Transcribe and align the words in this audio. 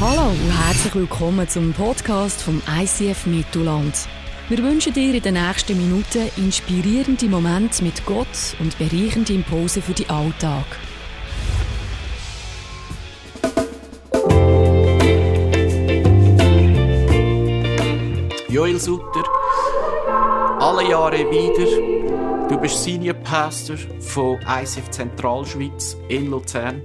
Hallo 0.00 0.30
und 0.30 0.50
herzlich 0.64 0.94
willkommen 0.94 1.48
zum 1.48 1.72
Podcast 1.72 2.40
vom 2.40 2.62
ICF 2.80 3.26
Mittelland. 3.26 4.06
Wir 4.48 4.58
wünschen 4.58 4.92
dir 4.92 5.12
in 5.12 5.22
den 5.22 5.34
nächsten 5.34 5.76
Minuten 5.76 6.30
inspirierende 6.36 7.26
Momente 7.26 7.82
mit 7.82 8.06
Gott 8.06 8.54
und 8.60 8.78
bereichende 8.78 9.32
Impulse 9.32 9.82
für 9.82 9.94
den 9.94 10.08
Alltag. 10.08 10.66
Joel 18.48 18.78
Sutter, 18.78 19.24
alle 20.60 20.88
Jahre 20.88 21.28
wieder. 21.28 22.48
Du 22.48 22.56
bist 22.56 22.84
Senior 22.84 23.14
Pastor 23.14 23.76
von 23.98 24.38
ICF 24.42 24.90
Zentralschweiz 24.90 25.96
in 26.08 26.30
Luzern. 26.30 26.82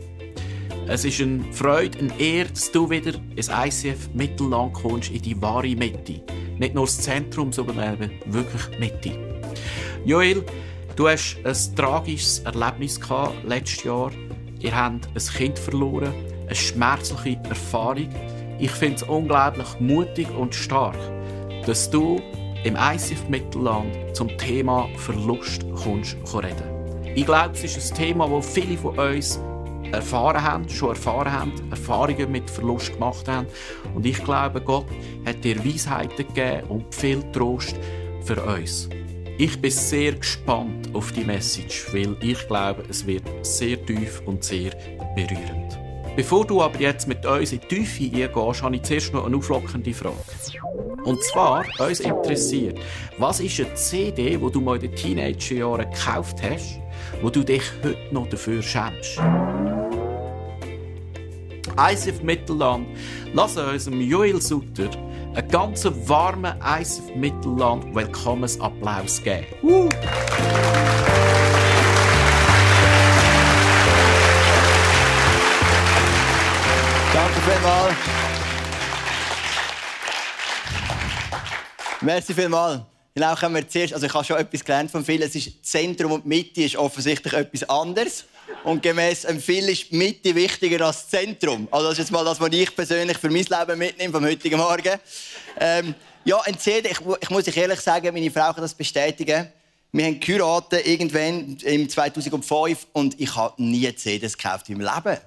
Es 0.86 1.06
ist 1.06 1.22
eine 1.22 1.42
Freude, 1.54 1.98
eine 1.98 2.20
Ehre, 2.20 2.50
dass 2.50 2.70
du 2.72 2.90
wieder 2.90 3.14
ins 3.36 3.48
ICF 3.50 4.10
Mittelland 4.14 4.74
kommst, 4.74 5.12
in 5.12 5.22
die 5.22 5.42
wahre 5.42 5.76
Mitte. 5.76 6.22
Nicht 6.58 6.76
nur 6.76 6.86
das 6.86 7.00
Zentrum, 7.00 7.54
sondern 7.54 7.94
eben 7.94 8.12
wirklich 8.26 8.80
Mitte. 8.80 9.18
Joel, 10.04 10.44
du 10.98 11.08
hast 11.08 11.38
ein 11.46 11.76
tragisches 11.76 12.40
Erlebnis 12.40 13.00
gehabt 13.00 13.34
letztes 13.46 13.86
Jahr. 13.86 14.12
Ihr 14.60 14.76
habt 14.76 15.08
ein 15.08 15.34
Kind 15.38 15.58
verloren, 15.58 16.14
eine 16.46 16.56
schmerzliche 16.56 17.40
Erfahrung. 17.48 18.10
Ich 18.60 18.72
finde 18.72 18.96
es 18.96 19.04
unglaublich 19.04 19.80
mutig 19.80 20.28
und 20.38 20.54
stark, 20.54 20.98
dass 21.66 21.90
du 21.90 22.22
im 22.66 22.76
ICF 22.76 23.30
Mittelland 23.30 23.96
zum 24.14 24.28
Thema 24.38 24.90
Verlust 24.98 25.66
kommst 25.76 26.18
reden. 26.34 27.16
Ich 27.16 27.26
glaube, 27.26 27.52
es 27.54 27.64
ist 27.64 27.92
ein 27.92 27.98
Thema, 27.98 28.28
das 28.28 28.54
viele 28.54 28.78
von 28.78 28.98
uns 28.98 29.40
erfahren 29.94 30.44
haben, 30.44 30.68
schon 30.70 30.90
erfahren 30.90 31.32
haben, 31.32 31.52
Erfahrungen 31.70 32.32
mit 32.32 32.50
Verlust 32.50 32.94
gemacht 32.94 33.28
haben. 33.28 33.48
Und 33.96 34.06
ich 34.06 34.24
glaube, 34.24 34.62
Gott 34.62 34.88
hat 35.26 35.44
dir 35.44 35.64
Weisheiten 35.64 36.28
gegeben 36.28 36.68
und 36.70 36.94
viel 36.94 37.24
Trost 37.32 37.76
für 38.24 38.42
uns. 38.42 38.90
Ich 39.38 39.60
bin 39.60 39.72
sehr 39.72 40.14
gespannt 40.14 40.90
auf 40.94 41.12
die 41.12 41.24
Message, 41.24 41.88
weil 41.92 42.16
ich 42.22 42.48
glaube, 42.48 42.84
es 42.90 43.06
wird 43.06 43.24
sehr 43.42 43.84
tief 43.86 44.22
und 44.26 44.44
sehr 44.44 44.72
berührend. 45.16 45.80
Bevor 46.16 46.46
du 46.46 46.62
aber 46.62 46.80
jetzt 46.80 47.08
mit 47.08 47.26
uns 47.26 47.52
in 47.52 47.60
die 47.62 47.68
Tiefe 47.68 48.04
eingehst, 48.04 48.62
habe 48.62 48.76
ich 48.76 48.84
zuerst 48.84 49.14
noch 49.14 49.26
eine 49.26 49.36
auflockende 49.36 49.94
Frage. 49.94 50.16
Und 51.04 51.22
zwar, 51.24 51.66
uns 51.80 52.00
interessiert, 52.00 52.80
was 53.18 53.40
ist 53.40 53.60
eine 53.60 53.74
CD, 53.74 54.38
die 54.38 54.52
du 54.52 54.62
mal 54.62 54.76
in 54.76 54.82
den 54.82 54.96
Teenagerjahren 54.96 55.90
gekauft 55.90 56.38
hast, 56.44 56.80
wo 57.22 57.30
du 57.30 57.44
dich 57.44 57.64
heute 57.84 57.98
noch 58.12 58.28
dafür 58.28 58.62
schämst? 58.62 59.20
ICF 61.78 62.22
Mittelland, 62.22 62.88
lass 63.34 63.58
uns 63.58 63.90
Joel 63.92 64.42
Sutter 64.42 64.90
einen 65.36 65.48
ganz 65.50 65.86
warmen 66.08 66.54
ICF 66.64 67.16
Mittelland 67.16 67.96
Willkommensapplaus 67.96 69.22
geben. 69.24 69.46
Uh. 69.64 69.90
Danke 77.14 77.40
vielmals. 77.46 77.96
Merci 82.02 82.34
vielmals. 82.34 82.93
Genau, 83.16 83.36
können 83.36 83.54
wir 83.54 83.70
zuerst, 83.70 83.94
also 83.94 84.08
ich 84.08 84.14
habe 84.14 84.26
schon 84.26 84.38
etwas 84.38 84.66
gelernt 84.66 84.90
von 84.90 85.06
vielen. 85.06 85.22
Es 85.22 85.36
ist 85.36 85.64
Zentrum 85.64 86.14
und 86.14 86.26
Mitte 86.26 86.64
ist 86.64 86.76
offensichtlich 86.76 87.34
etwas 87.34 87.70
anderes. 87.70 88.26
Und 88.64 88.82
gemäß 88.82 89.22
dem 89.22 89.40
Phil 89.40 89.70
ist 89.70 89.92
Mitte 89.92 90.34
wichtiger 90.34 90.86
als 90.88 91.10
Zentrum. 91.10 91.68
Also 91.70 91.90
das 91.90 91.94
ist 91.94 92.06
jetzt 92.06 92.12
mal 92.12 92.26
das, 92.26 92.40
was 92.40 92.52
ich 92.52 92.76
persönlich 92.76 93.18
für 93.20 93.30
mein 93.30 93.44
Leben 93.44 93.78
mitnehme 93.78 94.14
vom 94.14 94.26
heutigen 94.26 94.58
Morgen. 94.58 95.00
Ähm, 95.60 95.94
ja, 96.26 96.42
ein 96.42 96.58
CD, 96.58 96.90
ich, 96.90 97.00
ich 97.22 97.30
muss 97.30 97.48
euch 97.48 97.58
ehrlich 97.58 97.82
sagen, 97.82 98.12
meine 98.14 98.32
Frau 98.32 98.52
kann 98.52 98.64
das 98.64 98.74
bestätigen. 98.74 99.48
Wir 99.92 100.06
haben 100.06 100.20
geheiratet 100.20 100.88
irgendwann 100.88 101.58
im 101.58 101.88
2005 101.88 102.88
und 102.94 103.20
ich 103.20 103.36
habe 103.36 103.62
nie 103.62 103.94
CDs 103.96 104.36
gekauft 104.36 104.70
im 104.70 104.80
Leben. 104.80 105.18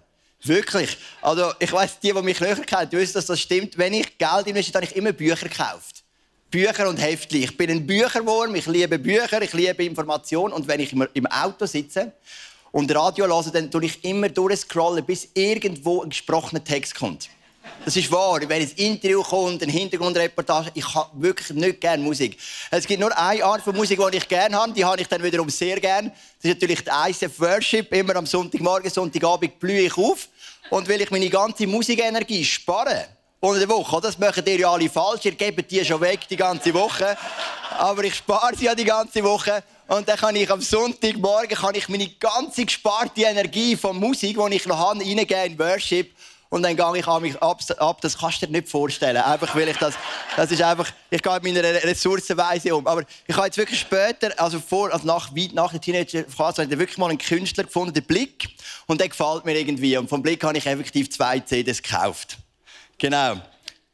Wirklich. 0.43 0.97
Also, 1.23 1.53
ich 1.61 1.73
weiß, 1.73 2.01
die, 2.01 2.13
die 2.13 2.23
mich 2.23 2.41
näher 2.41 2.57
kennen, 2.57 2.91
wissen, 2.93 3.15
dass 3.15 3.27
das 3.27 3.41
stimmt. 3.41 3.79
Wenn 3.79 3.95
ich 3.95 4.19
Geld 4.19 4.47
investiere, 4.49 4.83
habe 4.83 4.87
ich 4.91 4.97
immer 4.97 5.13
Bücher 5.13 5.49
gekauft. 5.49 5.96
Bücher 6.51 6.89
und 6.89 6.97
Heftchen. 6.97 7.43
Ich 7.43 7.57
bin 7.57 7.71
ein 7.71 7.87
Bücherwurm, 7.87 8.55
ich 8.55 8.67
liebe 8.67 8.99
Bücher, 8.99 9.43
ich 9.43 9.53
liebe 9.53 9.85
Informationen. 9.85 10.53
Und 10.53 10.69
wenn 10.69 10.81
ich 10.81 10.93
im 10.93 11.27
Auto 11.27 11.67
sitze 11.67 12.13
und 12.73 12.95
Radio 12.95 13.27
höre, 13.27 13.51
dann 13.53 13.71
tue 13.71 13.87
ich 13.87 14.05
immer 14.05 14.29
durchscrollen, 14.29 15.05
bis 15.05 15.29
irgendwo 15.35 16.03
ein 16.03 16.11
gesprochener 16.11 16.63
Text 16.63 16.95
kommt. 16.95 17.29
Das 17.85 17.97
ist 17.97 18.11
wahr. 18.11 18.41
Wenn 18.47 18.63
ein 18.63 18.71
Interview 18.77 19.23
kommt, 19.23 19.63
eine 19.63 19.73
Hintergrundreportage, 19.73 20.71
ich 20.75 20.95
habe 20.95 21.11
wirklich 21.21 21.51
nicht 21.51 21.81
gerne 21.81 22.03
Musik. 22.03 22.39
Es 22.71 22.87
gibt 22.87 23.01
nur 23.01 23.17
eine 23.17 23.45
Art 23.45 23.63
von 23.63 23.75
Musik, 23.75 24.01
die 24.13 24.17
ich 24.17 24.29
gerne 24.29 24.57
habe. 24.57 24.73
Die 24.73 24.85
habe 24.85 25.01
ich 25.01 25.09
dann 25.09 25.23
wiederum 25.23 25.49
sehr 25.49 25.81
gerne. 25.81 26.11
Das 26.11 26.51
ist 26.51 26.61
natürlich 26.61 26.83
die 26.83 26.91
ICF 26.91 27.41
Worship. 27.41 27.93
Immer 27.93 28.17
am 28.17 28.27
Sonntagmorgen, 28.27 28.91
Sonntagabend 28.91 29.59
blühe 29.59 29.83
ich 29.83 29.97
auf. 29.97 30.29
Und 30.71 30.89
will 30.89 31.01
ich 31.01 31.11
meine 31.11 31.29
ganze 31.29 31.67
Musikenergie 31.67 32.45
sparen, 32.45 33.05
unter 33.41 33.59
der 33.59 33.69
Woche. 33.69 34.01
Das 34.01 34.19
machen 34.19 34.43
ihr 34.47 34.59
ja 34.59 34.71
alle 34.71 34.89
falsch. 34.89 35.25
Ihr 35.25 35.33
gebt 35.33 35.71
die 35.71 35.85
schon 35.85 36.01
weg 36.01 36.21
die 36.29 36.37
ganze 36.37 36.73
Woche. 36.75 37.17
Aber 37.79 38.05
ich 38.05 38.15
spare 38.15 38.57
sie 38.57 38.65
ja 38.65 38.75
die 38.75 38.85
ganze 38.85 39.23
Woche. 39.23 39.63
Und 39.89 40.09
dann 40.09 40.17
kann 40.17 40.35
ich 40.35 40.51
am 40.51 40.61
Sonntagmorgen 40.61 41.57
kann 41.57 41.75
ich 41.75 41.89
meine 41.89 42.09
ganze 42.09 42.65
gesparte 42.65 43.23
Energie 43.23 43.77
von 43.77 43.97
Musik, 43.97 44.37
die 44.37 44.57
ich 44.57 44.67
noch 44.67 44.79
habe, 44.79 45.01
reingeben 45.01 45.53
in 45.53 45.59
Worship. 45.59 46.13
Und 46.49 46.63
dann 46.63 46.77
gehe 46.77 46.99
ich 46.99 47.07
an 47.07 47.23
mich 47.23 47.41
ab. 47.43 47.61
Das 48.01 48.19
kannst 48.19 48.43
du 48.43 48.47
dir 48.47 48.53
nicht 48.53 48.69
vorstellen. 48.69 49.17
Einfach, 49.19 49.55
weil 49.55 49.69
ich 49.69 49.77
das, 49.77 49.95
das 50.37 50.51
ist 50.51 50.63
einfach, 50.63 50.91
ich 51.11 51.23
gehe 51.23 51.41
mit 51.41 51.55
meiner 51.55 51.63
Ressourcenweise 51.63 52.75
um. 52.75 52.87
Aber 52.87 53.03
ich 53.27 53.37
habe 53.37 53.47
jetzt 53.47 53.59
wirklich 53.59 53.81
später, 53.81 54.33
also 54.37 54.61
vor, 54.61 54.93
also 54.93 55.07
nach, 55.07 55.35
weit 55.37 55.53
nach 55.53 55.73
der 55.73 55.81
Teenagerphase, 55.81 56.63
habe 56.63 56.73
ich 56.73 56.79
wirklich 56.79 56.99
mal 56.99 57.11
einen 57.11 57.19
Künstler 57.19 57.65
gefunden, 57.65 57.95
den 57.95 58.05
Blick. 58.05 58.49
Und 58.87 59.01
der 59.01 59.09
gefällt 59.09 59.45
mir 59.45 59.59
irgendwie. 59.59 59.97
Und 59.97 60.09
vom 60.09 60.23
Blick 60.23 60.43
habe 60.45 60.57
ich 60.57 60.67
effektiv 60.67 61.11
zwei 61.11 61.41
CDs 61.41 61.83
gekauft. 61.83 62.39
Genau. 62.99 63.37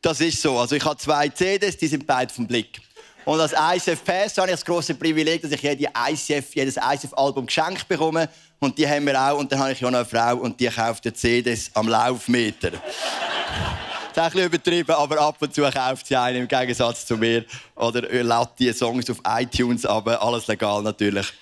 Das 0.01 0.21
ist 0.21 0.41
so. 0.43 0.59
Also 0.59 0.75
ich 0.75 0.85
habe 0.85 0.97
zwei 0.97 1.29
CDs, 1.29 1.77
die 1.77 1.87
sind 1.87 2.07
beide 2.07 2.33
vom 2.33 2.47
Blick. 2.47 2.81
Und 3.25 3.39
als 3.39 3.53
ICF 3.53 4.05
Pass 4.05 4.37
habe 4.37 4.49
ich 4.49 4.55
das 4.55 4.65
große 4.65 4.95
Privileg, 4.95 5.43
dass 5.43 5.53
ich 5.53 5.63
jede 5.63 5.85
ICF, 5.85 6.55
jedes 6.55 6.77
ICF-Album 6.77 7.47
geschenkt 7.47 7.87
bekomme. 7.87 8.29
Und 8.59 8.77
die 8.77 8.89
haben 8.89 9.07
wir 9.07 9.21
auch. 9.21 9.39
Und 9.39 9.51
dann 9.53 9.61
habe 9.61 9.73
ich 9.73 9.81
ja 9.81 9.91
noch 9.91 9.99
eine 9.99 10.07
Frau 10.07 10.37
und 10.37 10.59
die 10.59 10.67
kauft 10.67 11.05
die 11.05 11.13
CDs 11.13 11.71
am 11.75 11.89
Laufmeter. 11.89 12.71
das 12.71 12.81
ist 12.81 14.19
ein 14.19 14.31
bisschen 14.31 14.47
übertrieben, 14.47 14.93
aber 14.93 15.21
ab 15.21 15.37
und 15.41 15.55
zu 15.55 15.63
kauft 15.63 16.07
sie 16.07 16.17
einen 16.17 16.43
im 16.43 16.49
Gegensatz 16.49 17.07
zu 17.07 17.17
mir. 17.17 17.45
Oder 17.77 18.03
lädt 18.03 18.49
die 18.59 18.73
Songs 18.73 19.09
auf 19.09 19.19
iTunes, 19.25 19.87
aber 19.87 20.21
alles 20.21 20.49
legal 20.49 20.83
natürlich. 20.83 21.33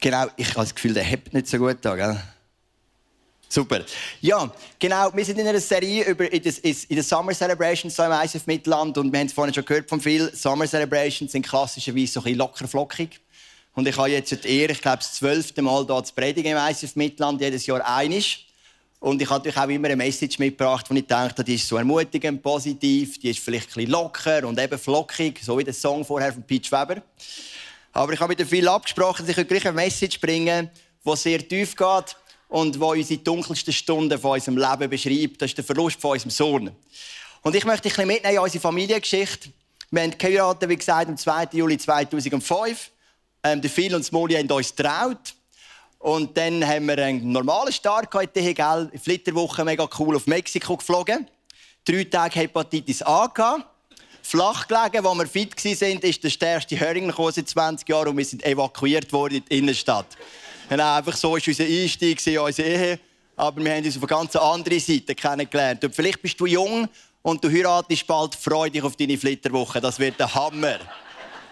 Genau, 0.00 0.26
ich 0.36 0.48
habe 0.50 0.60
das 0.60 0.74
Gefühl, 0.74 0.92
der 0.92 1.04
hebt 1.04 1.32
nicht 1.32 1.46
so 1.46 1.56
gut 1.56 1.78
da, 1.80 1.96
gell? 1.96 2.20
Super. 3.54 3.84
Ja, 4.20 4.50
genau. 4.80 5.14
Wir 5.14 5.24
sind 5.24 5.38
in 5.38 5.46
einer 5.46 5.60
Serie 5.60 6.02
über 6.06 6.32
in 6.32 6.42
den 6.42 7.02
Summer 7.04 7.32
Celebrations 7.32 7.94
hier 7.94 8.06
im 8.06 8.12
ICF 8.12 8.48
Mittelland 8.48 8.98
und 8.98 9.12
wir 9.12 9.20
haben 9.20 9.28
es 9.28 9.32
vorhin 9.32 9.54
schon 9.54 9.64
gehört 9.64 9.88
von 9.88 10.00
viel. 10.00 10.34
Summer 10.34 10.66
Celebrations 10.66 11.30
sind 11.30 11.46
klassischerweise 11.46 12.14
so 12.14 12.18
ein 12.18 12.24
bisschen 12.24 12.38
locker 12.38 12.66
flockig. 12.66 13.20
Und 13.76 13.86
ich 13.86 13.96
habe 13.96 14.10
jetzt 14.10 14.32
die 14.44 14.58
Ehre, 14.58 14.72
ich 14.72 14.80
glaube, 14.80 14.96
das 14.96 15.14
zwölfte 15.14 15.62
Mal 15.62 15.86
hier 15.86 16.02
zu 16.02 16.12
predigen 16.14 16.50
im 16.50 16.58
ICF 16.58 16.96
Mittelland, 16.96 17.40
jedes 17.40 17.64
Jahr 17.66 17.80
einisch. 17.86 18.44
Und 18.98 19.22
ich 19.22 19.30
habe 19.30 19.38
natürlich 19.38 19.56
auch 19.56 19.68
immer 19.68 19.86
eine 19.86 19.94
Message 19.94 20.40
mitgebracht, 20.40 20.86
wo 20.90 20.94
ich 20.96 21.06
denke, 21.06 21.44
die 21.44 21.54
ist 21.54 21.68
so 21.68 21.76
ermutigend, 21.76 22.42
positiv, 22.42 23.20
die 23.20 23.30
ist 23.30 23.38
vielleicht 23.38 23.68
ein 23.68 23.74
bisschen 23.74 23.90
locker 23.92 24.48
und 24.48 24.58
eben 24.58 24.80
flockig, 24.80 25.38
so 25.44 25.56
wie 25.56 25.62
der 25.62 25.74
Song 25.74 26.04
vorher 26.04 26.32
von 26.32 26.42
Pete 26.42 26.72
Weber. 26.72 27.00
Aber 27.92 28.12
ich 28.12 28.18
habe 28.18 28.34
mit 28.36 28.48
viel 28.48 28.66
abgesprochen, 28.66 29.24
dass 29.24 29.38
ich 29.38 29.46
gleich 29.46 29.64
eine 29.64 29.76
Message 29.76 30.20
bringen 30.20 30.70
die 31.06 31.16
sehr 31.16 31.46
tief 31.46 31.76
geht 31.76 32.16
und 32.48 32.78
wo 32.78 32.92
unsere 32.92 33.20
dunkelsten 33.20 33.72
Stunden 33.72 34.18
von 34.18 34.32
unserem 34.32 34.58
Leben 34.58 34.90
beschreibt. 34.90 35.42
Das 35.42 35.50
ist 35.50 35.58
der 35.58 35.64
Verlust 35.64 36.00
von 36.00 36.12
unserem 36.12 36.30
Sohn. 36.30 36.70
Und 37.42 37.54
ich 37.54 37.64
möchte 37.64 37.88
ein 38.00 38.06
mitnehmen 38.06 38.36
in 38.36 38.40
unsere 38.40 38.60
Familiengeschichte. 38.60 39.50
Wir 39.90 40.02
haben 40.02 40.16
geheiratet, 40.16 40.68
wie 40.68 40.76
gesagt, 40.76 41.08
am 41.08 41.16
2. 41.16 41.48
Juli 41.52 41.78
2005. 41.78 42.90
Ähm, 43.42 43.60
der 43.60 43.70
Phil 43.70 43.94
und 43.94 44.04
Smoli 44.04 44.34
haben 44.34 44.50
uns 44.50 44.74
getraut. 44.74 45.34
Und 45.98 46.36
dann 46.36 46.66
haben 46.66 46.86
wir 46.86 46.98
einen 46.98 47.32
normalen 47.32 47.72
Start 47.72 48.10
gehabt, 48.10 48.34
gell? 48.34 48.90
Flitterwoche, 49.02 49.64
mega 49.64 49.88
cool, 49.98 50.16
auf 50.16 50.26
Mexiko 50.26 50.76
geflogen. 50.76 51.28
Drei 51.84 52.04
Tage 52.04 52.40
Hepatitis 52.40 53.02
A 53.02 53.26
gehabt. 53.26 53.66
Flach 54.22 54.66
gelegen, 54.66 55.04
wo 55.04 55.14
wir 55.14 55.26
fit 55.26 55.54
waren, 55.64 55.98
ist 55.98 56.24
der 56.24 56.30
stärkste 56.30 56.76
Hering 56.76 57.12
seit 57.30 57.46
20 57.46 57.86
Jahren 57.86 58.08
und 58.08 58.16
wir 58.16 58.24
sind 58.24 58.42
evakuiert 58.42 59.12
worden 59.12 59.34
in 59.34 59.44
die 59.44 59.58
Innenstadt. 59.58 60.06
Genau, 60.68 60.96
einfach 60.96 61.16
so 61.16 61.32
war 61.32 61.40
unser 61.46 61.64
Einstieg 61.64 62.26
in 62.26 62.38
unsere 62.38 62.68
Ehe. 62.68 63.00
Aber 63.36 63.62
wir 63.62 63.74
haben 63.74 63.84
uns 63.84 63.96
auf 63.96 64.02
eine 64.02 64.08
ganz 64.08 64.36
andere 64.36 64.80
Seite 64.80 65.14
kennengelernt. 65.14 65.84
Und 65.84 65.94
vielleicht 65.94 66.22
bist 66.22 66.38
du 66.38 66.46
jung 66.46 66.88
und 67.22 67.42
du 67.42 67.50
heiratest 67.50 68.06
bald. 68.06 68.34
Freu 68.34 68.70
dich 68.70 68.82
auf 68.82 68.96
deine 68.96 69.18
Flitterwoche. 69.18 69.80
Das 69.80 69.98
wird 69.98 70.18
der 70.20 70.32
Hammer. 70.34 70.78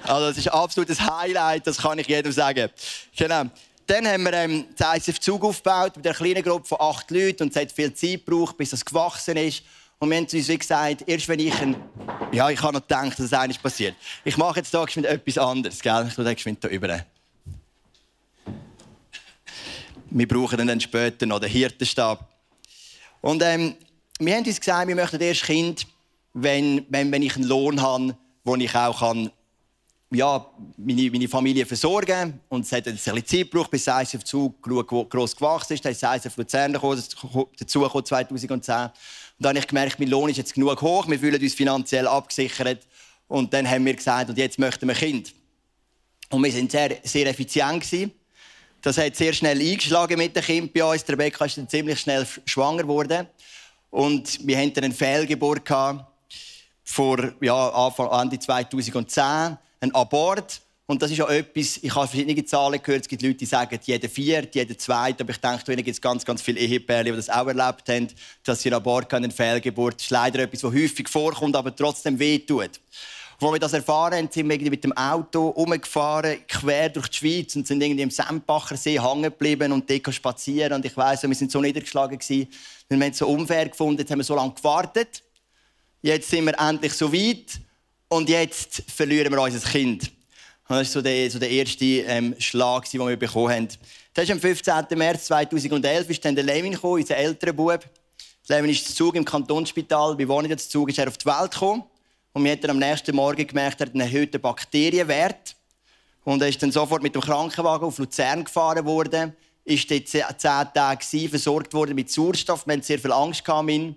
Also, 0.05 0.29
das 0.29 0.39
ist 0.39 0.49
ein 0.49 0.55
absolutes 0.55 1.01
Highlight, 1.01 1.67
das 1.67 1.79
kann 1.79 1.99
ich 1.99 2.09
jedem 2.09 2.33
sagen. 2.33 2.69
Genau. 3.17 3.45
Dann 3.87 4.07
haben 4.07 4.25
wir 4.25 4.33
ähm, 4.33 4.67
das 4.77 4.97
ICF 4.97 5.21
Zug 5.21 5.45
aufgebaut 5.45 5.97
mit 5.97 6.07
einer 6.07 6.15
kleinen 6.15 6.43
Gruppe 6.43 6.67
von 6.67 6.81
acht 6.81 7.11
Leuten 7.11 7.45
und 7.45 7.55
es 7.55 7.61
hat 7.61 7.73
viel 7.73 7.93
Zeit 7.93 8.25
gebraucht, 8.25 8.57
bis 8.57 8.73
es 8.73 8.85
gewachsen 8.85 9.37
ist. 9.37 9.63
Und 9.99 10.11
wir 10.11 10.17
haben 10.17 10.25
uns 10.25 10.49
wie 10.49 10.59
gesagt, 10.59 11.05
erst 11.07 11.29
wenn 11.29 11.39
ich 11.39 11.61
ein... 11.61 11.77
Ja, 12.33 12.49
ich 12.51 12.61
habe 12.63 12.75
noch 12.75 12.81
gedacht, 12.81 13.13
dass 13.13 13.21
es 13.21 13.33
eines 13.33 13.59
passiert. 13.59 13.95
Ich 14.25 14.37
mache 14.37 14.61
jetzt 14.61 14.71
hier 14.71 15.05
etwas 15.05 15.39
anderes, 15.39 15.81
gell? 15.81 16.09
Ich 16.09 16.17
geschwind 16.17 16.59
hier 16.63 16.71
über. 16.71 17.05
Wir 20.15 20.29
brauchen 20.29 20.67
dann 20.67 20.79
später 20.79 21.25
noch 21.25 21.41
den 21.41 21.49
Hirtenstab. 21.49 22.29
Und 23.23 23.43
ähm, 23.43 23.77
wir 24.19 24.37
haben 24.37 24.45
uns 24.45 24.61
gesagt, 24.61 24.87
wir 24.87 24.95
möchten 24.95 25.19
erst 25.19 25.45
Kind, 25.45 25.87
wenn, 26.35 26.85
wenn, 26.91 27.11
wenn 27.11 27.23
ich 27.23 27.35
einen 27.35 27.47
Lohn 27.47 27.81
habe, 27.81 28.15
wo 28.45 28.55
ich 28.57 28.75
auch 28.75 28.99
kann, 28.99 29.31
ja, 30.11 30.47
meine, 30.77 31.11
meine 31.11 31.29
Familie 31.29 31.65
versorgen 31.65 32.39
Und 32.51 32.67
es 32.67 32.73
hat 32.73 32.87
ein 32.87 32.95
bisschen 32.95 33.25
Zeit 33.25 33.51
gebraucht, 33.51 33.71
bis 33.71 33.87
ICF 33.87 34.23
Zug 34.25 34.61
gross 34.61 35.35
gewachsen 35.35 35.73
ist. 35.73 35.85
Dann 35.85 35.93
ist 35.93 36.03
ICF 36.03 36.37
Luzern 36.37 36.75
dazu 36.75 37.89
2010. 37.89 38.51
Und 38.51 38.69
dann 39.39 39.49
habe 39.49 39.59
ich 39.61 39.67
gemerkt, 39.67 39.99
mein 39.99 40.09
Lohn 40.09 40.29
ist 40.29 40.37
jetzt 40.37 40.53
genug 40.53 40.83
hoch, 40.83 41.09
wir 41.09 41.19
fühlen 41.19 41.41
uns 41.41 41.55
finanziell 41.55 42.07
abgesichert. 42.07 42.87
Und 43.29 43.55
dann 43.55 43.67
haben 43.67 43.87
wir 43.87 43.95
gesagt, 43.95 44.29
und 44.29 44.37
jetzt 44.37 44.59
möchten 44.59 44.87
wir 44.87 44.95
Kind. 44.95 45.33
Und 46.29 46.45
wir 46.45 46.55
waren 46.55 46.69
sehr, 46.69 46.99
sehr 47.03 47.27
effizient. 47.27 47.83
Gewesen. 47.83 48.13
Das 48.83 48.99
hat 48.99 49.15
sehr 49.15 49.33
schnell 49.33 49.61
eingeschlagen 49.61 50.19
mit 50.19 50.35
dem 50.35 50.43
Kind 50.43 50.73
bei 50.75 50.83
uns. 50.85 51.09
Rebecca 51.09 51.45
ist 51.45 51.57
dann 51.57 51.69
ziemlich 51.69 52.01
schnell 52.01 52.27
schwanger 52.47 52.83
geworden. 52.83 53.29
Und 53.91 54.45
wir 54.45 54.59
hatten 54.59 54.83
eine 54.83 54.93
Fehlgeburt 54.93 55.69
vor 56.83 57.33
ja, 57.41 57.69
Anfang, 57.69 58.11
Ende 58.21 58.41
2010 58.41 59.57
ein 59.81 59.95
Abort. 59.95 60.61
Und 60.87 61.01
das 61.01 61.13
ist 61.13 61.19
ja 61.19 61.29
etwas, 61.29 61.79
ich 61.81 61.95
habe 61.95 62.09
verschiedene 62.09 62.45
Zahlen 62.45 62.83
gehört. 62.83 63.03
Es 63.03 63.09
gibt 63.09 63.23
Leute, 63.23 63.37
die 63.37 63.47
sagen, 63.47 63.79
jeder 63.85 64.09
vierte, 64.09 64.59
jeder 64.59 64.77
zweite. 64.77 65.23
Aber 65.23 65.31
ich 65.31 65.39
denke, 65.39 65.63
da 65.65 65.75
gibt 65.77 65.89
es 65.89 66.01
ganz, 66.01 66.25
ganz 66.25 66.43
viele 66.43 66.59
Ehepärchen, 66.59 67.13
die 67.13 67.17
das 67.17 67.31
auch 67.31 67.47
erlebt 67.47 67.89
haben, 67.89 68.09
dass 68.43 68.63
sie 68.63 68.71
ein 68.71 68.75
Abort 68.75 69.13
haben, 69.13 69.23
eine 69.23 69.33
Fehlgeburt. 69.33 69.95
Das 69.95 70.03
ist 70.03 70.11
leider 70.11 70.41
etwas, 70.41 70.61
das 70.61 70.73
häufig 70.73 71.09
vorkommt, 71.09 71.55
aber 71.55 71.75
trotzdem 71.75 72.19
wehtut. 72.19 72.65
Und 72.65 72.81
als 73.43 73.53
wir 73.53 73.59
das 73.59 73.73
erfahren 73.73 74.15
haben, 74.15 74.29
sind 74.31 74.49
wir 74.49 74.71
mit 74.71 74.85
dem 74.85 74.93
Auto 74.97 75.49
umgefahren, 75.49 76.39
quer 76.47 76.89
durch 76.89 77.09
die 77.09 77.17
Schweiz 77.17 77.57
und 77.57 77.67
sind 77.67 77.83
irgendwie 77.83 78.03
im 78.03 78.11
Sempacher 78.11 78.77
See 78.77 79.01
hängen 79.01 79.23
geblieben 79.23 79.73
und 79.73 79.89
dort 79.89 80.15
spazieren. 80.15 80.75
Und 80.75 80.85
ich 80.85 80.97
weiss, 80.97 81.23
wir 81.23 81.35
sind 81.35 81.51
so 81.51 81.61
niedergeschlagen 81.61 82.19
gewesen. 82.19 82.49
Wir 82.89 82.99
haben 82.99 83.11
es 83.11 83.19
so 83.19 83.27
unfair 83.29 83.69
gefunden, 83.69 84.01
jetzt 84.01 84.11
haben 84.11 84.19
wir 84.19 84.25
so 84.25 84.35
lange 84.35 84.53
gewartet. 84.53 85.23
Jetzt 86.03 86.31
sind 86.31 86.45
wir 86.45 86.59
endlich 86.59 86.93
so 86.93 87.13
weit 87.13 87.61
und 88.09 88.29
jetzt 88.29 88.83
verlieren 88.89 89.33
wir 89.33 89.41
unser 89.41 89.61
Kind. 89.61 90.11
Und 90.69 90.79
das 90.79 90.79
war 90.79 90.85
so 90.85 91.03
der, 91.03 91.31
so 91.31 91.39
der 91.39 91.51
erste 91.51 91.85
ähm, 91.85 92.35
Schlag, 92.39 92.91
den 92.91 93.01
wir 93.07 93.17
bekommen 93.17 93.53
haben. 93.53 93.69
Das 94.15 94.25
ist 94.25 94.31
am 94.31 94.41
15. 94.41 94.75
März 94.97 95.25
2011 95.25 96.11
ist 96.11 96.25
dann 96.25 96.35
der 96.35 96.45
Levin 96.45 96.73
gekommen, 96.73 97.01
unser 97.01 97.17
älterer 97.17 97.53
Bub. 97.53 97.81
Levin 98.49 98.71
ist 98.71 98.87
zu 98.89 98.95
Zug 98.95 99.15
im 99.15 99.25
Kantonsspital. 99.25 100.19
Wir 100.19 100.29
wohnen 100.29 100.51
jetzt 100.51 100.71
Zug, 100.71 100.91
ist 100.91 100.99
er 100.99 101.09
auf 101.09 101.17
die 101.17 101.27
Welt 101.27 101.53
gekommen. 101.53 101.85
Und 102.33 102.45
wir 102.45 102.53
haben 102.53 102.71
am 102.71 102.79
nächsten 102.79 103.15
Morgen 103.15 103.47
gemerkt, 103.47 103.81
er 103.81 103.87
hat 103.87 103.95
einen 103.95 104.01
erhöhten 104.01 104.41
Bakterienwert. 104.41 105.55
Und 106.25 106.41
er 106.41 106.49
ist 106.49 106.63
dann 106.63 106.73
sofort 106.73 107.03
mit 107.03 107.15
dem 107.15 107.21
Krankenwagen 107.21 107.87
auf 107.87 107.99
Luzern 107.99 108.45
gefahren 108.45 108.87
worden. 108.87 109.35
Ist 109.65 109.91
dort 109.91 110.09
zehn 110.09 110.67
Tage 110.75 111.29
versorgt 111.29 111.75
worden 111.75 111.95
mit 111.95 112.11
Sauerstoff. 112.11 112.67
Wir 112.67 112.73
hatten 112.73 112.83
sehr 112.83 112.99
viel 112.99 113.13
Angst 113.13 113.47
um 113.49 113.69
ihn. 113.69 113.97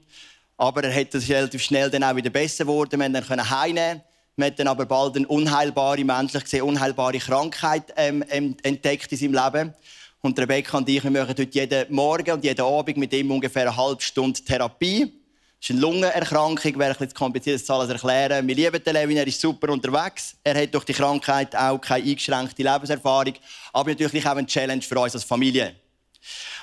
Aber 0.57 0.83
er 0.83 0.93
hat 0.93 1.13
das 1.13 1.29
relativ 1.29 1.61
schnell 1.61 1.89
dann 1.89 2.03
auch 2.03 2.15
wieder 2.15 2.29
besser 2.29 2.65
geworden. 2.65 2.99
Wir 2.99 3.09
konnten 3.09 3.33
ihn 3.33 3.49
heimnehmen. 3.49 4.01
Wir 4.35 4.47
haben 4.47 4.55
dann 4.57 4.67
aber 4.67 4.85
bald 4.85 5.15
eine 5.15 5.27
unheilbare, 5.27 6.03
menschlich 6.03 6.43
gesehen 6.43 6.63
unheilbare 6.63 7.19
Krankheit 7.19 7.93
ähm, 7.95 8.21
entdeckt 8.63 9.09
in 9.13 9.17
seinem 9.17 9.33
Leben. 9.33 9.73
Und 10.19 10.37
Rebecca 10.37 10.77
und 10.77 10.89
ich, 10.89 11.03
wir 11.03 11.11
machen 11.11 11.29
heute 11.29 11.47
jeden 11.49 11.93
Morgen 11.93 12.31
und 12.31 12.43
jeden 12.43 12.65
Abend 12.65 12.97
mit 12.97 13.13
ihm 13.13 13.31
ungefähr 13.31 13.61
eine 13.61 13.77
halbe 13.77 14.01
Stunde 14.01 14.43
Therapie. 14.43 15.25
Ist 15.65 15.71
eine 15.71 15.79
Lungenerkrankung, 15.79 16.77
wäre 16.77 16.91
ein 16.91 16.95
bisschen 16.95 17.15
kompliziert, 17.15 17.56
das 17.56 17.65
zu 17.65 17.73
erklären. 17.73 18.47
Wir 18.47 18.53
lieben 18.53 18.83
den 18.83 18.94
Levin, 18.94 19.17
er 19.17 19.25
ist 19.25 19.41
super 19.41 19.69
unterwegs. 19.69 20.35
Er 20.44 20.62
hat 20.62 20.71
durch 20.71 20.83
die 20.83 20.94
Krankheit 20.94 21.56
auch 21.56 21.79
keine 21.79 22.03
eingeschränkte 22.03 22.62
Lebenserfahrung, 22.62 23.33
aber 23.73 23.89
natürlich 23.89 24.27
auch 24.27 24.35
eine 24.35 24.45
Challenge 24.45 24.83
für 24.83 25.00
uns 25.00 25.15
als 25.15 25.23
Familie. 25.23 25.73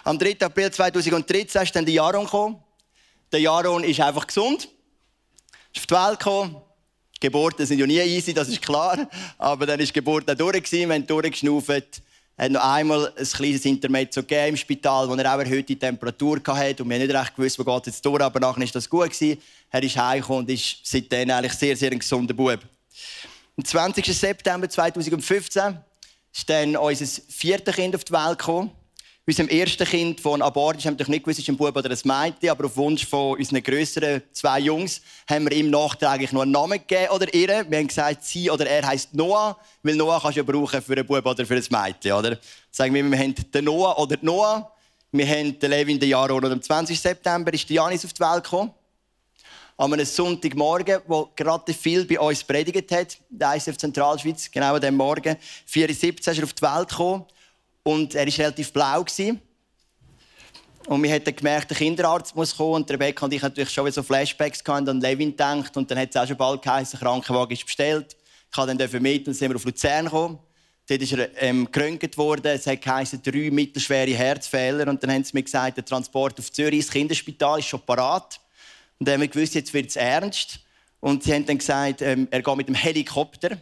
Am 0.04 0.16
3. 0.16 0.37
April 0.43 0.70
2013 0.70 1.62
ist 1.62 1.75
dann 1.75 1.84
die 1.84 1.94
Jaron 1.94 2.26
gekommen. 2.26 2.62
Der 3.32 3.40
Jaron 3.40 3.82
ist 3.82 3.99
einfach 3.99 4.25
gesund. 4.25 4.69
Ist 5.75 5.81
auf 5.81 5.87
die 5.87 5.94
Welt 5.94 6.19
gekommen. 6.20 6.62
Geburten 7.19 7.66
sind 7.66 7.81
ja 7.81 7.87
nie 7.88 7.98
easy, 7.98 8.32
das 8.32 8.46
ist 8.46 8.62
klar. 8.62 9.08
Aber 9.37 9.66
dann 9.66 9.81
ist 9.81 9.88
die 9.88 9.94
Geburt 9.94 10.31
auch 10.31 10.37
durch. 10.37 10.70
Wir 10.70 10.88
haben 10.88 11.05
durchgeschnauft. 11.05 12.02
Hat 12.38 12.50
noch 12.50 12.64
einmal 12.64 13.12
ein 13.17 13.25
kleines 13.25 13.64
Intermezzo 13.64 14.20
im 14.20 14.56
Spital, 14.56 15.08
wo 15.08 15.14
er 15.14 15.34
auch 15.34 15.38
erhöhte 15.38 15.76
Temperatur 15.76 16.40
hatte. 16.46 16.82
Und 16.82 16.88
wir 16.88 16.96
haben 16.96 17.06
nicht 17.06 17.14
recht 17.14 17.37
gewusst, 17.37 17.58
wo 17.58 17.64
geht 17.64 17.87
jetzt 17.87 18.05
durch, 18.05 18.23
aber 18.23 18.40
nachher 18.40 18.61
war 18.61 18.67
das 18.67 18.88
gut. 18.88 19.11
Gewesen. 19.11 19.40
Er 19.70 19.82
ist 19.82 19.96
heimgekommen 19.96 20.40
und 20.40 20.50
ist 20.50 20.79
seitdem 20.82 21.31
eigentlich 21.31 21.52
sehr, 21.52 21.76
sehr 21.76 21.93
ein 21.93 21.99
gesunder 21.99 22.34
Bub. 22.34 22.58
Am 23.56 23.64
20. 23.64 24.06
September 24.06 24.69
2015 24.69 25.79
ist 26.34 26.49
dann 26.49 26.76
unser 26.76 27.23
viertes 27.29 27.75
Kind 27.75 27.94
auf 27.94 28.05
die 28.05 28.12
Welt 28.12 28.38
gekommen 28.38 28.70
unserem 29.24 29.48
ersten 29.48 29.84
Kind, 29.84 30.24
das 30.24 30.40
an 30.40 30.52
Bord 30.52 30.78
ist, 30.78 30.86
haben 30.86 30.98
wir 30.98 31.08
nicht 31.08 31.24
gewusst, 31.24 31.38
ist 31.38 31.48
ein 31.48 31.56
Bub 31.56 31.76
oder 31.76 31.90
ein 31.90 31.98
Mädchen, 32.02 32.50
aber 32.50 32.66
auf 32.66 32.76
Wunsch 32.76 33.06
von 33.06 33.38
unseren 33.38 33.62
grösseren 33.62 34.22
zwei 34.32 34.58
Jungs 34.58 35.00
haben 35.28 35.48
wir 35.48 35.56
ihm 35.56 35.70
nachträglich 35.70 36.32
noch 36.32 36.42
einen 36.42 36.50
Namen 36.50 36.78
gegeben 36.78 37.08
oder 37.12 37.32
ihr. 37.32 37.64
Wir 37.70 37.78
haben 37.78 37.86
gesagt, 37.86 38.24
sie 38.24 38.50
oder 38.50 38.66
er 38.66 38.84
heißt 38.84 39.14
Noah, 39.14 39.56
weil 39.82 39.94
Noah 39.94 40.20
kannst 40.20 40.36
du 40.36 40.40
ja 40.40 40.44
brauchen 40.44 40.82
für 40.82 40.94
einen 40.94 41.06
Bub 41.06 41.24
oder 41.24 41.46
für 41.46 41.54
ein 41.54 41.64
Mädchen, 41.70 42.12
oder? 42.12 42.36
Sagen 42.70 42.94
wir, 42.94 43.04
wir 43.04 43.19
haben 43.19 43.34
den 43.34 43.64
Noah 43.64 43.96
oder 43.98 44.16
die 44.16 44.26
Noah. 44.26 44.72
Wir 45.12 45.26
haben 45.26 45.56
den 45.56 45.70
Levin 45.70 46.00
den 46.00 46.08
Jaron 46.08 46.44
und 46.44 46.50
am 46.50 46.62
20. 46.62 46.98
September 46.98 47.52
ist 47.52 47.69
Janis 47.70 48.04
auf 48.04 48.12
die 48.12 48.20
Welt 48.20 48.42
gekommen. 48.42 48.72
An 49.76 49.92
einem 49.92 50.04
Sonntagmorgen, 50.04 51.00
wo 51.06 51.30
gerade 51.36 51.72
viel 51.72 52.04
bei 52.06 52.19
uns 52.19 52.42
predigt 52.42 52.90
hat, 52.90 53.19
der 53.28 53.54
ICF 53.54 53.76
Zentralschweiz, 53.76 54.50
genau 54.50 54.74
an 54.74 54.80
diesem 54.80 54.96
Morgen. 54.96 55.36
4.17 55.69 56.30
ist 56.30 56.38
er 56.38 56.44
auf 56.44 56.52
die 56.52 56.62
Welt 56.62 56.88
gekommen. 56.88 57.24
Und 57.84 58.14
er 58.14 58.26
war 58.26 58.38
relativ 58.38 58.73
blau. 58.73 59.05
Und 60.87 61.02
wir 61.02 61.12
haben 61.12 61.25
gemerkt, 61.25 61.70
der 61.70 61.76
Kinderarzt 61.76 62.34
muss 62.34 62.56
kommen. 62.56 62.75
Und 62.75 62.90
Rebecca 62.90 63.25
und 63.25 63.32
ich 63.32 63.43
natürlich 63.43 63.70
schon 63.70 63.90
so 63.90 64.02
Flashbacks 64.02 64.62
gehabt, 64.62 64.88
an 64.88 65.00
Levin 65.00 65.31
gedacht. 65.31 65.76
Und 65.76 65.90
dann 65.90 65.99
hat 65.99 66.11
es 66.11 66.17
auch 66.17 66.26
schon 66.26 66.37
bald 66.37 66.62
geheißen, 66.62 66.99
der 66.99 67.08
Krankenwagen 67.08 67.52
ist 67.52 67.64
bestellt. 67.64 68.17
Ich 68.50 68.56
habe 68.56 68.75
dann 68.75 69.02
mit 69.02 69.26
und 69.26 69.34
sind 69.34 69.50
wir 69.50 69.56
auf 69.56 69.64
Luzern 69.64 70.05
gekommen. 70.05 70.38
Dort 70.88 71.00
ist 71.00 71.12
er 71.12 71.43
ähm, 71.43 71.69
geröntgt 71.70 72.19
worden. 72.19 72.46
Es 72.46 72.67
hat 72.67 72.82
geheißen, 72.82 73.23
drei 73.23 73.50
mittelschwere 73.50 74.11
Herzfehler. 74.11 74.88
Und 74.88 75.02
dann 75.02 75.12
haben 75.12 75.25
sie 75.25 75.31
mir 75.34 75.43
gesagt, 75.43 75.76
der 75.76 75.84
Transport 75.84 76.38
auf 76.38 76.50
Zürich, 76.50 76.84
das 76.84 76.93
Kinderspital, 76.93 77.61
ist 77.61 77.67
schon 77.67 77.81
parat. 77.81 78.40
Und 78.99 79.06
dann 79.06 79.14
haben 79.14 79.20
wir 79.23 79.29
gewusst, 79.29 79.55
jetzt 79.55 79.73
wird 79.73 79.91
es 79.91 79.96
ernst. 79.96 80.60
Und 81.01 81.22
sie 81.22 81.32
haben 81.32 81.46
dann 81.46 81.58
gesagt, 81.58 82.03
ähm, 82.03 82.29
er 82.31 82.43
geht 82.43 82.56
mit 82.56 82.69
dem 82.69 82.74
Helikopter. 82.74 83.58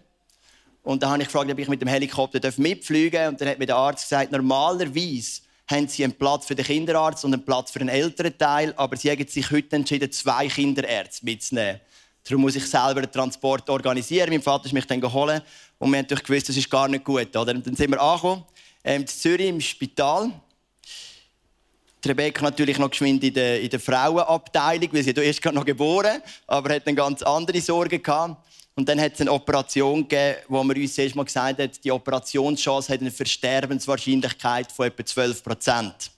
Und 0.83 1.03
dann 1.03 1.11
habe 1.11 1.23
ich 1.23 1.29
gefragt, 1.29 1.51
ob 1.51 1.59
ich 1.59 1.69
mit 1.69 1.81
dem 1.81 1.89
Helikopter 1.89 2.41
mitfliegen 2.57 3.21
darf. 3.21 3.29
Und 3.31 3.41
dann 3.41 3.49
hat 3.49 3.59
mir 3.59 3.67
der 3.67 3.77
Arzt 3.77 4.05
gesagt, 4.05 4.33
normalerweise 4.33 5.43
haben 5.71 5.89
sie 5.89 6.05
einen 6.05 6.15
Platz 6.15 6.47
für 6.47 6.55
den 6.55 6.65
Kinderarzt 6.65 7.25
und 7.25 7.33
einen 7.33 7.45
Platz 7.45 7.71
für 7.71 7.79
den 7.79 7.89
älteren 7.89 8.37
Teil, 8.37 8.75
aber 8.77 8.97
sie 8.97 9.11
haben 9.11 9.27
sich 9.27 9.51
heute 9.51 9.77
entschieden, 9.77 10.11
zwei 10.11 10.49
Kinderärzte 10.49 11.25
mitzunehmen. 11.25 11.81
Darum 12.25 12.43
muss 12.43 12.57
ich 12.57 12.67
selber 12.67 13.03
den 13.03 13.13
Transport 13.13 13.71
organisieren. 13.71 14.31
Mein 14.31 14.43
Vater 14.43 14.67
ist 14.67 14.73
mich 14.73 14.87
dann 14.87 15.01
geholt 15.01 15.43
und 15.79 15.91
wir 15.91 15.99
haben 15.99 16.05
natürlich 16.05 16.25
gewusst, 16.25 16.49
das 16.49 16.57
ist 16.57 16.69
gar 16.69 16.89
nicht 16.89 17.05
gut. 17.05 17.35
Oder? 17.35 17.55
Dann 17.55 17.77
sind 17.77 17.91
wir 17.91 18.01
angekommen, 18.01 18.45
ähm, 18.85 19.03
in 19.03 19.07
Zürich 19.07 19.49
im 19.49 19.61
Spital. 19.61 20.31
Die 22.03 22.09
Rebecca 22.09 22.43
natürlich 22.43 22.79
noch 22.79 22.91
geschwind 22.91 23.23
in 23.25 23.35
der, 23.35 23.61
in 23.61 23.69
der 23.69 23.81
Frauenabteilung, 23.81 24.89
weil 24.93 25.03
sie 25.03 25.11
erst 25.11 25.45
noch 25.45 25.65
geboren, 25.65 26.23
aber 26.47 26.75
hat 26.75 26.87
dann 26.87 26.97
ganz 26.97 27.23
andere 27.23 27.61
Sorgen 27.61 28.03
gehabt. 28.03 28.37
Und 28.75 28.89
dann 28.89 29.01
hat 29.01 29.15
es 29.15 29.21
eine 29.21 29.33
Operation 29.33 30.09
gegeben, 30.09 30.39
wo 30.49 30.63
man 30.63 30.77
uns 30.77 30.97
erst 30.97 31.15
mal 31.15 31.25
gesagt 31.25 31.61
hat, 31.61 31.85
die 31.85 31.91
Operationschance 31.91 32.93
hat 32.93 33.01
eine 33.01 33.11
Versterbenswahrscheinlichkeit 33.11 34.73
von 34.73 34.87
etwa 34.87 35.05
12 35.05 35.43
Prozent. 35.43 36.11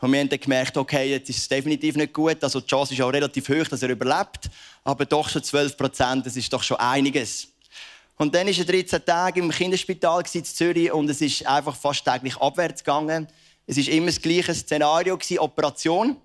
Und 0.00 0.12
wir 0.12 0.20
haben 0.20 0.28
dann 0.28 0.38
gemerkt, 0.38 0.76
okay, 0.76 1.10
jetzt 1.10 1.28
ist 1.28 1.38
es 1.38 1.48
definitiv 1.48 1.96
nicht 1.96 2.12
gut. 2.12 2.42
Also 2.44 2.60
die 2.60 2.66
Chance 2.66 2.94
ist 2.94 3.00
auch 3.00 3.12
relativ 3.12 3.48
hoch, 3.48 3.66
dass 3.68 3.82
er 3.82 3.88
überlebt. 3.88 4.48
Aber 4.84 5.04
doch 5.04 5.28
schon 5.28 5.42
12 5.42 5.76
Prozent, 5.76 6.26
das 6.26 6.36
ist 6.36 6.52
doch 6.52 6.62
schon 6.62 6.76
einiges. 6.76 7.48
Und 8.16 8.34
dann 8.34 8.46
war 8.46 8.54
er 8.56 8.64
13 8.64 9.04
Tage 9.04 9.40
im 9.40 9.50
Kinderspital 9.50 10.22
in 10.32 10.44
Zürich 10.44 10.92
und 10.92 11.08
es 11.08 11.20
ist 11.20 11.46
einfach 11.46 11.74
fast 11.74 12.04
täglich 12.04 12.36
abwärts 12.36 12.82
gegangen. 12.82 13.28
Es 13.66 13.76
war 13.76 13.92
immer 13.92 14.06
das 14.06 14.20
gleiche 14.20 14.54
Szenario, 14.54 15.18
Operation. 15.38 16.16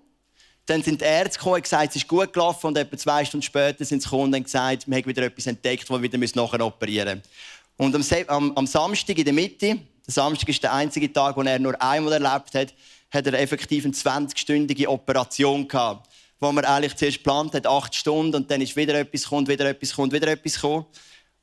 Dann 0.66 0.82
sind 0.82 1.00
die 1.00 1.04
Ärzte 1.04 1.38
gekommen 1.38 1.56
und 1.56 1.62
gesagt, 1.62 1.90
es 1.90 1.96
ist 1.96 2.08
gut 2.08 2.32
gelaufen. 2.32 2.68
Und 2.68 2.78
etwa 2.78 2.96
zwei 2.96 3.24
Stunden 3.24 3.42
später 3.42 3.84
sind 3.84 4.00
sie 4.00 4.08
gekommen 4.08 4.24
und 4.24 4.34
haben 4.34 4.44
gesagt, 4.44 4.88
wir 4.88 4.96
haben 4.96 5.06
wieder 5.06 5.22
etwas 5.22 5.46
entdeckt, 5.46 5.82
das 5.82 5.90
wir 5.90 6.02
wieder 6.02 6.18
nachher 6.18 6.64
operieren 6.64 7.18
müssen. 7.18 7.30
Und 7.76 7.94
am, 7.94 8.28
am, 8.28 8.56
am, 8.56 8.66
Samstag 8.66 9.18
in 9.18 9.24
der 9.24 9.34
Mitte, 9.34 9.78
der 10.06 10.12
Samstag 10.12 10.48
ist 10.48 10.62
der 10.62 10.72
einzige 10.72 11.12
Tag, 11.12 11.36
wo 11.36 11.42
er 11.42 11.58
nur 11.58 11.80
einmal 11.82 12.14
erlebt 12.14 12.54
hat, 12.54 12.72
hat 13.10 13.26
er 13.26 13.34
effektiv 13.34 13.84
eine 13.84 13.94
20-stündige 13.94 14.86
Operation 14.88 15.66
gehabt. 15.66 16.08
Wo 16.40 16.50
man 16.52 16.64
eigentlich 16.64 16.96
zuerst 16.96 17.18
geplant 17.18 17.54
hat, 17.54 17.66
acht 17.66 17.94
Stunden, 17.94 18.36
und 18.36 18.50
dann 18.50 18.60
ist 18.60 18.76
wieder 18.76 18.94
etwas 18.94 19.24
kommt, 19.24 19.48
wieder 19.48 19.68
etwas 19.68 19.94
kommt, 19.94 20.12
wieder 20.12 20.28
etwas 20.28 20.60
kommt. 20.60 20.86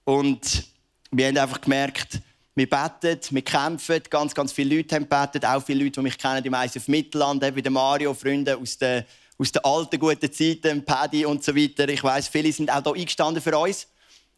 Und 0.03 0.65
wir 1.11 1.27
haben 1.27 1.37
einfach 1.37 1.61
gemerkt, 1.61 2.21
wir 2.53 2.69
beten, 2.69 3.19
wir 3.29 3.41
kämpfen. 3.41 4.01
Ganz, 4.09 4.35
ganz 4.35 4.51
viele 4.51 4.75
Leute 4.75 4.95
haben 4.95 5.07
gebetet. 5.07 5.45
Auch 5.45 5.63
viele 5.63 5.83
Leute, 5.83 5.99
die 5.99 6.01
mich 6.01 6.17
kennen 6.17 6.43
im 6.43 6.53
ISF 6.53 6.87
Mittelland, 6.87 7.43
wie 7.55 7.61
der 7.61 7.71
Mario, 7.71 8.13
Freunde 8.13 8.57
aus 8.57 8.77
der, 8.77 9.05
aus 9.37 9.51
den 9.51 9.63
alten 9.63 9.99
guten 9.99 10.31
Zeiten, 10.31 10.83
Paddy 10.83 11.25
und 11.25 11.43
so 11.43 11.55
weiter. 11.55 11.87
Ich 11.87 12.03
weiß, 12.03 12.27
viele 12.27 12.51
sind 12.51 12.69
auch 12.69 12.83
hier 12.83 13.01
eingestanden 13.01 13.41
für 13.41 13.57
uns. 13.57 13.87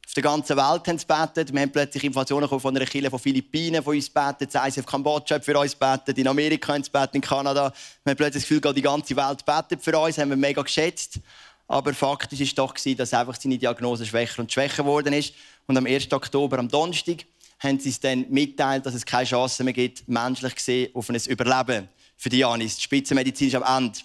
Auf 0.06 0.14
der 0.14 0.24
ganzen 0.24 0.58
Welt 0.58 0.88
haben 0.88 0.98
sie 1.00 1.08
gebetet. 1.08 1.54
Wir 1.54 1.62
haben 1.62 1.72
plötzlich 1.72 2.04
Informationen 2.04 2.48
von 2.48 2.76
einer 2.76 2.86
Kirche 2.86 3.10
von 3.10 3.20
Philippinen, 3.20 3.82
von 3.82 3.96
uns 3.96 4.10
betet. 4.10 4.54
Das 4.54 4.68
ICF 4.68 4.86
Kambodscha 4.86 5.40
für 5.40 5.58
uns 5.58 5.74
betet. 5.74 6.18
In 6.18 6.28
Amerika 6.28 6.74
haben 6.74 6.84
sie 6.84 6.92
betet, 6.92 7.16
in 7.16 7.22
Kanada. 7.22 7.74
Wir 8.04 8.12
haben 8.12 8.18
plötzlich 8.18 8.44
das 8.44 8.50
Gefühl, 8.50 8.74
die 8.74 8.82
ganze 8.82 9.16
Welt 9.16 9.46
betet 9.46 9.82
für 9.82 9.98
uns. 9.98 10.18
Haben 10.18 10.30
wir 10.30 10.38
mega 10.38 10.62
geschätzt. 10.62 11.20
Aber 11.68 11.94
faktisch 11.94 12.40
war 12.40 12.68
doch, 12.68 12.76
dass 12.76 13.14
einfach 13.14 13.36
seine 13.36 13.58
Diagnose 13.58 14.06
schwächer 14.06 14.40
und 14.42 14.52
schwächer 14.52 14.84
geworden 14.84 15.14
ist. 15.14 15.34
Und 15.66 15.78
am 15.78 15.86
1. 15.86 16.12
Oktober, 16.12 16.60
am 16.60 16.68
Donnerstag, 16.68 17.26
haben 17.64 17.80
sie 17.80 17.90
es 17.90 18.00
dann 18.00 18.26
mitteilt, 18.30 18.86
dass 18.86 18.94
es 18.94 19.06
keine 19.06 19.26
Chance 19.26 19.64
mehr 19.64 19.74
gibt, 19.74 20.08
menschlich 20.08 20.56
gesehen, 20.56 20.92
auf 20.94 21.10
ein 21.10 21.16
Überleben 21.16 21.88
für 22.18 22.30
Janis. 22.30 22.76
Die 22.76 22.84
Spitzenmedizin 22.84 23.48
ist 23.48 23.56
am 23.56 23.84
Ende. 23.84 24.00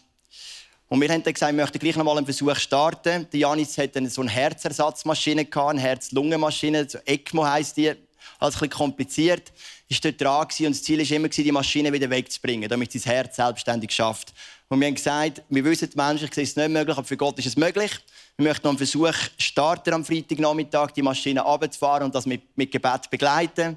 Und 0.88 1.00
wir 1.00 1.08
haben 1.08 1.22
dann 1.22 1.34
gesagt, 1.34 1.52
wir 1.52 1.62
möchten 1.62 1.78
gleich 1.78 1.96
noch 1.96 2.04
mal 2.04 2.16
einen 2.16 2.24
Versuch 2.24 2.56
starten. 2.56 3.26
Die 3.30 3.40
Janis 3.40 3.76
hat 3.76 3.94
dann 3.94 4.08
so 4.08 4.22
eine 4.22 4.30
Herzersatzmaschine 4.30 5.46
eine 5.52 5.80
Herz-Lungen-Maschine, 5.80 6.88
so 6.88 6.98
ECMO 7.04 7.44
heisst 7.44 7.76
die. 7.76 7.92
Alles 8.38 8.54
ein 8.54 8.58
bisschen 8.60 8.70
kompliziert. 8.70 9.52
Ist 9.88 10.04
dort 10.04 10.20
dran 10.20 10.46
und 10.46 10.70
das 10.70 10.82
Ziel 10.82 10.98
war 10.98 11.16
immer, 11.16 11.28
die 11.28 11.52
Maschine 11.52 11.92
wieder 11.92 12.10
wegzubringen, 12.10 12.68
damit 12.68 12.94
das 12.94 13.06
Herz 13.06 13.36
selbstständig 13.36 13.90
schafft. 13.90 14.32
Und 14.68 14.80
wir 14.80 14.86
haben 14.86 14.94
gesagt, 14.94 15.42
wir 15.48 15.64
wissen, 15.64 15.88
menschlich 15.94 16.30
ist 16.36 16.50
es 16.50 16.56
nicht 16.56 16.68
möglich, 16.68 16.96
aber 16.96 17.06
für 17.06 17.16
Gott 17.16 17.38
ist 17.38 17.46
es 17.46 17.56
möglich. 17.56 17.90
Wir 18.36 18.48
möchten 18.48 18.66
noch 18.66 18.72
einen 18.72 18.78
Versuch 18.78 19.14
starten 19.38 19.94
am 19.94 20.04
Freitagnachmittag, 20.04 20.90
die 20.90 21.02
Maschine 21.02 21.40
runterzufahren 21.40 22.04
und 22.04 22.14
das 22.14 22.26
mit, 22.26 22.42
mit 22.56 22.70
Gebet 22.70 23.10
begleiten. 23.10 23.76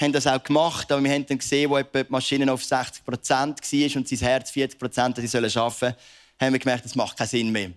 Haben 0.00 0.12
das 0.12 0.26
auch 0.26 0.42
gemacht, 0.42 0.90
aber 0.90 1.02
wir 1.04 1.12
haben 1.12 1.24
dann 1.26 1.38
gesehen, 1.38 1.70
wo 1.70 1.78
die 1.80 2.04
Maschine 2.08 2.52
auf 2.52 2.64
60 2.64 3.04
Prozent 3.04 3.60
war 3.60 3.96
und 3.96 4.08
sein 4.08 4.18
Herz 4.18 4.50
40 4.50 4.78
Prozent, 4.78 5.16
sie 5.18 5.26
sollen 5.28 5.56
arbeiten, 5.56 5.94
haben 6.40 6.52
wir 6.52 6.58
gemerkt, 6.58 6.84
das 6.84 6.96
macht 6.96 7.16
keinen 7.16 7.28
Sinn 7.28 7.52
mehr. 7.52 7.70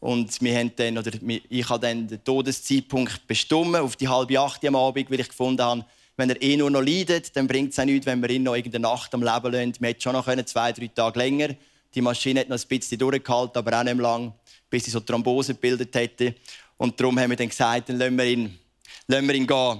Und 0.00 0.40
wir 0.40 0.56
haben 0.56 0.72
dann, 0.76 0.98
oder 0.98 1.10
ich 1.48 1.68
habe 1.68 1.80
dann 1.80 2.06
den 2.06 2.22
Todeszeitpunkt 2.22 3.26
bestimmt 3.26 3.76
auf 3.76 3.96
die 3.96 4.08
halbe 4.08 4.38
acht 4.38 4.64
am 4.64 4.76
Abend, 4.76 5.10
weil 5.10 5.20
ich 5.20 5.28
gefunden 5.28 5.62
habe, 5.62 5.84
wenn 6.16 6.30
er 6.30 6.42
eh 6.42 6.56
nur 6.56 6.70
noch 6.70 6.82
leidet, 6.82 7.34
dann 7.36 7.46
bringt 7.46 7.72
es 7.72 7.78
auch 7.78 7.84
nichts, 7.84 8.06
wenn 8.06 8.20
wir 8.20 8.30
ihn 8.30 8.42
noch 8.42 8.56
irgendeine 8.56 8.82
Nacht 8.82 9.14
am 9.14 9.22
Leben 9.22 9.52
lassen. 9.52 9.74
Wir 9.78 9.88
hätten 9.88 10.00
schon 10.00 10.12
noch 10.12 10.24
können, 10.24 10.46
zwei, 10.46 10.72
drei 10.72 10.88
Tage 10.88 11.18
länger. 11.18 11.50
Die 11.94 12.00
Maschine 12.00 12.40
hat 12.40 12.48
noch 12.48 12.58
ein 12.58 12.68
bisschen 12.68 12.98
durchgehalten, 12.98 13.56
aber 13.58 13.78
auch 13.78 13.84
nicht 13.84 13.98
lang, 13.98 14.32
bis 14.68 14.84
sie 14.84 14.90
so 14.90 15.00
Thrombose 15.00 15.54
gebildet 15.54 15.94
hätte. 15.94 16.34
Und 16.76 16.98
darum 17.00 17.18
haben 17.18 17.30
wir 17.30 17.36
dann 17.36 17.48
gesagt, 17.48 17.88
dann 17.88 17.98
lassen 17.98 18.18
wir 18.18 18.24
ihn, 18.24 18.58
lassen 19.06 19.26
wir 19.26 19.34
ihn 19.34 19.46
gehen. 19.46 19.78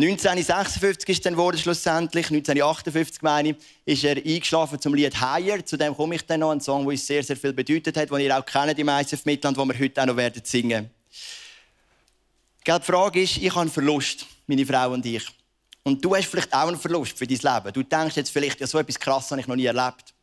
1956 0.00 1.08
ist 1.08 1.26
dann 1.26 1.36
wurde 1.36 1.58
schlussendlich, 1.58 2.26
1958 2.26 3.20
meine 3.20 3.48
ich, 3.48 3.56
ist 3.84 4.04
er 4.04 4.16
eingeschlafen 4.16 4.80
zum 4.80 4.94
Lied 4.94 5.20
Higher. 5.20 5.66
Zu 5.66 5.76
dem 5.76 5.96
komme 5.96 6.14
ich 6.14 6.24
dann 6.24 6.38
noch, 6.38 6.52
ein 6.52 6.60
Song, 6.60 6.82
der 6.82 6.90
uns 6.90 7.04
sehr, 7.04 7.24
sehr 7.24 7.36
viel 7.36 7.52
bedeutet 7.52 7.96
hat, 7.96 8.08
den 8.08 8.20
ihr 8.20 8.38
auch 8.38 8.46
kennt, 8.46 8.78
meisten 8.84 9.16
auf 9.16 9.24
Mittelland, 9.24 9.56
wo 9.58 9.64
wir 9.64 9.76
heute 9.76 10.00
auch 10.00 10.06
noch 10.06 10.16
werden 10.16 10.40
singen. 10.44 10.88
Die 12.64 12.80
Frage 12.80 13.22
ist, 13.22 13.38
ich 13.38 13.50
habe 13.50 13.62
einen 13.62 13.70
Verlust, 13.70 14.24
meine 14.46 14.64
Frau 14.64 14.92
und 14.92 15.04
ich. 15.04 15.26
Und 15.82 16.04
du 16.04 16.14
hast 16.14 16.26
vielleicht 16.26 16.54
auch 16.54 16.68
einen 16.68 16.78
Verlust 16.78 17.18
für 17.18 17.26
dein 17.26 17.38
Leben. 17.38 17.72
Du 17.72 17.82
denkst 17.82 18.14
jetzt 18.14 18.30
vielleicht, 18.30 18.60
ja, 18.60 18.68
so 18.68 18.78
etwas 18.78 19.00
Krasses 19.00 19.32
habe 19.32 19.40
ich 19.40 19.48
noch 19.48 19.56
nie 19.56 19.66
erlebt. 19.66 20.14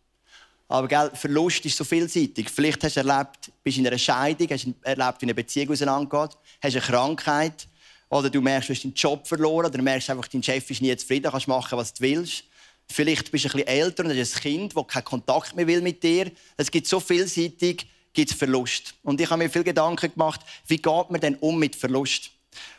Aber 0.69 0.87
gell, 0.87 1.11
Verlust 1.15 1.65
ist 1.65 1.75
so 1.75 1.83
vielseitig. 1.83 2.49
Vielleicht 2.49 2.81
hast 2.85 2.95
du 2.95 3.01
erlebt, 3.01 3.51
bist 3.61 3.77
in 3.77 3.85
einer 3.85 3.97
Scheidung, 3.97 4.47
hast 4.49 4.67
erlebt, 4.83 5.21
wie 5.21 5.25
eine 5.25 5.35
Beziehung 5.35 5.71
auseinandergeht, 5.71 6.37
hast 6.61 6.75
eine 6.75 6.81
Krankheit, 6.81 7.67
oder 8.09 8.29
du 8.29 8.41
merkst, 8.41 8.69
du 8.69 8.73
hast 8.73 8.83
deinen 8.83 8.93
Job 8.93 9.27
verloren, 9.27 9.65
oder 9.65 9.77
du 9.77 9.83
merkst 9.83 10.09
einfach, 10.09 10.27
dein 10.27 10.43
Chef 10.43 10.69
ist 10.69 10.81
nie 10.81 10.95
zufrieden, 10.95 11.31
kannst 11.31 11.47
machen, 11.47 11.77
was 11.77 11.93
du 11.93 12.03
willst. 12.03 12.43
Vielleicht 12.87 13.31
bist 13.31 13.45
du 13.45 13.49
ein 13.49 13.51
bisschen 13.53 13.67
älter 13.67 14.05
und 14.05 14.17
hast 14.17 14.35
ein 14.35 14.41
Kind, 14.41 14.75
das 14.75 14.87
keinen 14.87 15.03
Kontakt 15.03 15.55
mehr 15.55 15.65
will 15.67 15.81
mit 15.81 16.03
dir. 16.03 16.31
Es 16.55 16.69
gibt 16.69 16.87
so 16.87 16.99
vielseitig 16.99 17.87
gibt 18.15 18.31
Verlust. 18.31 18.95
Und 19.03 19.21
ich 19.21 19.29
habe 19.29 19.43
mir 19.43 19.49
viel 19.49 19.63
Gedanken 19.63 20.11
gemacht, 20.11 20.41
wie 20.67 20.77
geht 20.77 21.11
man 21.11 21.19
denn 21.19 21.35
um 21.35 21.59
mit 21.59 21.75
Verlust? 21.75 22.31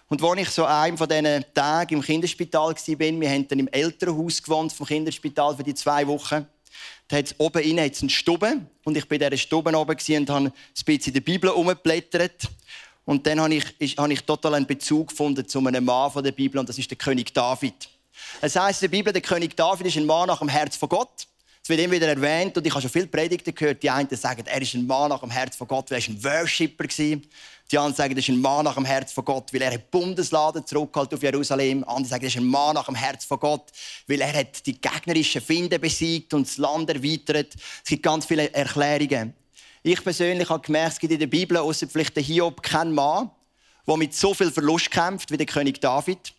Und 0.09 0.23
als 0.23 0.41
ich 0.41 0.49
so 0.51 0.65
einem 0.65 0.97
von 0.97 1.09
diesen 1.09 1.45
Tagen 1.53 1.95
im 1.95 2.03
Kinderspital 2.03 2.75
war, 2.75 2.99
wir 2.99 3.31
haben 3.31 3.49
dann 3.49 3.59
im 3.59 3.69
Elternhaus 3.69 4.43
gewohnt 4.43 4.73
vom 4.73 4.87
Kinderspital 4.87 5.57
für 5.57 5.65
die 5.65 5.75
zwei 5.75 6.07
Wochen. 6.07 6.47
Da 7.09 7.17
hat's 7.17 7.35
oben 7.39 7.63
innen 7.63 7.85
hat's 7.85 8.01
eine 8.01 8.11
Stube 8.11 8.67
und 8.85 8.97
ich 8.97 9.07
bin 9.07 9.21
in 9.21 9.31
dieser 9.31 9.41
Stube 9.41 9.71
oben 9.77 9.97
und 9.97 10.31
habe 10.31 10.45
ein 10.47 10.53
bisschen 10.85 11.07
in 11.09 11.13
der 11.13 11.21
Bibel 11.21 11.51
umgeblättert. 11.51 12.49
Und 13.07 13.25
dann 13.27 13.41
habe 13.41 13.55
ich, 13.55 13.97
habe 13.97 14.13
ich 14.13 14.21
total 14.23 14.55
einen 14.55 14.67
Bezug 14.67 15.09
gefunden 15.09 15.47
zu 15.49 15.65
einem 15.65 15.85
Mann 15.85 16.11
von 16.11 16.23
der 16.23 16.33
Bibel 16.33 16.59
und 16.59 16.69
das 16.69 16.77
ist 16.77 16.91
der 16.91 16.99
König 16.99 17.33
David. 17.33 17.89
Es 18.41 18.57
heißt 18.57 18.83
in 18.83 18.91
der 18.91 18.97
Bibel, 18.97 19.13
der 19.13 19.23
König 19.23 19.57
David 19.57 19.87
ist 19.87 19.97
ein 19.97 20.07
Mann 20.07 20.27
nach 20.27 20.41
dem 20.41 20.49
Herz 20.49 20.77
von 20.77 20.89
Gott. 20.89 21.27
Es 21.63 21.69
wird 21.69 21.81
immer 21.81 21.95
wieder 21.95 22.09
erwähnt 22.09 22.57
und 22.57 22.67
ich 22.67 22.73
habe 22.73 22.83
schon 22.83 22.91
viele 22.91 23.07
Predigten 23.07 23.55
gehört, 23.55 23.83
die 23.83 23.91
einen 23.91 24.09
sagen, 24.11 24.45
er 24.47 24.61
ist 24.61 24.75
ein 24.75 24.87
Mann 24.87 25.09
nach 25.09 25.21
dem 25.21 25.31
Herz 25.31 25.55
von 25.55 25.69
Gott, 25.69 25.91
weil 25.91 26.01
er 26.01 26.09
ein 26.09 26.23
Worshipper 26.23 26.85
war. 26.85 27.21
Die 27.71 27.79
anderen 27.79 27.95
sagen, 27.95 28.13
er 28.13 28.19
ist 28.19 28.29
ein 28.29 28.41
Mann 28.41 28.65
nach 28.65 28.75
dem 28.75 28.85
Herz 28.85 29.13
von 29.13 29.25
Gott, 29.25 29.53
weil 29.53 29.63
er 29.63 29.73
hat 29.73 29.91
Bundesladen 29.91 30.67
zurückgehalten 30.67 31.17
auf 31.17 31.23
Jerusalem. 31.23 31.85
Andere 31.85 32.09
sagen, 32.09 32.25
er 32.25 32.29
ist 32.29 32.37
ein 32.37 32.47
Mann 32.47 32.75
nach 32.75 32.87
dem 32.87 32.95
Herz 32.97 33.25
von 33.25 33.39
Gott, 33.39 33.71
weil 34.09 34.21
er 34.21 34.45
die 34.45 34.81
gegnerischen 34.81 35.41
Finde 35.41 35.79
besiegt 35.79 36.35
und 36.35 36.47
das 36.47 36.57
Land 36.57 36.91
erweitert. 36.91 37.55
Es 37.55 37.89
gibt 37.89 38.03
ganz 38.03 38.27
viele 38.27 38.53
Erklärungen. 38.53 39.33
Ich 39.89 40.03
persönlich 40.03 40.49
habe 40.49 40.67
gemerkt, 40.67 40.95
es 40.95 40.99
gibt 40.99 41.13
in 41.13 41.21
der 41.21 41.29
Bibel, 41.29 41.57
außer 41.59 41.87
vielleicht 41.87 42.17
der 42.17 42.23
Hiob, 42.25 42.61
keinen 42.61 42.93
Mann, 42.93 43.31
der 43.87 43.97
mit 43.97 44.13
so 44.17 44.35
viel 44.35 44.51
Verlust 44.51 44.91
kämpft 44.91 45.31
wie 45.31 45.37
der 45.37 45.47
König 45.47 45.81
David. 45.81 46.35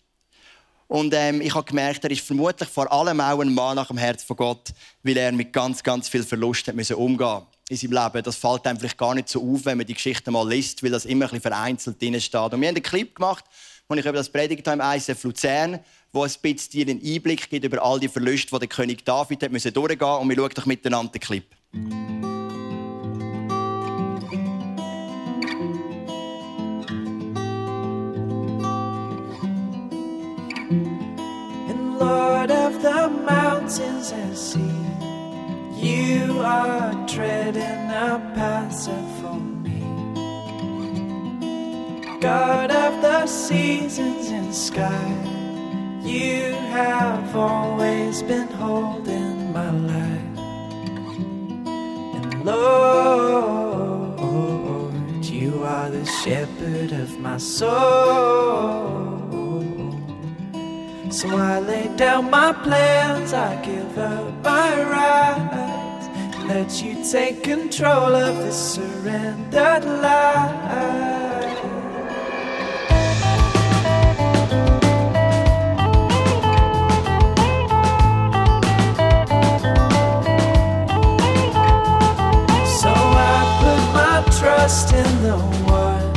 Und 0.89 1.13
ähm, 1.13 1.39
ich 1.39 1.55
habe 1.55 1.63
gemerkt, 1.63 2.03
er 2.03 2.11
ist 2.11 2.27
vermutlich 2.27 2.67
vor 2.67 2.91
allem 2.91 3.21
auch 3.21 3.39
ein 3.39 3.53
Mann 3.53 3.77
nach 3.77 3.87
dem 3.87 3.97
Herz 3.97 4.21
von 4.21 4.35
Gott, 4.35 4.73
weil 5.01 5.15
er 5.15 5.31
mit 5.31 5.53
ganz, 5.53 5.81
ganz 5.81 6.09
viel 6.09 6.23
Verlust 6.23 6.67
hat 6.67 6.75
müssen 6.75 6.97
umgehen 6.97 7.43
in 7.69 7.77
seinem 7.77 7.93
Leben. 7.93 8.21
Das 8.21 8.35
fällt 8.35 8.67
einem 8.67 8.79
vielleicht 8.79 8.97
gar 8.97 9.15
nicht 9.15 9.29
so 9.29 9.41
auf, 9.41 9.63
wenn 9.63 9.77
man 9.77 9.87
die 9.87 9.93
Geschichte 9.93 10.29
mal 10.29 10.45
liest, 10.45 10.83
weil 10.83 10.91
das 10.91 11.05
immer 11.05 11.23
ein 11.23 11.29
bisschen 11.29 11.43
vereinzelt 11.43 12.01
drin 12.01 12.19
steht. 12.19 12.35
Und 12.35 12.59
wir 12.59 12.67
haben 12.67 12.75
einen 12.75 12.83
Clip 12.83 13.15
gemacht, 13.15 13.45
wo 13.87 13.95
ich 13.95 14.01
über 14.05 14.11
das 14.11 14.27
predigt 14.27 14.67
habe 14.67 14.83
im 14.83 14.99
ICF 14.99 15.23
Luzern, 15.23 15.79
wo 16.11 16.23
ein 16.23 16.31
bisschen 16.41 16.89
einen 16.89 17.01
Einblick 17.01 17.49
gibt 17.49 17.63
über 17.63 17.81
all 17.81 17.97
die 17.97 18.09
Verluste, 18.09 18.49
die 18.51 18.59
der 18.59 18.67
König 18.67 19.05
David 19.05 19.41
hat 19.41 19.75
durchgehen 19.77 20.01
Und 20.01 20.27
wir 20.27 20.35
schauen 20.35 20.51
doch 20.53 20.65
miteinander 20.65 21.13
den 21.13 21.21
Clip. 21.21 21.45
Lord 31.99 32.51
of 32.51 32.81
the 32.81 33.09
mountains 33.09 34.11
and 34.11 34.37
sea, 34.37 34.59
you 35.73 36.39
are 36.41 36.93
treading 37.07 37.89
a 37.89 38.19
path 38.35 38.85
for 39.19 39.39
me. 39.63 39.81
God 42.19 42.71
of 42.71 43.01
the 43.01 43.25
seasons 43.25 44.29
and 44.29 44.53
sky, 44.53 45.09
you 46.03 46.53
have 46.77 47.35
always 47.35 48.21
been 48.21 48.47
holding 48.47 49.51
my 49.51 49.71
life. 49.71 50.37
And 52.17 52.45
Lord, 52.45 54.19
you 55.25 55.63
are 55.63 55.89
the 55.89 56.05
shepherd 56.05 56.91
of 56.91 57.17
my 57.19 57.37
soul. 57.37 59.46
So 61.09 61.29
I 61.37 61.59
lay 61.59 61.87
down 61.95 62.29
my 62.29 62.51
plans, 62.51 63.31
I 63.33 63.55
give 63.63 63.97
up 63.97 64.43
my 64.43 64.83
rights. 64.83 66.07
Let 66.45 66.81
you 66.83 67.03
take 67.09 67.43
control 67.43 68.13
of 68.13 68.37
this 68.37 68.75
surrendered 68.75 69.85
life. 69.85 71.57
So 82.81 82.91
I 82.93 83.37
put 83.61 83.83
my 83.93 84.23
trust 84.37 84.93
in 84.93 85.23
the 85.23 85.37
one 85.71 86.15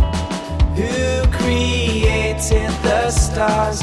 who 0.75 1.30
created 1.38 2.70
the 2.82 3.11
stars 3.11 3.82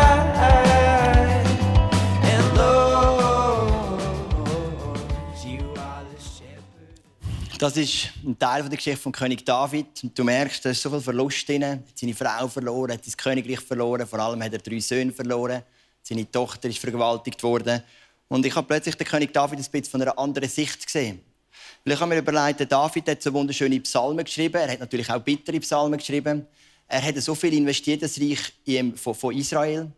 Das 7.61 7.77
ist 7.77 8.09
ein 8.25 8.39
Teil 8.39 8.63
der 8.63 8.75
Geschichte 8.75 8.99
von 8.99 9.11
König 9.11 9.45
David. 9.45 9.85
Und 10.01 10.17
du 10.17 10.23
merkst, 10.23 10.65
da 10.65 10.71
ist 10.71 10.81
so 10.81 10.89
viel 10.89 10.99
Verlust 10.99 11.47
drin. 11.47 11.61
Er 11.61 11.73
hat 11.73 11.83
seine 11.93 12.15
Frau 12.15 12.47
verloren, 12.47 12.93
hat 12.93 13.05
sein 13.05 13.15
Königreich 13.15 13.59
verloren. 13.59 14.07
Vor 14.07 14.17
allem 14.17 14.41
hat 14.41 14.53
er 14.53 14.57
drei 14.57 14.79
Söhne 14.79 15.11
verloren. 15.11 15.61
Seine 16.01 16.31
Tochter 16.31 16.69
ist 16.69 16.79
vergewaltigt 16.79 17.43
worden. 17.43 17.83
Und 18.29 18.47
ich 18.47 18.55
habe 18.55 18.65
plötzlich 18.65 18.95
den 18.95 19.05
König 19.05 19.31
David 19.31 19.59
ein 19.59 19.65
bisschen 19.65 19.83
von 19.83 20.01
einer 20.01 20.17
anderen 20.17 20.49
Sicht 20.49 20.83
gesehen. 20.83 21.21
Weil 21.85 21.93
ich 21.93 21.99
habe 21.99 22.15
mir 22.15 22.21
überlegt, 22.21 22.71
David 22.71 23.07
hat 23.07 23.21
so 23.21 23.31
wunderschöne 23.31 23.79
Psalmen 23.81 24.25
geschrieben. 24.25 24.57
Er 24.59 24.71
hat 24.71 24.79
natürlich 24.79 25.11
auch 25.11 25.21
bittere 25.21 25.59
Psalmen 25.59 25.99
geschrieben. 25.99 26.47
Er 26.87 27.03
hat 27.03 27.15
so 27.21 27.35
viel 27.35 27.53
investiert, 27.53 28.01
das 28.01 28.19
Reich 28.19 28.41
von 28.95 29.37
Israel. 29.37 29.91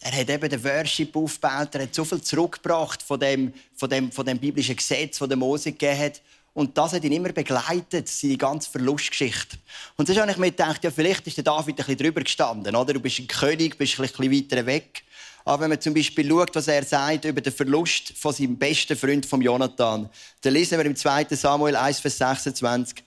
Er 0.00 0.12
hat 0.12 0.28
eben 0.28 0.50
den 0.50 0.62
Worship 0.62 1.16
aufgebaut. 1.16 1.74
Er 1.76 1.84
hat 1.84 1.94
so 1.94 2.04
viel 2.04 2.20
zurückgebracht 2.20 3.00
von 3.00 3.18
dem, 3.18 3.54
von 3.74 3.88
dem, 3.88 4.12
von 4.12 4.26
dem 4.26 4.38
biblischen 4.38 4.76
Gesetz, 4.76 5.18
das 5.18 5.34
Mose 5.34 5.72
gegeben 5.72 5.98
hat. 5.98 6.20
Und 6.60 6.76
das 6.76 6.92
hat 6.92 7.04
ihn 7.04 7.12
immer 7.12 7.32
begleitet, 7.32 8.06
seine 8.06 8.36
ganze 8.36 8.70
Verlustgeschichte. 8.70 9.56
Und 9.96 10.06
so 10.06 10.14
habe 10.14 10.30
ich 10.30 10.36
mir 10.36 10.50
gedacht, 10.50 10.84
ja, 10.84 10.90
vielleicht 10.90 11.26
ist 11.26 11.38
der 11.38 11.44
David 11.44 11.68
ein 11.68 11.76
bisschen 11.76 11.96
drüber 11.96 12.20
gestanden. 12.20 12.76
Oder? 12.76 12.92
Du 12.92 13.00
bist 13.00 13.18
ein 13.18 13.26
König, 13.26 13.78
bist 13.78 13.98
ein 13.98 14.06
bisschen 14.06 14.30
weiter 14.30 14.66
weg. 14.66 15.02
Aber 15.46 15.62
wenn 15.62 15.70
man 15.70 15.80
zum 15.80 15.94
Beispiel 15.94 16.28
schaut, 16.28 16.54
was 16.54 16.68
er 16.68 16.84
sagt 16.84 17.24
über 17.24 17.40
den 17.40 17.50
Verlust 17.50 18.12
von 18.14 18.34
seinem 18.34 18.58
besten 18.58 18.94
Freund 18.94 19.24
von 19.24 19.40
Jonathan, 19.40 20.10
dann 20.42 20.52
lesen 20.52 20.76
wir 20.76 20.84
im 20.84 20.94
2. 20.94 21.28
Samuel 21.30 21.76
1, 21.76 22.00
Vers 22.00 22.18
26. 22.18 23.04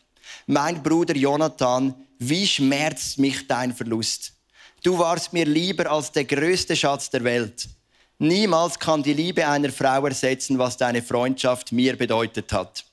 Mein 0.48 0.82
Bruder 0.82 1.16
Jonathan, 1.16 1.94
wie 2.18 2.48
schmerzt 2.48 3.20
mich 3.20 3.48
dein 3.48 3.72
Verlust? 3.72 4.34
Du 4.82 4.98
warst 4.98 5.32
mir 5.32 5.46
lieber 5.46 5.92
als 5.92 6.12
der 6.12 6.26
größte 6.26 6.76
Schatz 6.76 7.12
der 7.12 7.24
Welt. 7.24 7.70
Niemals 8.18 8.80
kann 8.80 9.04
die 9.04 9.14
Liebe 9.14 9.48
einer 9.48 9.72
Frau 9.72 10.08
ersetzen, 10.08 10.58
was 10.58 10.76
deine 10.76 11.04
Freundschaft 11.04 11.72
mir 11.72 11.96
bedeutet 11.96 12.52
hat. 12.52 12.86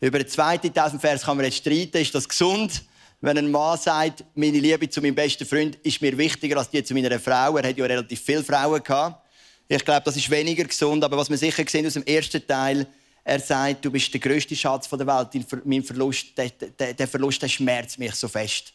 Über 0.00 0.18
den 0.18 0.28
zweiten 0.28 0.72
Vers 0.98 1.22
kann 1.24 1.36
man 1.36 1.44
jetzt 1.44 1.58
streiten. 1.58 1.98
Ist 1.98 2.14
das 2.14 2.26
gesund? 2.26 2.84
Wenn 3.20 3.36
ein 3.36 3.50
Mann 3.50 3.78
sagt, 3.78 4.24
meine 4.34 4.58
Liebe 4.58 4.88
zu 4.88 5.02
meinem 5.02 5.14
besten 5.14 5.44
Freund 5.44 5.76
ist 5.82 6.00
mir 6.00 6.16
wichtiger 6.16 6.56
als 6.56 6.70
die 6.70 6.82
zu 6.82 6.94
meiner 6.94 7.20
Frau. 7.20 7.58
Er 7.58 7.68
hat 7.68 7.76
ja 7.76 7.84
relativ 7.84 8.18
viele 8.22 8.42
Frauen 8.42 8.82
gehabt. 8.82 9.22
Ich 9.68 9.84
glaube, 9.84 10.00
das 10.02 10.16
ist 10.16 10.30
weniger 10.30 10.64
gesund. 10.64 11.04
Aber 11.04 11.18
was 11.18 11.28
wir 11.28 11.36
sicher 11.36 11.62
sehen 11.68 11.86
aus 11.86 11.92
dem 11.92 12.04
ersten 12.04 12.44
Teil, 12.46 12.86
er 13.22 13.40
sagt, 13.40 13.84
du 13.84 13.90
bist 13.90 14.10
der 14.14 14.20
größte 14.20 14.56
Schatz 14.56 14.88
der 14.88 15.06
Welt. 15.06 15.46
Mein 15.66 15.82
Verlust, 15.82 16.28
der, 16.38 16.48
der, 16.48 16.94
der 16.94 17.06
Verlust, 17.06 17.42
der 17.42 17.48
schmerzt 17.48 17.98
mich 17.98 18.14
so 18.14 18.26
fest. 18.26 18.72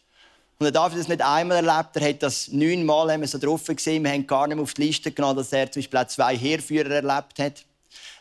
Und 0.59 0.67
er 0.67 0.71
darf 0.71 0.93
das 0.93 1.07
nicht 1.07 1.23
einmal 1.23 1.65
erlebt. 1.65 1.95
Er 1.95 2.09
hat 2.09 2.21
das 2.21 2.49
neunmal 2.49 3.11
haben 3.11 3.21
wir 3.21 3.27
so 3.27 3.39
drauf 3.39 3.65
gesehen. 3.65 4.03
Wir 4.03 4.11
haben 4.11 4.27
gar 4.27 4.45
nicht 4.45 4.57
mehr 4.57 4.63
auf 4.63 4.75
die 4.75 4.83
Liste 4.83 5.11
genommen, 5.11 5.37
dass 5.37 5.51
er 5.51 5.71
zum 5.71 5.81
Beispiel 5.81 5.99
auch 5.99 6.07
zwei 6.07 6.37
Heerführer 6.37 6.91
erlebt 6.91 7.39
hat. 7.39 7.65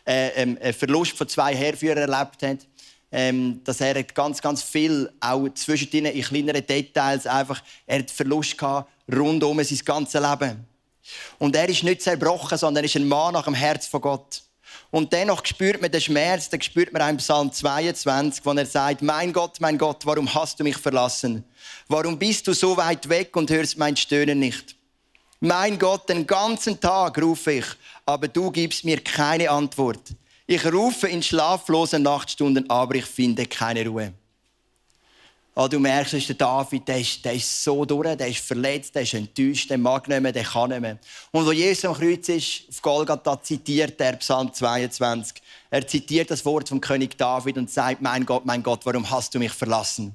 Äh, 0.07 0.29
ähm, 0.41 0.57
einen 0.59 0.73
Verlust 0.73 1.15
von 1.15 1.27
zwei 1.27 1.55
Heerführern 1.55 2.09
erlebt 2.09 2.41
hat 2.41 2.65
ähm, 3.11 3.61
dass 3.63 3.81
er 3.81 4.03
ganz, 4.03 4.41
ganz 4.41 4.61
viel, 4.61 5.11
auch 5.19 5.47
zwischendrin 5.49 6.05
in 6.05 6.23
kleineren 6.23 6.65
Details, 6.65 7.25
einfach, 7.27 7.61
er 7.85 7.99
hat 7.99 8.11
Verlust 8.11 8.57
gehabt, 8.57 8.89
rund 9.13 9.43
um 9.43 9.63
sein 9.63 9.79
ganzes 9.85 10.21
Leben. 10.21 10.65
Und 11.37 11.55
er 11.55 11.69
ist 11.69 11.83
nicht 11.83 12.01
zerbrochen, 12.01 12.57
sondern 12.57 12.83
er 12.83 12.85
ist 12.85 12.95
ein 12.95 13.07
Mann 13.07 13.33
nach 13.33 13.45
dem 13.45 13.53
Herz 13.53 13.87
von 13.87 14.01
Gott. 14.01 14.41
Und 14.91 15.11
dennoch 15.11 15.45
spürt 15.45 15.81
man 15.81 15.91
den 15.91 16.01
Schmerz, 16.01 16.49
den 16.49 16.61
spürt 16.61 16.93
man 16.93 17.01
auch 17.01 17.09
im 17.09 17.17
Psalm 17.17 17.51
22, 17.51 18.45
wo 18.45 18.51
er 18.51 18.65
sagt, 18.65 19.01
mein 19.01 19.33
Gott, 19.33 19.59
mein 19.59 19.77
Gott, 19.77 20.05
warum 20.05 20.33
hast 20.33 20.59
du 20.59 20.63
mich 20.63 20.77
verlassen? 20.77 21.43
Warum 21.87 22.17
bist 22.17 22.47
du 22.47 22.53
so 22.53 22.77
weit 22.77 23.07
weg 23.09 23.35
und 23.35 23.49
hörst 23.49 23.77
mein 23.77 23.97
Stöhnen 23.97 24.39
nicht? 24.39 24.75
Mein 25.39 25.77
Gott, 25.77 26.09
den 26.09 26.25
ganzen 26.25 26.79
Tag 26.79 27.21
rufe 27.21 27.51
ich, 27.51 27.65
aber 28.05 28.27
du 28.27 28.49
gibst 28.51 28.85
mir 28.85 29.03
keine 29.03 29.49
Antwort. 29.49 30.01
Ich 30.47 30.63
rufe 30.71 31.07
in 31.07 31.23
schlaflosen 31.23 32.03
Nachtstunden, 32.03 32.69
aber 32.69 32.95
ich 32.95 33.05
finde 33.05 33.47
keine 33.47 33.87
Ruhe. 33.87 34.13
Oh, 35.57 35.69
du 35.69 35.79
merkst, 35.79 36.13
ist 36.15 36.27
der 36.27 36.35
David, 36.35 36.85
der 36.85 36.99
ist, 36.99 37.23
der 37.23 37.33
ist 37.33 37.63
so 37.63 37.85
durch, 37.85 38.17
der 38.17 38.27
ist 38.27 38.39
verletzt, 38.39 38.93
der 38.93 39.03
ist 39.03 39.13
enttäuscht, 39.13 39.69
der 39.69 39.77
mag 39.77 40.05
nicht 40.05 40.19
mehr, 40.19 40.33
der 40.33 40.43
kann 40.43 40.69
nicht 40.69 40.81
mehr. 40.81 40.97
Und 41.31 41.45
wo 41.45 41.53
Jesus 41.53 41.85
am 41.85 41.93
Kreuz 41.93 42.27
ist, 42.27 42.63
auf 42.69 42.81
Golgatha, 42.81 43.41
zitiert 43.41 44.01
er 44.01 44.17
Psalm 44.17 44.53
22. 44.53 45.41
Er 45.69 45.87
zitiert 45.87 46.29
das 46.29 46.43
Wort 46.43 46.67
vom 46.67 46.81
König 46.81 47.17
David 47.17 47.57
und 47.57 47.71
sagt, 47.71 48.01
mein 48.01 48.25
Gott, 48.25 48.45
mein 48.45 48.61
Gott, 48.63 48.81
warum 48.83 49.09
hast 49.09 49.33
du 49.33 49.39
mich 49.39 49.53
verlassen? 49.53 50.13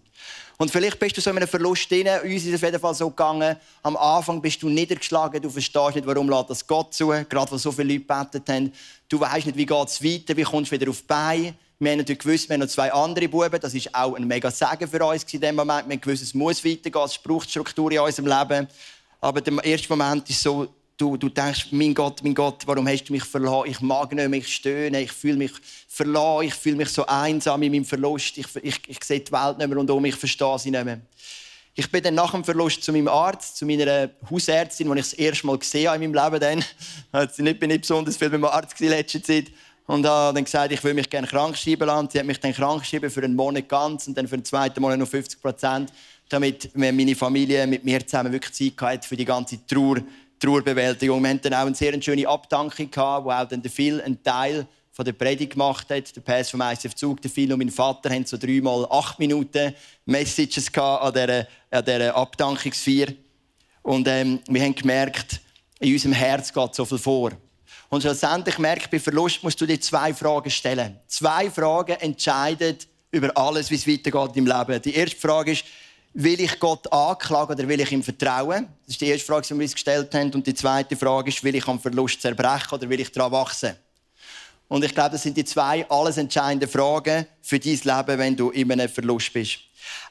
Und 0.59 0.71
vielleicht 0.71 0.99
bist 0.99 1.17
du 1.17 1.23
so 1.23 1.31
in 1.31 1.39
einem 1.39 1.49
Verlust 1.49 1.91
drin. 1.91 2.07
Uns 2.23 2.45
ist 2.45 2.49
es 2.49 2.55
auf 2.57 2.63
jeden 2.63 2.79
Fall 2.79 2.95
so 2.95 3.09
gegangen. 3.09 3.57
Am 3.83 3.97
Anfang 3.97 4.43
bist 4.43 4.63
du 4.63 4.69
niedergeschlagen. 4.69 5.41
Du 5.41 5.49
verstehst 5.49 5.95
nicht, 5.95 6.07
warum 6.07 6.29
lässt 6.29 6.51
das 6.51 6.67
Gott 6.67 6.93
zu. 6.93 7.09
Gerade, 7.09 7.51
wo 7.51 7.57
so 7.57 7.73
viele 7.73 7.95
Leute 7.95 8.01
gebetet 8.01 8.47
haben. 8.51 8.73
Du 9.09 9.19
weißt 9.19 9.47
nicht, 9.47 9.57
wie 9.57 9.65
geht 9.65 9.89
es 9.89 10.05
weiter, 10.05 10.37
wie 10.37 10.43
kommst 10.43 10.71
du 10.71 10.79
wieder 10.79 10.91
auf 10.91 11.01
die 11.01 11.07
Beine. 11.07 11.55
Wir 11.83 11.93
haben 11.93 11.99
natürlich 11.99 12.19
gewusst, 12.19 12.47
wir 12.47 12.55
haben 12.55 12.61
noch 12.61 12.69
zwei 12.69 12.93
andere 12.93 13.27
Buben. 13.27 13.59
Das 13.59 13.75
war 13.75 14.05
auch 14.05 14.15
ein 14.15 14.27
mega 14.27 14.51
Segen 14.51 14.87
für 14.87 15.03
uns 15.03 15.25
in 15.33 15.41
dem 15.41 15.57
Moment. 15.57 15.89
Wir 15.89 15.95
haben 15.95 16.01
gewusst, 16.03 16.23
es 16.23 16.35
muss 16.35 16.63
weitergehen. 16.63 17.05
Es 17.07 17.17
braucht 17.17 17.49
Struktur 17.49 17.91
in 17.91 18.01
unserem 18.01 18.27
Leben. 18.27 18.69
Aber 19.19 19.41
der 19.41 19.65
erste 19.65 19.89
Moment 19.89 20.29
ist 20.29 20.43
so, 20.43 20.69
du, 20.99 21.17
du 21.17 21.31
denkst, 21.31 21.69
mein 21.71 21.95
Gott, 21.95 22.23
mein 22.23 22.35
Gott, 22.35 22.67
warum 22.67 22.87
hast 22.87 23.05
du 23.05 23.15
mich 23.15 23.25
verloren? 23.25 23.71
Ich 23.71 23.81
mag 23.81 24.13
nicht 24.13 24.29
mehr, 24.29 24.41
ich 24.41 24.55
stöhne, 24.55 25.01
ich 25.01 25.11
fühle 25.11 25.39
mich 25.39 25.53
verloren, 25.89 26.49
ich 26.49 26.55
fühle 26.55 26.77
mich 26.77 26.91
so 26.91 27.07
einsam 27.07 27.63
in 27.63 27.73
meinem 27.73 27.87
Verlust, 27.87 28.37
ich, 28.37 28.47
ich, 28.63 28.81
ich 28.87 29.03
sehe 29.03 29.21
die 29.21 29.33
Welt 29.33 29.57
nicht 29.57 29.67
mehr 29.67 29.79
rundum, 29.79 30.05
ich 30.05 30.17
verstehe 30.17 30.59
sie 30.59 30.71
nicht 30.71 30.85
mehr. 30.85 31.01
Ich 31.75 31.91
bin 31.91 32.03
dann 32.03 32.15
nach 32.15 32.33
dem 32.33 32.45
Verlust 32.45 32.83
zu 32.83 32.93
meinem 32.93 33.09
Arzt, 33.09 33.57
zu 33.57 33.65
meiner 33.65 34.11
Hausärztin, 34.31 34.93
die 34.93 34.99
ich 34.99 35.07
das 35.07 35.13
erste 35.15 35.47
Mal 35.47 35.57
gesehen 35.57 35.89
habe 35.89 36.05
in 36.05 36.11
meinem 36.11 36.25
Leben. 36.25 36.41
Dann. 37.13 37.29
Ich 37.39 37.59
bin 37.59 37.69
nicht 37.69 37.81
besonders 37.81 38.19
viel 38.19 38.29
mit 38.29 38.41
meinem 38.41 38.53
Arzt 38.53 38.79
in 38.83 38.89
letzter 38.89 39.23
Zeit. 39.23 39.47
Und 39.91 40.07
habe 40.07 40.37
dann 40.37 40.45
gesagt, 40.45 40.71
ich 40.71 40.85
will 40.85 40.95
mich 40.95 41.11
gerne 41.11 41.27
krank 41.27 41.57
schreiben 41.57 41.85
lassen. 41.85 42.09
Sie 42.13 42.21
hat 42.21 42.25
mich 42.25 42.39
dann 42.39 42.53
krank 42.53 42.83
geschrieben 42.83 43.11
für 43.11 43.25
einen 43.25 43.35
Monat 43.35 43.69
ganz 43.69 44.07
und 44.07 44.17
dann 44.17 44.29
für 44.29 44.37
den 44.37 44.45
zweiten 44.45 44.81
Monat 44.81 45.01
noch 45.01 45.09
50 45.09 45.43
Prozent, 45.43 45.93
damit 46.29 46.71
meine 46.77 47.17
Familie 47.17 47.67
mit 47.67 47.85
mir 47.85 48.07
zusammen 48.07 48.33
wirklich 48.33 48.53
Zeit 48.53 48.81
hatte 48.81 49.09
für 49.09 49.17
die 49.17 49.25
ganze 49.25 49.67
Trauer 49.67 49.97
Trauerbewältigung. 50.39 51.21
Wir 51.21 51.31
hatten 51.31 51.41
dann 51.43 51.55
auch 51.55 51.67
eine 51.67 51.75
sehr 51.75 52.01
schöne 52.01 52.29
Abdankung, 52.29 52.89
gehabt, 52.89 53.25
wo 53.25 53.31
auch 53.33 53.49
dann 53.49 53.63
der 53.63 53.71
Phil 53.73 54.01
einen 54.01 54.23
Teil 54.23 54.65
von 54.93 55.05
der 55.05 55.13
Predigt 55.13 55.55
gemacht 55.55 55.91
hat. 55.91 56.15
Der 56.15 56.21
Pass 56.21 56.51
vom 56.51 56.61
ICF 56.61 56.95
Zug, 56.95 57.21
der 57.21 57.31
Phil 57.33 57.53
und 57.53 57.59
mein 57.59 57.71
Vater 57.71 58.11
haben 58.11 58.25
so 58.25 58.37
dreimal 58.37 58.87
acht 58.89 59.19
Minuten 59.19 59.75
Messages 60.07 60.73
an 60.73 61.13
dieser, 61.13 61.49
an 61.73 61.85
dieser 61.85 62.15
Abdankungsfeier. 62.15 63.09
Und 63.83 64.07
ähm, 64.07 64.39
wir 64.49 64.63
haben 64.63 64.75
gemerkt, 64.77 65.41
in 65.81 65.93
unserem 65.93 66.13
Herz 66.13 66.53
geht 66.53 66.77
so 66.77 66.85
viel 66.85 66.99
vor. 66.99 67.33
Und 67.91 68.01
schlussendlich 68.01 68.59
merke 68.59 68.85
ich, 68.85 68.91
bei 68.91 68.99
Verlust 68.99 69.43
musst 69.43 69.61
du 69.61 69.67
dir 69.67 69.81
zwei 69.81 70.15
Fragen 70.15 70.51
stellen. 70.51 70.99
Zwei 71.07 71.51
Fragen 71.51 71.97
entscheiden 72.01 72.79
über 73.11 73.37
alles, 73.37 73.71
wie 73.71 73.75
es 73.75 73.87
weitergeht 73.87 74.37
im 74.37 74.47
Leben. 74.47 74.81
Die 74.81 74.95
erste 74.95 75.17
Frage 75.17 75.53
ist, 75.53 75.65
Will 76.13 76.41
ich 76.41 76.59
Gott 76.59 76.93
anklagen 76.93 77.53
oder 77.53 77.69
will 77.69 77.81
ich 77.81 77.93
ihm 77.93 78.03
vertrauen? 78.03 78.67
Das 78.85 78.95
ist 78.95 79.01
die 79.01 79.07
erste 79.07 79.27
Frage, 79.27 79.47
die 79.47 79.55
wir 79.55 79.63
uns 79.63 79.75
gestellt 79.75 80.13
haben. 80.13 80.33
Und 80.35 80.45
die 80.45 80.55
zweite 80.55 80.97
Frage 80.97 81.29
ist, 81.29 81.45
will 81.45 81.55
ich 81.55 81.69
am 81.69 81.79
Verlust 81.79 82.21
zerbrechen 82.21 82.75
oder 82.75 82.89
will 82.89 82.99
ich 82.99 83.13
daran 83.13 83.31
wachsen? 83.31 83.77
Und 84.67 84.85
ich 84.85 84.93
glaube, 84.93 85.11
das 85.11 85.23
sind 85.23 85.37
die 85.37 85.45
zwei 85.45 85.89
alles 85.89 86.17
entscheidenden 86.17 86.69
Fragen 86.69 87.27
für 87.43 87.61
dein 87.61 87.73
Leben, 87.73 88.19
wenn 88.19 88.37
du 88.37 88.51
in 88.51 88.73
einem 88.73 88.89
Verlust 88.89 89.33
bist. 89.33 89.59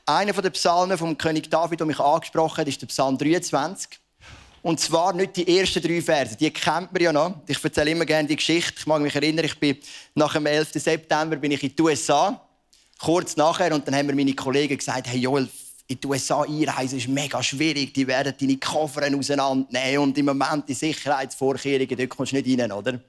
Einer 0.06 0.32
der 0.32 0.50
Psalmen 0.52 0.98
vom 0.98 1.18
König 1.18 1.50
David, 1.50 1.82
der 1.82 1.88
mich 1.88 2.00
angesprochen 2.00 2.62
hat, 2.62 2.68
ist 2.68 2.82
der 2.82 2.88
Psalm 2.88 3.18
23. 3.18 4.00
Und 4.62 4.80
zwar 4.80 5.14
nicht 5.14 5.36
die 5.38 5.58
ersten 5.58 5.82
drei 5.82 6.02
Verse, 6.02 6.36
die 6.36 6.52
kennt 6.52 6.92
man 6.92 7.02
ja 7.02 7.14
noch. 7.14 7.36
Ich 7.48 7.64
erzähle 7.64 7.92
immer 7.92 8.06
gerne 8.06 8.28
die 8.28 8.36
Geschichte. 8.36 8.74
Ich 8.78 8.86
mag 8.86 9.02
mich 9.02 9.16
erinnern, 9.16 9.46
ich 9.46 9.58
bin 9.58 9.78
nach 10.16 10.34
dem 10.34 10.46
11. 10.46 10.72
September 10.74 11.36
bin 11.38 11.52
ich 11.52 11.64
in 11.64 11.76
die 11.76 11.82
USA. 11.82 12.46
Kurz 13.00 13.38
nachher, 13.38 13.74
und 13.74 13.88
dann 13.88 13.96
haben 13.96 14.08
mir 14.08 14.16
meine 14.16 14.34
Kollegen 14.34 14.78
gesagt, 14.78 15.08
hey 15.08 15.20
Joel, 15.20 15.48
in 15.88 16.00
die 16.00 16.08
USA 16.08 16.44
einreisen 16.44 17.00
ist 17.00 17.08
mega 17.08 17.42
schwierig. 17.42 17.94
Die 17.94 18.06
werden 18.06 18.34
deine 18.40 18.58
Koffer 18.58 19.02
auseinandernehmen 19.18 20.00
und 20.00 20.18
im 20.18 20.26
Moment 20.26 20.68
die 20.68 20.74
Sicherheitsvorkehrungen, 20.74 21.98
dort 21.98 22.10
kommst 22.10 22.32
du 22.32 22.36
nicht 22.36 22.60
rein, 22.60 22.72
oder? 22.72 23.00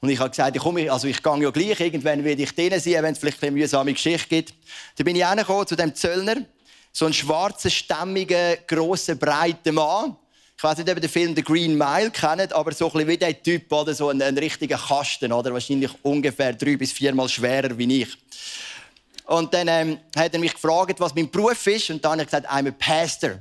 Und 0.00 0.10
ich 0.10 0.18
habe 0.18 0.30
gesagt, 0.30 0.56
ich, 0.56 0.62
komme, 0.62 0.90
also 0.90 1.06
ich 1.08 1.22
gehe 1.22 1.42
ja 1.42 1.50
gleich, 1.50 1.80
irgendwann 1.80 2.24
werde 2.24 2.42
ich 2.42 2.54
drin 2.54 2.78
sein, 2.78 3.02
wenn 3.02 3.12
es 3.12 3.18
vielleicht 3.18 3.42
eine 3.42 3.52
mühsame 3.52 3.92
Geschichte 3.92 4.28
gibt. 4.28 4.54
Dann 4.96 5.04
bin 5.04 5.16
ich 5.16 5.24
zu 5.66 5.76
dem 5.76 5.94
Zöllner, 5.94 6.36
so 6.92 7.06
ein 7.06 7.12
schwarzer, 7.12 7.70
stämmiger, 7.70 8.56
grosser, 8.66 9.14
breiter 9.14 9.72
Mann. 9.72 10.16
Ich 10.58 10.64
weiß 10.64 10.78
nicht, 10.78 10.90
ob 10.90 10.96
ihr 10.96 11.00
den 11.00 11.08
Film 11.08 11.36
The 11.36 11.42
Green 11.44 11.78
Mile 11.78 12.10
kennt, 12.10 12.52
aber 12.52 12.72
so 12.72 12.86
ein 12.86 12.92
bisschen 12.92 13.08
wie 13.08 13.16
der 13.16 13.40
Typ, 13.40 13.72
oder? 13.72 13.94
so 13.94 14.08
ein, 14.08 14.20
ein 14.20 14.36
richtiger 14.36 14.76
Kasten, 14.76 15.32
oder? 15.32 15.52
wahrscheinlich 15.52 15.92
ungefähr 16.02 16.52
drei 16.52 16.76
bis 16.76 16.90
viermal 16.90 17.28
schwerer 17.28 17.78
wie 17.78 18.02
ich. 18.02 18.18
Und 19.26 19.54
dann 19.54 19.68
ähm, 19.68 20.00
hat 20.16 20.34
er 20.34 20.40
mich 20.40 20.52
gefragt, 20.52 20.98
was 20.98 21.14
mein 21.14 21.30
Beruf 21.30 21.64
ist. 21.68 21.90
Und 21.90 22.04
dann 22.04 22.14
habe 22.14 22.22
ich 22.22 22.26
gesagt, 22.26 22.50
I'm 22.50 22.66
a 22.66 22.72
pastor. 22.72 23.38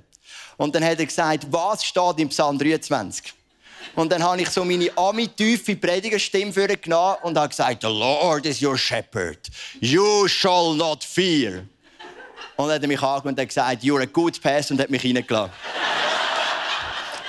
Und 0.58 0.76
dann 0.76 0.86
hat 0.86 1.00
er 1.00 1.08
gesagt, 1.08 1.48
was 1.50 1.84
steht 1.84 2.20
im 2.20 2.30
Psalm 2.30 2.60
23? 2.60 3.34
Und 3.96 4.12
dann 4.12 4.22
habe 4.22 4.40
ich 4.40 4.50
so 4.52 4.64
meine 4.64 4.96
ami-tiefe 4.96 5.76
Predigerstimme 5.76 6.54
für 6.54 6.72
ihn 6.72 6.80
genommen 6.80 7.18
und 7.24 7.36
habe 7.36 7.50
gesagt, 7.50 7.82
The 7.82 7.88
Lord 7.88 8.46
is 8.46 8.62
your 8.62 8.78
shepherd. 8.78 9.40
You 9.80 10.28
shall 10.28 10.76
not 10.76 11.04
fear. 11.04 11.64
Und 12.58 12.68
dann 12.68 12.76
hat 12.76 12.82
er 12.84 12.88
mich 12.88 13.02
angeschaut 13.02 13.26
und 13.26 13.40
hat 13.40 13.48
gesagt, 13.48 13.82
you're 13.82 14.04
a 14.04 14.06
good 14.06 14.40
pastor 14.40 14.76
und 14.76 14.84
hat 14.84 14.92
mich 14.92 15.04
reingelassen. 15.04 15.52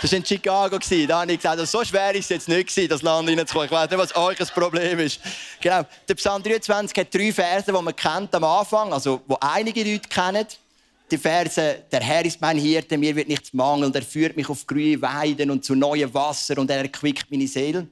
Das 0.00 0.12
war 0.12 0.18
in 0.18 0.24
Chicago. 0.24 0.78
Da 1.08 1.20
habe 1.20 1.32
ich 1.32 1.38
gesagt, 1.38 1.66
so 1.66 1.84
schwer 1.84 2.14
ist 2.14 2.30
es 2.30 2.46
jetzt 2.46 2.48
nicht, 2.48 2.90
das 2.90 3.02
Land 3.02 3.28
reinzukommen. 3.28 3.66
Ich 3.66 3.72
weiß 3.72 3.90
nicht, 3.90 3.98
was 3.98 4.14
euch 4.14 4.38
das 4.38 4.50
Problem 4.50 4.98
ist. 5.00 5.20
Genau. 5.60 5.82
Der 6.08 6.14
Psalm 6.14 6.42
23 6.42 6.96
hat 6.96 7.12
drei 7.12 7.32
Verse, 7.32 7.64
die 7.66 7.72
man 7.72 7.96
kennt 7.96 8.32
am 8.34 8.44
Anfang, 8.44 8.92
also 8.92 9.20
die 9.28 9.34
einige 9.40 9.82
Leute 9.82 10.08
kennen. 10.08 10.46
Die 11.10 11.18
Verse, 11.18 11.84
der 11.90 12.00
Herr 12.00 12.24
ist 12.24 12.40
mein 12.40 12.58
Hirte, 12.58 12.98
mir 12.98 13.16
wird 13.16 13.28
nichts 13.28 13.52
mangeln, 13.52 13.92
er 13.94 14.02
führt 14.02 14.36
mich 14.36 14.48
auf 14.48 14.66
grüne 14.66 15.00
Weiden 15.00 15.50
und 15.50 15.64
zu 15.64 15.74
neuen 15.74 16.12
Wasser 16.12 16.58
und 16.58 16.70
er 16.70 16.82
erquickt 16.82 17.30
meine 17.30 17.48
Seele. 17.48 17.86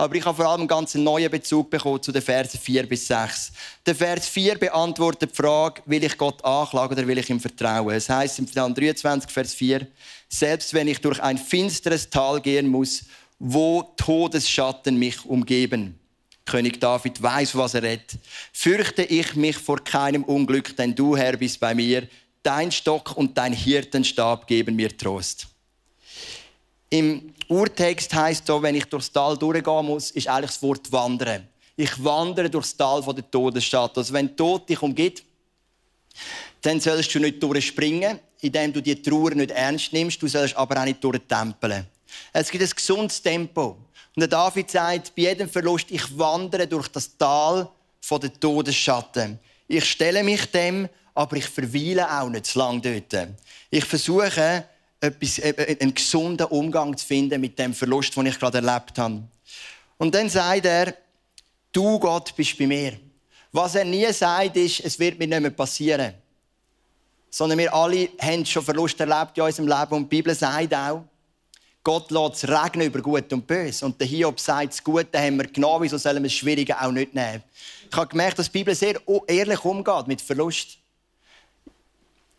Aber 0.00 0.14
ich 0.14 0.24
habe 0.24 0.34
vor 0.34 0.46
allem 0.46 0.62
einen 0.62 0.68
ganz 0.68 0.94
neuen 0.94 1.30
Bezug 1.30 1.68
bekommen 1.68 2.02
zu 2.02 2.10
den 2.10 2.22
Versen 2.22 2.58
4 2.58 2.88
bis 2.88 3.06
6. 3.06 3.52
Der 3.84 3.94
Vers 3.94 4.28
4 4.28 4.56
beantwortet 4.56 5.30
die 5.30 5.36
Frage, 5.36 5.82
will 5.84 6.02
ich 6.02 6.16
Gott 6.16 6.42
anklagen 6.42 6.96
oder 6.96 7.06
will 7.06 7.18
ich 7.18 7.28
ihm 7.28 7.38
vertrauen? 7.38 7.94
Es 7.94 8.08
heißt 8.08 8.38
im 8.38 8.46
Psalm 8.46 8.74
23, 8.74 9.30
Vers 9.30 9.52
4, 9.52 9.86
selbst 10.26 10.72
wenn 10.72 10.88
ich 10.88 11.02
durch 11.02 11.22
ein 11.22 11.36
finsteres 11.36 12.08
Tal 12.08 12.40
gehen 12.40 12.68
muss, 12.68 13.02
wo 13.38 13.92
Todesschatten 13.98 14.98
mich 14.98 15.22
umgeben. 15.26 15.98
König 16.46 16.80
David 16.80 17.22
weiß, 17.22 17.54
was 17.56 17.74
er 17.74 17.82
redet. 17.82 18.16
Fürchte 18.54 19.02
ich 19.02 19.36
mich 19.36 19.58
vor 19.58 19.84
keinem 19.84 20.24
Unglück, 20.24 20.74
denn 20.78 20.94
du, 20.94 21.14
Herr, 21.14 21.36
bist 21.36 21.60
bei 21.60 21.74
mir. 21.74 22.08
Dein 22.42 22.72
Stock 22.72 23.18
und 23.18 23.36
dein 23.36 23.52
Hirtenstab 23.52 24.46
geben 24.46 24.76
mir 24.76 24.96
Trost. 24.96 25.49
Im 26.90 27.32
Urtext 27.48 28.12
heißt 28.12 28.46
so, 28.46 28.60
wenn 28.60 28.74
ich 28.74 28.84
durchs 28.84 29.12
Tal 29.12 29.36
durchgehen 29.36 29.86
muss, 29.86 30.10
ist 30.10 30.26
eigentlich 30.26 30.50
das 30.50 30.62
Wort 30.62 30.90
wandern. 30.90 31.46
Ich 31.76 32.02
wandere 32.02 32.50
durchs 32.50 32.76
Tal 32.76 33.00
der 33.02 33.30
Todesstadt. 33.30 33.96
Also 33.96 34.12
wenn 34.12 34.36
Tod 34.36 34.68
dich 34.68 34.82
umgibt, 34.82 35.24
dann 36.62 36.80
sollst 36.80 37.14
du 37.14 37.20
nicht 37.20 37.42
durchspringen, 37.42 38.18
indem 38.40 38.72
du 38.72 38.82
die 38.82 39.00
Trauer 39.00 39.30
nicht 39.30 39.52
ernst 39.52 39.92
nimmst. 39.92 40.20
Du 40.20 40.26
sollst 40.26 40.56
aber 40.56 40.80
auch 40.80 40.84
nicht 40.84 41.02
durchtempeln. 41.02 41.86
Es 42.32 42.50
gibt 42.50 42.64
ein 42.64 42.70
gesundes 42.70 43.22
Tempo. 43.22 43.76
Und 44.16 44.20
der 44.20 44.28
David 44.28 44.70
sagt, 44.70 45.14
bei 45.14 45.22
jedem 45.22 45.48
Verlust, 45.48 45.86
ich 45.90 46.18
wandere 46.18 46.66
durch 46.66 46.88
das 46.88 47.16
Tal 47.16 47.68
der 48.10 48.40
Todesschatten. 48.40 49.38
Ich 49.68 49.84
stelle 49.84 50.24
mich 50.24 50.50
dem, 50.50 50.88
aber 51.14 51.36
ich 51.36 51.46
verweile 51.46 52.20
auch 52.20 52.28
nicht 52.28 52.46
zu 52.46 52.58
lange 52.58 52.80
dort. 52.80 53.28
Ich 53.70 53.84
versuche, 53.84 54.64
etwas, 55.00 55.38
äh, 55.38 55.50
äh, 55.50 55.80
einen 55.80 55.94
gesunden 55.94 56.46
Umgang 56.46 56.96
zu 56.96 57.06
finden 57.06 57.40
mit 57.40 57.58
dem 57.58 57.74
Verlust, 57.74 58.16
den 58.16 58.26
ich 58.26 58.38
gerade 58.38 58.58
erlebt 58.58 58.98
habe. 58.98 59.22
Und 59.98 60.14
dann 60.14 60.28
sagt 60.28 60.66
er, 60.66 60.94
du 61.72 61.98
Gott 61.98 62.34
bist 62.36 62.56
bei 62.58 62.66
mir. 62.66 62.98
Was 63.52 63.74
er 63.74 63.84
nie 63.84 64.10
sagt, 64.12 64.56
ist, 64.56 64.80
es 64.80 64.98
wird 64.98 65.18
mir 65.18 65.26
nicht 65.26 65.40
mehr 65.40 65.50
passieren. 65.50 66.14
Sondern 67.30 67.58
wir 67.58 67.72
alle 67.74 68.08
haben 68.20 68.44
schon 68.44 68.64
Verlust 68.64 68.98
erlebt 69.00 69.36
in 69.36 69.42
unserem 69.42 69.68
Leben. 69.68 69.92
Und 69.92 70.02
die 70.04 70.16
Bibel 70.16 70.34
sagt 70.34 70.74
auch, 70.74 71.04
Gott 71.82 72.10
lässt 72.10 72.44
es 72.44 72.48
regnen 72.48 72.86
über 72.86 73.00
Gut 73.00 73.32
und 73.32 73.46
Böse. 73.46 73.86
Und 73.86 73.98
der 73.98 74.06
Hiob 74.06 74.38
sagt, 74.38 74.72
das 74.72 74.84
Gute 74.84 75.18
haben 75.18 75.38
wir 75.38 75.46
genommen, 75.46 75.84
wieso 75.84 75.96
sollen 75.96 76.22
wir 76.22 76.28
das 76.28 76.34
Schwierige 76.34 76.80
auch 76.80 76.92
nicht 76.92 77.14
nehmen? 77.14 77.42
Ich 77.90 77.96
habe 77.96 78.06
gemerkt, 78.06 78.38
dass 78.38 78.46
die 78.46 78.58
Bibel 78.58 78.74
sehr 78.74 79.00
ehrlich 79.26 79.64
umgeht 79.64 80.06
mit 80.06 80.20
Verlust. 80.20 80.79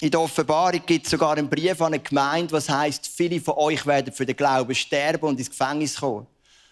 In 0.02 0.10
der 0.10 0.20
Offenbarung 0.20 0.82
gibt 0.84 1.06
es 1.06 1.12
sogar 1.12 1.38
einen 1.38 1.48
Brief 1.48 1.80
an 1.80 1.94
eine 1.94 2.00
Gemeinde, 2.00 2.52
was 2.52 2.68
heißt, 2.68 3.06
viele 3.06 3.40
von 3.40 3.54
euch 3.58 3.86
werden 3.86 4.12
für 4.12 4.26
den 4.26 4.36
Glauben 4.36 4.74
sterben 4.74 5.28
und 5.28 5.38
ins 5.38 5.52
Gefängnis 5.52 5.96
kommen. 5.96 6.26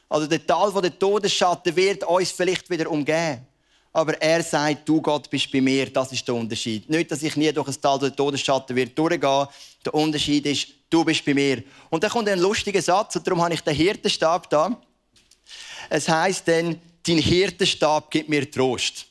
Also 0.10 0.26
der 0.26 0.44
Tal 0.44 0.72
von 0.72 0.82
der 0.82 0.98
Todesschatten 0.98 1.76
wird 1.76 2.04
uns 2.06 2.32
vielleicht 2.32 2.68
wieder 2.72 2.90
umgehen. 2.90 3.46
Aber 3.94 4.20
er 4.20 4.42
sagt, 4.42 4.90
du 4.90 5.00
Gott 5.00 5.30
bist 5.30 5.52
bei 5.52 5.62
mir, 5.62 5.92
das 5.92 6.12
ist 6.12 6.28
der 6.28 6.34
Unterschied. 6.34 6.90
Nicht, 6.90 7.12
dass 7.12 7.22
ich 7.22 7.36
nie 7.36 7.54
durch 7.54 7.68
ein 7.68 7.80
Tal 7.80 8.00
der 8.00 8.16
Todesschatten 8.16 8.76
wird 8.76 8.98
durchgehen. 8.98 9.48
Der 9.86 9.94
Unterschied 9.94 10.48
ist, 10.48 10.68
du 10.90 11.06
bist 11.06 11.24
bei 11.24 11.36
mir. 11.36 11.62
Und 11.92 12.04
dann 12.04 12.10
kommt 12.10 12.30
ein 12.30 12.40
lustiger 12.40 12.82
Satz, 12.82 13.16
und 13.16 13.28
darum 13.28 13.44
habe 13.44 13.54
ich 13.54 13.62
den 13.62 13.76
Hirtenstab 13.76 14.50
da. 14.50 14.76
Es 15.88 16.10
heißt 16.10 16.48
dann, 16.48 16.82
dein 17.06 17.18
Hirtenstab 17.20 18.10
gibt 18.10 18.28
mir 18.28 18.50
Trost. 18.50 19.06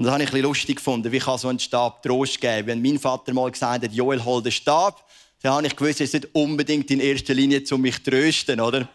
Und 0.00 0.06
das 0.06 0.14
habe 0.14 0.22
ich 0.22 0.30
ein 0.30 0.32
bisschen 0.32 0.46
lustig 0.46 0.76
gefunden. 0.76 1.12
Wie 1.12 1.18
kann 1.18 1.36
so 1.36 1.48
ein 1.48 1.58
Stab 1.58 2.02
Trost 2.02 2.40
geben? 2.40 2.68
Wenn 2.68 2.80
mein 2.80 2.98
Vater 2.98 3.34
mal 3.34 3.50
gesagt 3.50 3.84
hat, 3.84 3.92
Joel, 3.92 4.24
hol 4.24 4.42
den 4.42 4.50
Stab, 4.50 5.04
dann 5.42 5.52
habe 5.52 5.66
ich 5.66 5.76
gewusst, 5.76 6.00
es 6.00 6.14
ist 6.14 6.14
nicht 6.14 6.34
unbedingt 6.34 6.90
in 6.90 7.00
erster 7.00 7.34
Linie, 7.34 7.62
um 7.70 7.82
mich 7.82 8.02
zu 8.02 8.10
trösten, 8.10 8.62
oder? 8.62 8.88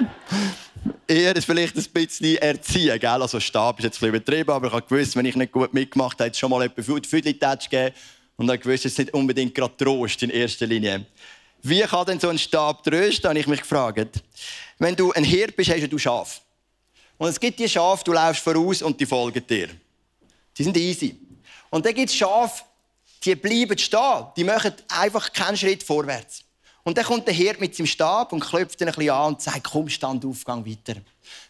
Eher 1.06 1.36
ist 1.36 1.44
vielleicht 1.44 1.76
ein 1.76 1.84
bisschen 1.92 2.38
erziehen, 2.38 2.98
gell? 2.98 3.10
Also 3.10 3.38
Stab 3.38 3.78
ist 3.78 3.84
jetzt 3.84 3.96
ein 3.96 4.10
bisschen 4.10 4.14
übertrieben, 4.14 4.50
aber 4.52 4.68
ich 4.68 4.72
habe 4.72 4.86
gewusst, 4.86 5.16
wenn 5.16 5.26
ich 5.26 5.36
nicht 5.36 5.52
gut 5.52 5.74
mitgemacht 5.74 6.14
habe, 6.14 6.24
hat 6.24 6.32
es 6.32 6.38
schon 6.38 6.48
mal 6.48 6.62
jemand 6.62 7.06
Füdli-Touch 7.06 7.68
gegeben. 7.68 7.94
Und 8.38 8.48
habe 8.48 8.58
gewusst, 8.58 8.86
es 8.86 8.92
ist 8.92 8.98
nicht 8.98 9.12
unbedingt 9.12 9.54
gerade 9.54 9.76
Trost 9.76 10.22
in 10.22 10.30
erster 10.30 10.64
Linie. 10.64 11.04
Wie 11.60 11.82
kann 11.82 12.06
denn 12.06 12.18
so 12.18 12.30
ein 12.30 12.38
Stab 12.38 12.82
trösten, 12.84 13.28
habe 13.28 13.38
ich 13.38 13.46
mich 13.46 13.60
gefragt. 13.60 14.22
Wenn 14.78 14.96
du 14.96 15.12
ein 15.12 15.24
Hirt 15.24 15.54
bist, 15.54 15.70
hast 15.70 15.92
du 15.92 15.98
Schaf. 15.98 16.40
Und 17.18 17.28
es 17.28 17.38
gibt 17.38 17.58
die 17.58 17.68
Schafe, 17.68 18.02
du 18.02 18.14
läufst 18.14 18.42
voraus 18.42 18.80
und 18.80 18.98
die 18.98 19.04
folgen 19.04 19.46
dir. 19.46 19.68
Die 20.56 20.64
sind 20.64 20.76
easy. 20.76 21.18
Und 21.70 21.84
dann 21.84 21.94
gibt 21.94 22.10
es 22.10 22.16
Schafe, 22.16 22.64
die 23.24 23.34
bleiben 23.34 23.76
stehen. 23.76 24.26
Die 24.36 24.44
machen 24.44 24.72
einfach 24.88 25.32
keinen 25.32 25.56
Schritt 25.56 25.82
vorwärts. 25.82 26.44
Und 26.84 26.96
dann 26.96 27.04
kommt 27.04 27.26
der 27.26 27.34
Hirt 27.34 27.60
mit 27.60 27.74
seinem 27.74 27.86
Stab 27.86 28.32
und 28.32 28.40
klopft 28.40 28.80
ihn 28.80 28.88
ein 28.88 28.94
bisschen 28.94 29.10
an 29.10 29.34
und 29.34 29.42
sagt, 29.42 29.64
komm, 29.64 29.88
stand 29.88 30.24
auf, 30.24 30.44
gang 30.44 30.64
weiter. 30.64 31.00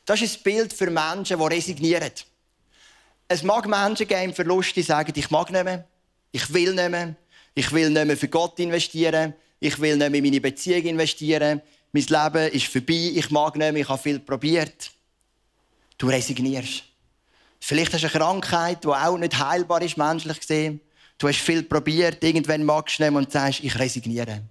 Das 0.06 0.22
ist 0.22 0.38
ein 0.38 0.42
Bild 0.42 0.72
für 0.72 0.90
Menschen, 0.90 1.38
die 1.38 1.44
resignieren. 1.44 2.10
Es 3.28 3.42
mag 3.42 3.66
Menschen 3.68 4.06
geben 4.06 4.22
im 4.22 4.34
Verlust, 4.34 4.74
die 4.74 4.82
sagen, 4.82 5.12
ich 5.14 5.30
mag 5.30 5.50
nicht 5.50 5.64
mehr, 5.64 5.84
ich 6.32 6.52
will 6.54 6.74
nicht 6.74 6.88
mehr, 6.88 7.16
ich 7.54 7.70
will 7.72 7.90
nicht 7.90 8.06
mehr 8.06 8.16
für 8.16 8.28
Gott 8.28 8.58
investieren, 8.60 9.34
ich 9.60 9.78
will 9.78 9.96
nicht 9.96 10.10
mehr 10.10 10.18
in 10.18 10.24
meine 10.24 10.40
Beziehung 10.40 10.82
investieren, 10.84 11.60
mein 11.92 12.04
Leben 12.04 12.52
ist 12.52 12.66
vorbei, 12.66 13.12
ich 13.14 13.30
mag 13.30 13.56
nicht 13.56 13.72
mehr, 13.72 13.82
ich 13.82 13.88
habe 13.88 14.02
viel 14.02 14.20
probiert. 14.20 14.90
Du 15.98 16.06
resignierst. 16.08 16.84
Vielleicht 17.60 17.92
hast 17.92 18.02
du 18.02 18.08
eine 18.08 18.18
Krankheit, 18.18 18.84
die 18.84 18.88
auch 18.88 19.18
nicht 19.18 19.38
heilbar 19.38 19.82
ist, 19.82 19.96
menschlich 19.96 20.40
gesehen. 20.40 20.80
Du 21.18 21.28
hast 21.28 21.38
viel 21.38 21.62
probiert, 21.62 22.22
irgendwann 22.22 22.64
magst 22.64 22.98
du 22.98 23.04
nehmen 23.04 23.16
und 23.16 23.32
sagst, 23.32 23.60
ich 23.62 23.78
resigniere. 23.78 24.42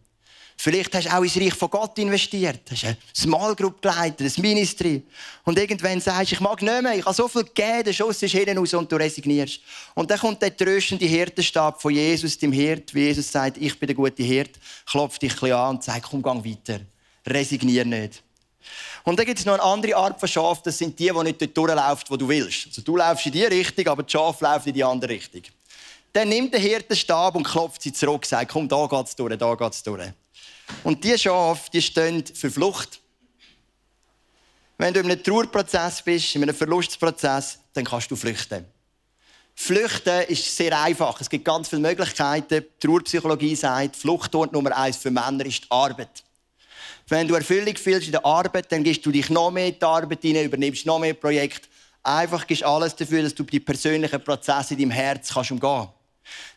Vielleicht 0.58 0.96
hast 0.96 1.08
du 1.08 1.14
auch 1.14 1.22
ins 1.22 1.36
Reich 1.36 1.54
von 1.54 1.70
Gott 1.70 1.98
investiert. 2.00 2.62
Hast 2.72 2.86
eine 2.86 2.98
Small 3.14 3.56
Group 3.56 3.82
geleitet, 3.82 4.38
ein 4.38 4.42
Ministry. 4.42 5.04
Und 5.44 5.60
irgendwann 5.60 6.00
sagst 6.00 6.32
du, 6.32 6.36
ich 6.36 6.40
mag 6.40 6.62
nicht 6.62 6.82
mehr, 6.82 6.96
ich 6.96 7.06
habe 7.06 7.14
so 7.14 7.28
viel 7.28 7.44
gegeben, 7.44 7.84
der 7.84 7.94
Schuss 7.94 8.22
ist 8.24 8.32
hinten 8.32 8.58
raus 8.58 8.74
und 8.74 8.90
du 8.90 8.96
resignierst. 8.96 9.60
Und 9.94 10.10
dann 10.10 10.18
kommt 10.18 10.42
der 10.42 10.56
tröstende 10.56 11.06
Hirtenstab 11.06 11.82
von 11.82 11.94
Jesus, 11.94 12.38
dem 12.38 12.54
Hirt, 12.54 12.94
wie 12.94 13.02
Jesus 13.02 13.32
sagt, 13.32 13.58
ich 13.58 13.78
bin 13.78 13.88
der 13.88 13.96
gute 13.96 14.24
Hirt, 14.24 14.52
klopft 14.86 15.22
dich 15.22 15.34
ein 15.34 15.40
bisschen 15.40 15.56
an 15.56 15.76
und 15.76 15.84
sagt, 15.84 16.04
komm, 16.04 16.24
gang 16.24 16.44
weiter. 16.44 16.80
Resignier 17.28 17.84
nicht. 17.84 18.24
Und 19.04 19.20
dann 19.20 19.26
gibt 19.26 19.40
es 19.40 19.46
noch 19.46 19.54
eine 19.54 19.64
andere 19.64 19.96
Art 19.96 20.20
von 20.20 20.28
Schaf, 20.28 20.62
das 20.64 20.78
sind 20.78 20.98
die, 20.98 21.10
die 21.10 21.24
nicht 21.24 21.42
dort 21.42 21.58
durchlaufen, 21.58 22.06
wo 22.10 22.18
du 22.18 22.28
willst. 22.28 22.68
Also 22.68 22.82
du 22.82 22.98
läufst 22.98 23.26
in 23.26 23.32
die 23.32 23.44
Richtung, 23.44 23.88
aber 23.88 24.04
die 24.04 24.12
Schafe 24.12 24.44
laufen 24.44 24.70
in 24.70 24.74
die 24.74 24.84
andere 24.84 25.12
Richtung. 25.12 25.44
Dann 26.12 26.30
nimmt 26.30 26.54
der 26.54 26.60
Hirte 26.60 26.88
den 26.88 26.98
Stab 26.98 27.36
und 27.36 27.44
klopft 27.44 27.82
sie 27.82 27.94
zurück 27.94 28.22
und 28.24 28.26
sagt, 28.26 28.52
komm, 28.52 28.68
da 28.68 28.88
geht's 28.88 29.16
durch, 29.16 29.38
da 29.38 29.54
geht's 29.54 29.84
durch. 29.84 30.10
Und 30.84 31.04
diese 31.04 31.20
Schafe, 31.20 31.70
die 31.72 31.82
stehen 31.82 32.26
für 32.26 32.50
Flucht. 32.50 33.00
Wenn 34.78 34.94
du 34.94 35.00
in 35.02 35.12
einem 35.12 35.22
Trauerprozess 35.22 36.02
bist, 36.02 36.36
in 36.36 36.44
einem 36.44 36.56
Verlustprozess, 36.56 37.60
dann 37.74 37.86
kannst 37.86 38.10
du 38.12 38.16
flüchten. 38.16 38.66
Flüchten 39.56 40.22
ist 40.28 40.56
sehr 40.56 40.78
einfach. 40.80 41.20
Es 41.22 41.30
gibt 41.30 41.46
ganz 41.46 41.70
viele 41.70 41.82
Möglichkeiten. 41.82 42.64
Die 42.82 42.88
Trauerpsychologie 42.88 43.56
sagt, 43.56 43.96
Fluchtort 43.96 44.52
Nummer 44.52 44.76
eins 44.76 44.98
für 44.98 45.12
Männer 45.12 45.46
ist 45.46 45.64
die 45.64 45.72
Arbeit. 45.72 46.24
Wenn 47.08 47.28
du 47.28 47.36
Erfüllung 47.36 47.76
fühlst 47.76 48.08
in 48.08 48.14
der 48.14 48.26
Arbeit, 48.26 48.72
dann 48.72 48.84
gehst 48.84 49.06
du 49.06 49.12
dich 49.12 49.30
noch 49.30 49.52
mehr 49.52 49.68
in 49.68 49.76
die 49.80 49.84
Arbeit 49.84 50.22
hinein, 50.22 50.46
übernimmst 50.46 50.86
noch 50.86 51.00
mehr 51.00 51.14
Projekte. 51.14 51.68
Einfach 52.02 52.48
gibst 52.48 52.64
alles 52.64 52.96
dafür, 52.96 53.24
dass 53.24 53.36
du 53.36 53.44
die 53.44 53.60
persönlichen 53.60 54.24
Prozesse 54.24 54.74
in 54.74 54.80
deinem 54.80 54.92
Herz 54.92 55.34
kannst 55.34 55.52
umgehen 55.52 55.88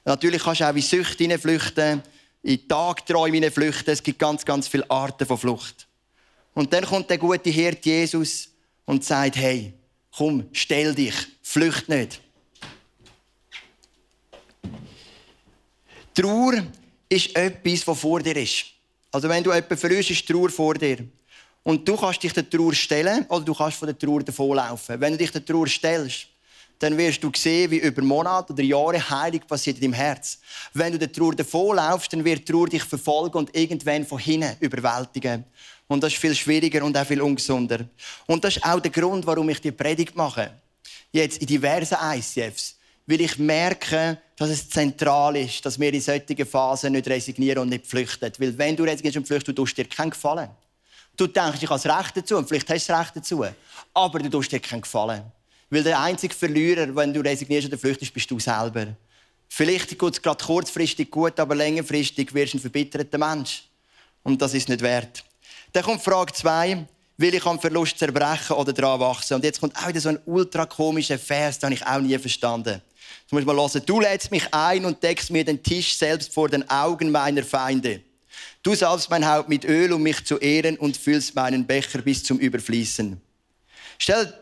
Natürlich 0.04 0.42
kannst 0.42 0.62
du 0.62 0.64
auch 0.64 0.74
in 0.74 0.80
Süchte 0.80 1.24
hineinflüchten, 1.24 2.02
in 2.42 2.68
Tagträume 2.68 3.34
hineinflüchten. 3.34 3.92
Es 3.92 4.02
gibt 4.02 4.18
ganz, 4.18 4.44
ganz 4.44 4.68
viele 4.68 4.90
Arten 4.90 5.26
von 5.26 5.36
Flucht. 5.36 5.86
Und 6.54 6.72
dann 6.72 6.84
kommt 6.84 7.10
der 7.10 7.18
gute 7.18 7.50
Hirt 7.50 7.84
Jesus 7.84 8.48
und 8.86 9.04
sagt, 9.04 9.36
hey, 9.36 9.74
komm, 10.16 10.48
stell 10.52 10.94
dich, 10.94 11.14
flücht 11.42 11.88
nicht. 11.88 12.20
Trauer 16.14 16.64
ist 17.08 17.36
etwas, 17.36 17.86
was 17.86 18.00
vor 18.00 18.20
dir 18.20 18.36
ist. 18.36 18.77
Also 19.10 19.28
wenn 19.28 19.42
du 19.42 19.52
jemanden 19.52 19.76
verlierst, 19.76 20.10
ist 20.10 20.26
Trauer 20.26 20.50
vor 20.50 20.74
dir. 20.74 20.98
Und 21.62 21.86
du 21.86 21.96
kannst 21.96 22.22
dich 22.22 22.32
der 22.32 22.48
Trauer 22.48 22.74
stellen 22.74 23.26
oder 23.28 23.44
du 23.44 23.54
kannst 23.54 23.78
von 23.78 23.88
der 23.88 23.98
Trauer 23.98 24.22
davonlaufen. 24.22 25.00
Wenn 25.00 25.12
du 25.12 25.18
dich 25.18 25.30
der 25.30 25.44
Trauer 25.44 25.66
stellst, 25.66 26.26
dann 26.78 26.96
wirst 26.96 27.22
du 27.22 27.30
sehen, 27.34 27.70
wie 27.70 27.78
über 27.78 28.02
Monate 28.02 28.52
oder 28.52 28.62
Jahre 28.62 29.10
Heilung 29.10 29.40
passiert 29.40 29.76
in 29.78 29.82
deinem 29.82 29.94
Herz. 29.94 30.38
Wenn 30.72 30.92
du 30.92 30.98
der 30.98 31.12
Trauer 31.12 31.34
davonlaufst, 31.34 32.12
dann 32.12 32.24
wird 32.24 32.40
die 32.40 32.52
Trauer 32.52 32.68
dich 32.68 32.84
verfolgen 32.84 33.38
und 33.38 33.54
irgendwann 33.56 34.06
von 34.06 34.18
hinten 34.18 34.56
überwältigen. 34.60 35.44
Und 35.88 36.02
das 36.02 36.12
ist 36.12 36.20
viel 36.20 36.34
schwieriger 36.34 36.84
und 36.84 36.96
auch 36.96 37.06
viel 37.06 37.20
ungesunder. 37.20 37.80
Und 38.26 38.44
das 38.44 38.56
ist 38.56 38.64
auch 38.64 38.80
der 38.80 38.90
Grund, 38.90 39.26
warum 39.26 39.48
ich 39.48 39.60
die 39.60 39.72
Predigt 39.72 40.14
mache. 40.14 40.52
Jetzt 41.10 41.38
in 41.38 41.46
diversen 41.46 41.96
ICFs 42.00 42.77
weil 43.08 43.22
ich 43.22 43.38
merke, 43.38 44.18
dass 44.36 44.50
es 44.50 44.68
zentral 44.68 45.34
ist, 45.36 45.64
dass 45.64 45.80
wir 45.80 45.92
in 45.92 46.00
solchen 46.00 46.46
Phasen 46.46 46.92
nicht 46.92 47.08
resignieren 47.08 47.62
und 47.62 47.70
nicht 47.70 47.86
flüchten. 47.86 48.30
Weil 48.36 48.56
wenn 48.58 48.76
du 48.76 48.84
resignierst 48.84 49.16
und 49.16 49.26
flüchtest, 49.26 49.48
du 49.48 49.52
tust 49.54 49.78
dir 49.78 49.86
keinen 49.86 50.10
Gefallen. 50.10 50.50
Du 51.16 51.26
denkst, 51.26 51.62
ich 51.62 51.70
habe 51.70 51.80
das 51.80 51.86
Recht 51.86 52.18
dazu 52.18 52.36
und 52.36 52.46
vielleicht 52.46 52.68
hast 52.68 52.86
du 52.86 52.92
das 52.92 53.00
Recht 53.00 53.16
dazu. 53.16 53.44
Aber 53.94 54.18
du 54.18 54.28
tust 54.28 54.52
dir 54.52 54.60
keinen 54.60 54.82
Gefallen. 54.82 55.22
Weil 55.70 55.82
der 55.82 55.98
einzige 55.98 56.34
Verlierer, 56.34 56.94
wenn 56.94 57.14
du 57.14 57.20
resignierst 57.20 57.68
oder 57.68 57.78
flüchtest, 57.78 58.12
bist 58.12 58.30
du 58.30 58.38
selber. 58.38 58.88
Vielleicht 59.48 59.98
geht 59.98 60.12
es 60.12 60.20
gerade 60.20 60.44
kurzfristig 60.44 61.10
gut, 61.10 61.40
aber 61.40 61.54
längerfristig 61.54 62.32
wirst 62.34 62.52
du 62.52 62.58
ein 62.58 62.60
verbitterter 62.60 63.16
Mensch. 63.16 63.64
Und 64.22 64.40
das 64.42 64.52
ist 64.52 64.68
nicht 64.68 64.82
wert. 64.82 65.24
Dann 65.72 65.82
kommt 65.82 66.02
Frage 66.02 66.34
2. 66.34 66.86
Will 67.16 67.34
ich 67.34 67.46
am 67.46 67.58
Verlust 67.58 67.98
zerbrechen 67.98 68.54
oder 68.54 68.74
daran 68.74 69.00
wachsen? 69.00 69.34
Und 69.34 69.44
jetzt 69.44 69.60
kommt 69.60 69.74
auch 69.76 69.88
wieder 69.88 70.00
so 70.00 70.10
ein 70.10 70.20
ultra 70.26 70.66
komischer 70.66 71.18
Vers, 71.18 71.58
den 71.58 71.72
ich 71.72 71.84
auch 71.84 72.00
nie 72.00 72.16
verstanden. 72.18 72.82
Jetzt 73.28 73.34
muss 73.34 73.44
man 73.44 73.56
hören. 73.58 73.82
Du 73.84 74.00
lädst 74.00 74.30
mich 74.30 74.54
ein 74.54 74.86
und 74.86 75.02
deckst 75.02 75.28
mir 75.28 75.44
den 75.44 75.62
Tisch 75.62 75.94
selbst 75.94 76.32
vor 76.32 76.48
den 76.48 76.66
Augen 76.70 77.10
meiner 77.10 77.42
Feinde. 77.42 78.00
Du 78.62 78.74
salbst 78.74 79.10
mein 79.10 79.30
Haupt 79.30 79.50
mit 79.50 79.66
Öl, 79.66 79.92
um 79.92 80.02
mich 80.02 80.24
zu 80.24 80.38
ehren 80.38 80.78
und 80.78 80.96
füllst 80.96 81.34
meinen 81.34 81.66
Becher 81.66 82.00
bis 82.00 82.24
zum 82.24 82.38
Überfließen. 82.38 83.20
Stell 83.98 84.32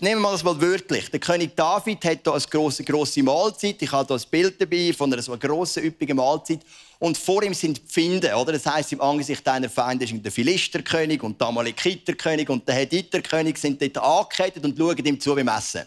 Nehmen 0.00 0.20
wir 0.20 0.32
das 0.32 0.44
mal 0.44 0.60
wörtlich. 0.60 1.10
Der 1.10 1.20
König 1.20 1.56
David 1.56 2.04
hat 2.04 2.20
hier 2.22 2.32
eine 2.34 2.42
grosse, 2.50 2.84
grosse 2.84 3.22
Mahlzeit. 3.22 3.80
Ich 3.80 3.92
habe 3.92 4.06
hier 4.06 4.16
ein 4.16 4.30
Bild 4.30 4.60
dabei 4.60 4.92
von 4.92 5.10
einer 5.10 5.22
so 5.22 5.36
grossen, 5.38 5.84
üppigen 5.84 6.16
Mahlzeit. 6.16 6.60
Und 6.98 7.16
vor 7.16 7.42
ihm 7.42 7.54
sind 7.54 7.78
Pfinde, 7.78 8.34
oder? 8.34 8.52
Das 8.52 8.66
heisst, 8.66 8.92
im 8.92 9.00
Angesicht 9.00 9.46
deiner 9.46 9.70
Feinde 9.70 10.04
ist 10.04 10.14
der 10.22 10.32
Philisterkönig 10.32 11.22
und 11.22 11.40
der 11.40 11.48
Amalekiterkönig 11.48 12.48
und 12.50 12.66
der 12.68 12.74
Hethiterkönig 12.74 13.56
sind 13.56 13.80
dort 13.80 13.98
angekettet 13.98 14.64
und 14.64 14.76
schauen 14.76 15.04
ihm 15.04 15.20
zu 15.20 15.34
beim 15.34 15.48
Essen. 15.48 15.86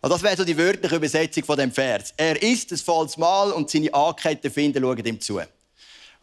Also 0.00 0.14
das 0.14 0.22
wäre 0.22 0.36
so 0.36 0.44
die 0.44 0.56
wörtliche 0.56 0.96
Übersetzung 0.96 1.44
von 1.44 1.58
dem 1.58 1.72
Vers. 1.72 2.12
Er 2.16 2.40
isst 2.42 2.70
ein 2.70 2.78
volles 2.78 3.16
Mahl 3.16 3.52
und 3.52 3.70
seine 3.70 3.92
angeketteten 3.92 4.52
Finde 4.52 4.80
schauen 4.80 5.04
ihm 5.04 5.20
zu. 5.20 5.40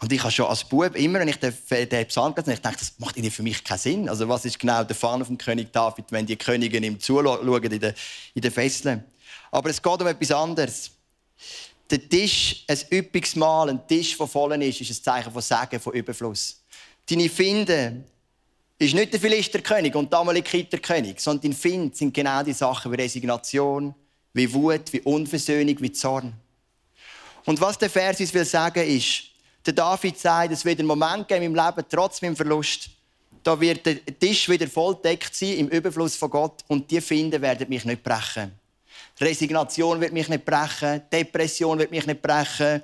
Und 0.03 0.11
ich 0.11 0.21
habe 0.21 0.31
schon 0.31 0.47
als 0.47 0.63
Bub 0.65 0.95
immer, 0.95 1.19
wenn 1.19 1.29
ich 1.29 1.37
den, 1.37 1.53
den 1.69 2.07
Psalm 2.07 2.35
gelesen 2.35 2.51
habe, 2.51 2.55
ich 2.55 2.61
dachte, 2.61 2.79
das 2.79 2.93
macht 2.99 3.15
für 3.33 3.43
mich 3.43 3.63
keinen 3.63 3.77
Sinn. 3.77 4.09
Also 4.09 4.27
was 4.27 4.43
ist 4.43 4.59
genau 4.59 4.83
der 4.83 4.95
Fall 4.95 5.23
vom 5.23 5.37
König 5.37 5.71
David, 5.71 6.05
wenn 6.09 6.25
die 6.25 6.35
Königin 6.35 6.83
ihm 6.83 6.99
zuschauen 6.99 7.63
in 7.63 7.79
den, 7.79 7.93
in 8.33 8.41
den 8.41 8.51
Fesseln? 8.51 9.03
Aber 9.51 9.69
es 9.69 9.81
geht 9.81 10.01
um 10.01 10.07
etwas 10.07 10.31
anderes. 10.31 10.91
Der 11.89 12.09
Tisch, 12.09 12.65
ein 12.67 12.79
üppiges 12.91 13.35
Mahl, 13.35 13.69
ein 13.69 13.87
Tisch, 13.87 14.17
der 14.17 14.27
voll 14.27 14.61
ist, 14.63 14.81
ist 14.81 14.89
ein 14.89 15.03
Zeichen 15.03 15.31
von 15.31 15.41
Segen, 15.41 15.79
von 15.79 15.93
Überfluss. 15.93 16.61
Deine 17.07 17.29
Finde 17.29 18.03
ist 18.83 18.93
nicht 18.93 19.13
der 19.13 19.19
Philisterkönig 19.19 19.93
und 19.95 20.11
der 20.11 20.19
Amalekiterkönig, 20.19 21.19
sondern 21.19 21.51
dein 21.51 21.53
Find 21.53 21.95
sind 21.95 22.13
genau 22.13 22.43
die 22.43 22.53
Sachen 22.53 22.91
wie 22.91 22.95
Resignation, 22.95 23.93
wie 24.33 24.51
Wut, 24.53 24.91
wie 24.91 25.01
Unversöhnung, 25.01 25.75
wie 25.79 25.91
Zorn. 25.91 26.33
Und 27.45 27.59
was 27.59 27.77
der 27.77 27.89
Vers 27.89 28.19
uns 28.19 28.33
will 28.33 28.45
sagen 28.45 28.87
ist, 28.87 29.23
der 29.65 29.73
David 29.73 30.17
sagt, 30.17 30.51
es 30.51 30.65
wird 30.65 30.79
einen 30.79 30.87
Moment 30.87 31.27
geben 31.27 31.43
im 31.43 31.55
Leben, 31.55 31.85
trotz 31.89 32.21
meinem 32.21 32.35
Verlust, 32.35 32.89
da 33.43 33.59
wird 33.59 33.85
der 33.85 33.97
Tisch 34.19 34.47
wieder 34.47 34.67
voll 34.67 34.95
deckt 35.03 35.35
sein 35.35 35.57
im 35.57 35.67
Überfluss 35.67 36.15
von 36.15 36.29
Gott 36.29 36.63
und 36.67 36.89
die 36.89 37.01
Finden 37.01 37.41
werden 37.41 37.67
mich 37.69 37.83
nicht 37.83 38.03
brechen. 38.03 38.53
Resignation 39.19 39.99
wird 39.99 40.13
mich 40.13 40.29
nicht 40.29 40.45
brechen, 40.45 41.01
Depression 41.11 41.77
wird 41.77 41.91
mich 41.91 42.05
nicht 42.05 42.21
brechen, 42.21 42.81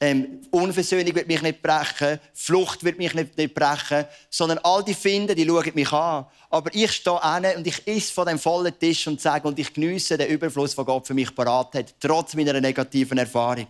ähm, 0.00 0.40
Unversöhnung 0.50 1.14
wird 1.14 1.26
mich 1.26 1.42
nicht 1.42 1.60
brechen, 1.60 2.20
Flucht 2.32 2.84
wird 2.84 2.98
mich 2.98 3.14
nicht, 3.14 3.36
nicht 3.36 3.54
brechen, 3.54 4.04
sondern 4.30 4.58
all 4.58 4.84
die 4.84 4.94
Finden, 4.94 5.34
die 5.34 5.44
schauen 5.44 5.72
mich 5.74 5.92
an. 5.92 6.26
Aber 6.50 6.72
ich 6.72 6.92
stehe 6.92 7.20
an 7.20 7.44
und 7.56 7.66
ich 7.66 7.86
esse 7.86 8.12
von 8.12 8.26
dem 8.26 8.38
vollen 8.38 8.78
Tisch 8.78 9.06
und 9.08 9.20
sage 9.20 9.48
und 9.48 9.58
ich 9.58 9.72
geniesse 9.72 10.16
den 10.16 10.28
Überfluss, 10.28 10.76
den 10.76 10.84
Gott 10.84 11.06
für 11.06 11.14
mich 11.14 11.34
parat 11.34 11.74
hat, 11.74 11.94
trotz 11.98 12.34
meiner 12.34 12.60
negativen 12.60 13.18
Erfahrung. 13.18 13.66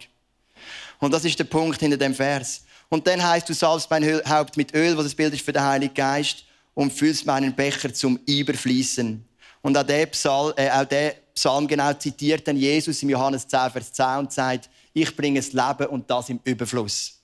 Und 1.01 1.15
das 1.15 1.25
ist 1.25 1.39
der 1.39 1.45
Punkt 1.45 1.81
hinter 1.81 1.97
dem 1.97 2.15
Vers. 2.15 2.63
Und 2.91 3.07
dann 3.07 3.23
heißt 3.27 3.49
du 3.49 3.55
salbst 3.55 3.91
mein 3.91 4.05
Haupt 4.29 4.57
mit 4.57 4.75
Öl, 4.75 4.97
was 4.97 5.05
das 5.05 5.15
Bild 5.15 5.33
ist 5.33 5.45
für 5.45 5.53
den 5.53 5.63
Heiligen 5.63 5.95
Geist, 5.95 6.45
und 6.75 6.93
füllst 6.93 7.27
meinen 7.27 7.55
Becher 7.55 7.93
zum 7.93 8.21
Überfließen. 8.27 9.25
Und 9.63 9.77
auch 9.77 9.83
der, 9.83 10.07
Psalm, 10.07 10.53
äh, 10.57 10.71
auch 10.71 10.85
der 10.85 11.15
Psalm 11.35 11.67
genau 11.67 11.93
zitiert 11.95 12.47
dann 12.47 12.57
Jesus 12.57 13.03
im 13.03 13.11
Johannes 13.11 13.49
10, 13.49 13.71
Vers 13.71 13.93
10 13.93 14.07
und 14.19 14.33
sagt, 14.33 14.69
ich 14.93 15.15
bringe 15.17 15.41
das 15.41 15.53
Leben 15.53 15.87
und 15.91 16.11
das 16.11 16.29
im 16.29 16.41
Überfluss. 16.45 17.19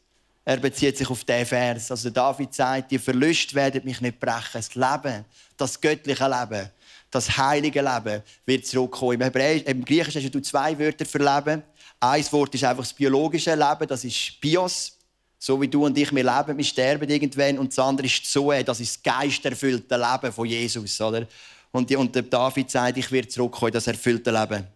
Er 0.45 0.59
bezieht 0.59 0.99
sich 0.99 1.09
auf 1.09 1.25
diesen 1.25 1.47
Vers. 1.47 1.91
Also 1.91 2.11
David 2.11 2.53
sagt, 2.53 2.91
die 2.91 2.99
Verluste 2.99 3.55
werden 3.55 3.83
mich 3.85 4.01
nicht 4.01 4.21
brechen. 4.21 4.43
Das 4.53 4.75
Leben, 4.75 5.25
das 5.57 5.81
göttliche 5.81 6.29
Leben, 6.29 6.69
das 7.11 7.37
heilige 7.37 7.81
Leben 7.81 8.23
wird 8.45 8.67
zurückkommen. 8.67 9.15
Im, 9.15 9.23
Hebräisch, 9.23 9.63
Im 9.63 9.85
Griechischen 9.85 10.23
hast 10.23 10.35
du 10.35 10.43
zwei 10.43 10.79
Wörter 10.79 11.07
für 11.07 11.19
Leben. 11.19 11.63
Ein 11.99 12.33
Wort 12.33 12.55
ist 12.55 12.65
einfach 12.65 12.83
das 12.83 12.93
biologische 12.93 13.55
Leben, 13.55 13.87
das 13.89 14.05
ist 14.05 14.39
Bios. 14.41 14.99
So 15.39 15.61
wie 15.61 15.69
du 15.69 15.85
und 15.85 15.97
ich, 15.97 16.15
wir 16.15 16.25
leben, 16.25 16.57
wir 16.57 16.65
sterben 16.65 17.09
irgendwann. 17.09 17.59
Und 17.59 17.71
das 17.71 17.79
andere 17.79 18.07
ist 18.07 18.31
Zoe, 18.31 18.65
das 18.65 18.81
ist 18.81 18.97
das 18.97 19.03
geisterfüllte 19.03 19.97
Leben 19.97 20.33
von 20.33 20.47
Jesus. 20.47 21.01
Oder? 21.01 21.27
Und, 21.71 21.95
und 21.95 22.15
der 22.15 22.23
David 22.23 22.71
sagt, 22.71 22.97
ich 22.99 23.11
werde 23.11 23.29
zurückkommen 23.29 23.69
in 23.69 23.75
das 23.75 23.87
erfüllte 23.87 24.31
Leben. 24.31 24.67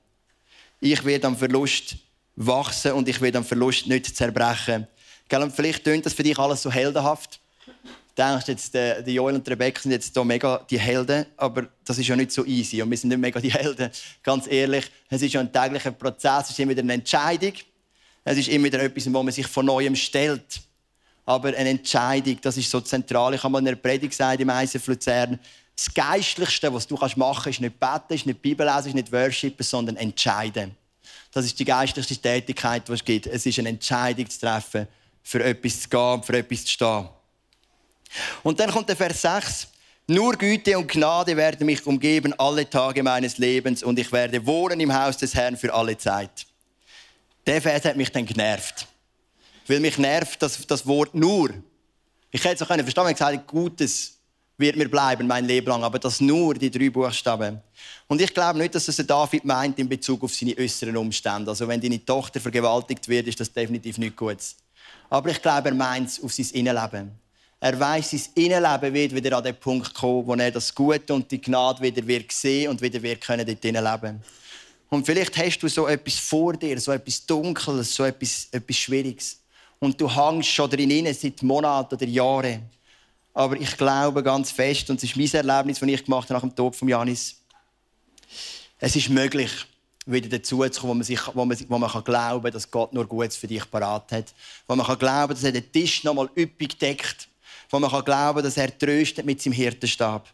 Ich 0.81 1.05
werde 1.05 1.27
am 1.27 1.37
Verlust 1.37 1.97
wachsen 2.39 2.93
und 2.93 3.09
ich 3.09 3.21
werde 3.21 3.39
am 3.39 3.45
Verlust 3.45 3.87
nicht 3.87 4.17
zerbrechen. 4.17 4.87
Und 5.31 5.55
vielleicht 5.55 5.85
klingt 5.85 6.07
das 6.07 6.15
für 6.15 6.23
dich 6.23 6.39
alles 6.39 6.63
so 6.63 6.71
heldenhaft 6.71 7.41
denkst 8.19 8.49
jetzt, 8.49 8.75
der, 8.75 9.03
der 9.03 9.13
Joel 9.13 9.37
und 9.37 9.49
Rebecca 9.49 9.81
sind 9.81 9.93
jetzt 9.93 10.13
hier 10.13 10.25
mega 10.25 10.61
die 10.69 10.79
Helden, 10.79 11.25
aber 11.37 11.69
das 11.85 11.99
ist 11.99 12.09
ja 12.09 12.17
nicht 12.17 12.33
so 12.33 12.45
easy 12.45 12.83
und 12.83 12.91
wir 12.91 12.99
sind 12.99 13.11
nicht 13.11 13.19
mega 13.19 13.41
die 13.41 13.53
Helden. 13.53 13.91
Ganz 14.23 14.47
ehrlich, 14.49 14.91
es 15.09 15.23
ist 15.23 15.33
ja 15.33 15.41
ein 15.41 15.53
täglicher 15.53 15.93
Prozess, 15.93 16.45
es 16.45 16.51
ist 16.51 16.59
immer 16.59 16.73
wieder 16.73 16.83
eine 16.83 16.95
Entscheidung, 16.95 17.53
es 18.25 18.39
ist 18.39 18.49
immer 18.49 18.65
wieder 18.65 18.83
etwas, 18.83 19.13
wo 19.13 19.23
man 19.23 19.33
sich 19.33 19.47
von 19.47 19.65
Neuem 19.65 19.95
stellt. 19.95 20.61
Aber 21.25 21.49
eine 21.49 21.71
Entscheidung, 21.71 22.39
das 22.41 22.57
ist 22.57 22.71
so 22.71 22.81
zentral. 22.81 23.35
Ich 23.35 23.43
habe 23.43 23.53
mal 23.53 23.59
in 23.61 23.69
einer 23.69 23.77
Predigt 23.77 24.13
gesagt 24.13 24.41
im 24.41 24.49
ISF 24.49 24.87
Luzern, 24.87 25.39
das 25.77 25.95
Geistlichste, 25.95 26.73
was 26.73 26.87
du 26.87 26.97
machen 26.97 27.17
kannst, 27.17 27.47
ist 27.47 27.61
nicht 27.61 27.79
beten, 27.79 28.15
ist 28.15 28.27
nicht 28.27 28.43
Bibel 28.43 28.67
lesen, 28.67 28.89
ist 28.89 28.95
nicht 28.95 29.13
worshipen, 29.13 29.63
sondern 29.63 29.97
entscheiden. 29.97 30.75
Das 31.33 31.45
ist 31.45 31.59
die 31.59 31.65
geistlichste 31.65 32.17
Tätigkeit, 32.17 32.89
die 32.89 32.93
es 32.93 33.05
gibt. 33.05 33.27
Es 33.27 33.45
ist 33.45 33.59
eine 33.59 33.71
Entscheidung 33.71 34.29
zu 34.29 34.41
treffen, 34.41 34.89
für 35.23 35.45
etwas 35.45 35.83
zu 35.83 35.89
gehen, 35.89 36.23
für 36.23 36.39
etwas 36.39 36.65
zu 36.65 36.71
stehen. 36.71 37.09
Und 38.43 38.59
dann 38.59 38.71
kommt 38.71 38.89
der 38.89 38.97
Vers 38.97 39.23
6. 39.23 39.69
Nur 40.07 40.37
Güte 40.37 40.79
und 40.79 40.91
Gnade 40.91 41.37
werden 41.37 41.67
mich 41.67 41.87
umgeben 41.87 42.33
alle 42.39 42.69
Tage 42.69 43.03
meines 43.03 43.37
Lebens 43.37 43.83
und 43.83 43.99
ich 43.99 44.11
werde 44.11 44.45
wohnen 44.47 44.81
im 44.81 44.95
Haus 44.95 45.19
des 45.19 45.35
Herrn 45.35 45.57
für 45.57 45.73
alle 45.75 45.99
Zeit. 45.99 46.47
Der 47.47 47.61
Vers 47.61 47.85
hat 47.85 47.97
mich 47.97 48.11
dann 48.11 48.25
genervt. 48.25 48.87
Weil 49.67 49.81
mich 49.81 49.99
nervt 49.99 50.41
das, 50.41 50.67
das 50.67 50.87
Wort 50.87 51.15
nur. 51.15 51.51
Ich 52.31 52.43
hätte 52.43 52.57
es 52.57 52.63
auch 52.63 52.67
verstehen, 52.69 53.05
wenn 53.05 53.13
ich 53.13 53.19
gesagt 53.19 53.47
Gutes 53.47 54.18
wird 54.59 54.77
mir 54.77 54.91
bleiben 54.91 55.27
mein 55.27 55.47
Leben 55.47 55.69
lang, 55.69 55.85
aber 55.85 55.99
das 55.99 56.21
nur, 56.21 56.55
die 56.55 56.71
drei 56.71 56.91
Buchstaben. 56.91 57.61
Und 58.09 58.21
ich 58.21 58.35
glaube 58.35 58.59
nicht, 58.59 58.75
dass 58.75 58.87
das 58.87 58.97
David 58.97 59.45
meint 59.45 59.79
in 59.79 59.89
Bezug 59.89 60.23
auf 60.25 60.35
seine 60.35 60.57
äußeren 60.59 60.97
Umstände. 60.97 61.51
Also 61.51 61.67
wenn 61.69 61.81
deine 61.81 62.05
Tochter 62.05 62.41
vergewaltigt 62.41 63.07
wird, 63.09 63.29
ist 63.29 63.39
das 63.39 63.53
definitiv 63.53 63.99
nicht 63.99 64.17
gut. 64.17 64.39
Aber 65.09 65.31
ich 65.31 65.41
glaube, 65.41 65.69
er 65.69 65.75
meint 65.75 66.09
es 66.09 66.23
auf 66.23 66.33
sein 66.33 66.47
Innenleben. 66.53 67.13
Er 67.61 67.79
weiß, 67.79 68.11
sein 68.11 68.23
Innenleben 68.35 68.95
wird 68.95 69.15
wieder 69.15 69.37
an 69.39 69.45
den 69.45 69.57
Punkt 69.57 69.95
kommen, 69.95 70.27
wo 70.27 70.35
er 70.35 70.51
das 70.51 70.75
Gute 70.75 71.15
und 71.15 71.31
die 71.31 71.41
Gnade 71.41 71.81
wieder 71.83 72.07
wird 72.07 72.31
sehen 72.33 72.71
und 72.71 72.83
wieder 72.83 73.03
wird 73.03 73.21
können 73.21 73.47
dort 73.47 73.63
leben. 73.65 74.21
Und 74.91 75.05
vielleicht 75.05 75.37
hast 75.37 75.59
du 75.59 75.69
so 75.69 75.87
etwas 75.87 76.19
vor 76.19 76.55
dir, 76.55 76.81
so 76.81 76.93
etwas 76.93 77.25
Dunkles, 77.27 77.95
so 77.95 78.05
etwas, 78.05 78.49
etwas 78.51 78.77
Schwieriges. 78.77 79.41
Und 79.79 80.01
du 80.01 80.09
hängst 80.09 80.49
schon 80.49 80.71
drin 80.71 81.13
seit 81.15 81.43
Monaten 81.43 81.95
oder 81.95 82.07
Jahren. 82.07 82.63
Aber 83.35 83.61
ich 83.61 83.77
glaube 83.77 84.23
ganz 84.23 84.51
fest, 84.51 84.91
und 84.91 84.97
es 84.97 85.05
ist 85.05 85.17
mein 85.17 85.33
Erlebnis, 85.33 85.79
das 85.79 85.89
ich 85.89 86.05
gemacht 86.05 86.29
habe 86.29 86.35
nach 86.35 86.41
dem 86.41 86.55
Tod 86.55 86.75
von 86.75 86.89
Janis, 86.89 87.41
es 88.79 88.97
ist 88.97 89.09
möglich, 89.09 89.51
wieder 90.07 90.29
dazu 90.29 90.67
zu 90.69 90.81
kommen, 90.81 90.91
wo 90.91 90.95
man, 90.95 91.03
sich, 91.05 91.21
wo 91.35 91.45
man, 91.45 91.59
wo 91.69 91.79
man 91.79 91.91
kann 91.91 92.05
glauben 92.05 92.43
kann, 92.43 92.53
dass 92.53 92.71
Gott 92.71 92.93
nur 92.93 93.07
Gutes 93.07 93.37
für 93.37 93.47
dich 93.47 93.71
parat 93.71 94.11
hat. 94.13 94.35
Wo 94.67 94.75
man 94.75 94.87
kann 94.87 94.99
glauben 94.99 95.35
dass 95.35 95.45
er 95.45 95.53
den 95.53 95.71
Tisch 95.71 96.05
noch 96.05 96.15
mal 96.15 96.31
üppig 96.37 96.79
deckt 96.79 97.29
wo 97.71 97.79
man 97.79 97.91
glauben 97.91 98.37
kann, 98.37 98.45
dass 98.45 98.57
er 98.57 98.77
tröstet 98.77 99.27
mit 99.27 99.43
seinem 99.43 99.53
Hirtenstab. 99.53 100.29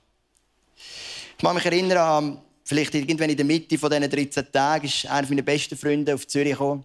Ich 1.36 1.44
kann 1.44 1.54
mich 1.54 1.64
erinnern 1.64 1.98
an, 1.98 2.38
vielleicht 2.64 2.94
irgendwann 2.94 3.30
in 3.30 3.36
der 3.36 3.44
Mitte 3.44 3.78
von 3.78 3.90
diesen 3.90 4.10
13 4.10 4.52
Tagen, 4.52 4.86
ist 4.86 5.06
einer 5.06 5.28
meiner 5.28 5.42
besten 5.42 5.76
Freunde 5.76 6.14
auf 6.14 6.26
Zürich 6.26 6.52
gekommen, 6.52 6.84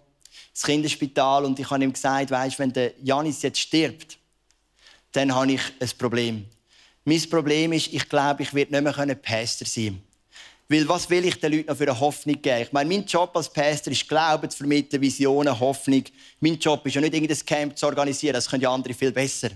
ins 0.49 0.63
Kinderspital, 0.63 1.45
und 1.45 1.59
ich 1.59 1.69
habe 1.69 1.83
ihm 1.83 1.93
gesagt, 1.93 2.31
weißt, 2.31 2.59
wenn 2.59 2.73
der 2.73 2.93
Janis 3.01 3.41
jetzt 3.41 3.59
stirbt, 3.59 4.17
dann 5.11 5.33
habe 5.33 5.53
ich 5.53 5.61
ein 5.79 5.89
Problem. 5.97 6.45
Mein 7.05 7.29
Problem 7.29 7.73
ist, 7.73 7.93
ich 7.93 8.07
glaube, 8.07 8.43
ich 8.43 8.53
werde 8.53 8.81
nicht 8.81 8.97
mehr 8.97 9.15
Pastor 9.15 9.67
sein 9.67 10.01
weil 10.69 10.87
was 10.87 11.09
will 11.09 11.25
ich 11.25 11.39
den 11.39 11.51
Leuten 11.51 11.67
noch 11.67 11.77
für 11.77 11.89
eine 11.89 11.99
Hoffnung 11.99 12.39
geben? 12.39 12.61
Ich 12.61 12.71
meine, 12.71 12.87
mein 12.87 13.03
Job 13.03 13.35
als 13.35 13.51
Pastor 13.51 13.91
ist 13.91 14.07
Glauben 14.07 14.47
zu 14.51 14.59
vermitteln, 14.59 15.01
Visionen, 15.01 15.59
Hoffnung. 15.59 16.03
Mein 16.39 16.59
Job 16.59 16.85
ist 16.85 16.93
ja 16.93 17.01
nicht 17.01 17.15
irgendein 17.15 17.43
Camp 17.43 17.77
zu 17.77 17.87
organisieren, 17.87 18.35
das 18.35 18.47
können 18.47 18.61
ja 18.61 18.71
andere 18.71 18.93
viel 18.93 19.11
besser. 19.11 19.49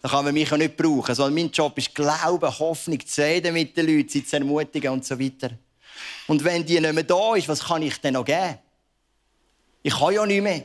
Da 0.00 0.08
kann 0.08 0.24
man 0.24 0.32
mich 0.32 0.48
ja 0.48 0.56
nicht 0.56 0.76
brauchen. 0.76 1.14
Sondern 1.16 1.34
mein 1.34 1.50
Job 1.50 1.76
ist 1.76 1.92
Glauben, 1.92 2.58
Hoffnung, 2.58 3.04
zu 3.04 3.22
reden 3.22 3.54
mit 3.54 3.76
den 3.76 3.86
Leuten, 3.86 4.08
sie 4.08 4.24
zu 4.24 4.36
ermutigen 4.36 4.92
und 4.92 5.04
so 5.04 5.18
weiter. 5.18 5.50
Und 6.28 6.44
wenn 6.44 6.64
die 6.64 6.78
nicht 6.78 6.92
mehr 6.92 7.02
da 7.02 7.34
ist, 7.34 7.48
was 7.48 7.64
kann 7.64 7.82
ich 7.82 8.00
denn 8.00 8.14
noch 8.14 8.24
geben? 8.24 8.58
Ich 9.82 9.98
kann 9.98 10.14
ja 10.14 10.24
nicht 10.24 10.42
mehr. 10.42 10.62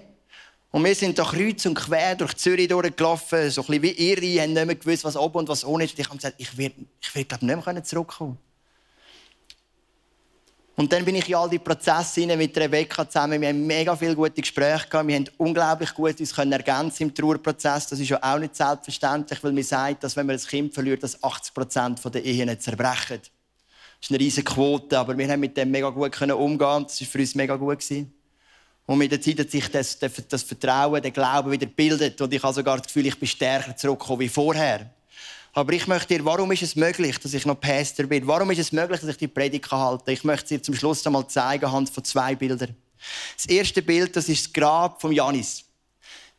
Und 0.72 0.86
wir 0.86 0.96
sind 0.96 1.20
da 1.20 1.26
kreuz 1.26 1.66
und 1.66 1.76
quer 1.76 2.16
durch 2.16 2.36
Zürich 2.38 2.70
durchgelaufen, 2.70 3.50
so 3.50 3.62
ein 3.62 3.68
bisschen 3.68 3.84
wie 3.84 4.12
Irre, 4.12 4.42
haben 4.42 4.54
nicht 4.54 4.66
mehr 4.66 4.76
gewusst, 4.76 5.04
was 5.04 5.18
oben 5.18 5.40
und 5.40 5.50
was 5.50 5.66
unten 5.66 5.82
ist. 5.82 5.92
Und 5.94 6.00
ich 6.00 6.08
habe 6.08 6.18
gesagt, 6.18 6.36
ich 6.38 6.58
werde, 6.58 6.76
ich 7.02 7.14
werde 7.14 7.28
glaube 7.28 7.46
nicht 7.46 7.66
mehr 7.66 7.84
zurückkommen. 7.84 8.38
Und 10.78 10.92
dann 10.94 11.04
bin 11.04 11.16
ich 11.16 11.28
in 11.28 11.36
all 11.36 11.50
die 11.50 11.60
Prozesse 11.60 12.26
mit 12.38 12.58
Rebecca 12.58 13.08
zusammen. 13.08 13.42
Wir 13.42 13.50
haben 13.50 13.68
mega 13.68 13.96
viele 13.96 14.16
gute 14.16 14.42
Gespräche 14.42 14.88
gehabt. 14.88 15.08
Wir 15.08 15.16
haben 15.16 15.30
unglaublich 15.38 15.94
gut 15.94 16.20
uns 16.20 16.34
können 16.34 16.54
ergänzen 16.54 17.04
im 17.04 17.14
Trauerprozess. 17.14 17.88
Das 17.88 18.00
ist 18.00 18.10
ja 18.10 18.18
auch 18.22 18.40
nicht 18.40 18.56
selbstverständlich, 18.56 19.44
weil 19.44 19.52
man 19.52 19.64
sagt, 19.64 20.04
dass 20.04 20.16
wenn 20.16 20.26
man 20.26 20.38
ein 20.38 20.42
Kind 20.42 20.74
verliert, 20.74 21.04
dass 21.04 21.22
80 21.22 21.54
Prozent 21.54 22.00
der 22.04 22.24
Ehen 22.24 22.60
zerbrechen. 22.60 23.20
Das 23.20 24.10
ist 24.10 24.10
eine 24.10 24.20
riesige 24.20 24.46
Quote, 24.52 24.98
aber 24.98 25.16
wir 25.18 25.28
haben 25.28 25.42
mit 25.42 25.56
dem 25.58 25.70
mega 25.70 25.90
gut 25.90 26.20
umgehen. 26.22 26.84
Das 26.84 27.02
war 27.02 27.08
für 27.08 27.20
uns 27.20 27.36
mega 27.36 27.58
gut. 27.58 27.84
Und 28.92 28.98
mit 28.98 29.10
der 29.10 29.22
Zeit 29.22 29.40
hat 29.40 29.50
sich 29.50 29.70
das, 29.70 29.98
das 29.98 30.44
Vertrauen, 30.44 31.02
der 31.02 31.12
Glaube 31.12 31.50
wieder 31.50 31.66
gebildet. 31.66 32.20
Und 32.20 32.34
ich 32.34 32.44
habe 32.44 32.54
sogar 32.54 32.76
das 32.76 32.88
Gefühl, 32.88 33.06
ich 33.06 33.18
bin 33.18 33.26
stärker 33.26 33.74
zurückgekommen 33.74 34.20
wie 34.20 34.28
vorher. 34.28 34.90
Aber 35.54 35.72
ich 35.72 35.88
möchte 35.88 36.18
dir, 36.18 36.26
warum 36.26 36.52
ist 36.52 36.62
es 36.62 36.76
möglich, 36.76 37.18
dass 37.18 37.34
ich 37.34 37.46
noch 37.46 37.58
Pastor 37.58 38.06
bin? 38.08 38.28
Warum 38.28 38.52
ist 38.52 38.60
es 38.60 38.74
möglich, 38.74 39.00
dass 39.00 39.12
ich 39.12 39.16
die 39.16 39.30
Predigt 39.30 39.72
halte? 39.72 40.12
Ich 40.12 40.26
möchte 40.26 40.50
dir 40.50 40.62
zum 40.62 40.76
Schluss 40.76 41.08
einmal 41.08 41.26
zeigen, 41.30 41.64
anhand 41.64 41.90
von 41.90 42.04
zwei 42.04 42.36
Bildern. 42.36 42.76
Das 43.38 43.46
erste 43.46 43.82
Bild, 43.82 44.14
das 44.14 44.28
ist 44.28 44.48
das 44.48 44.52
Grab 44.52 45.00
von 45.00 45.14
Janis. 45.14 45.64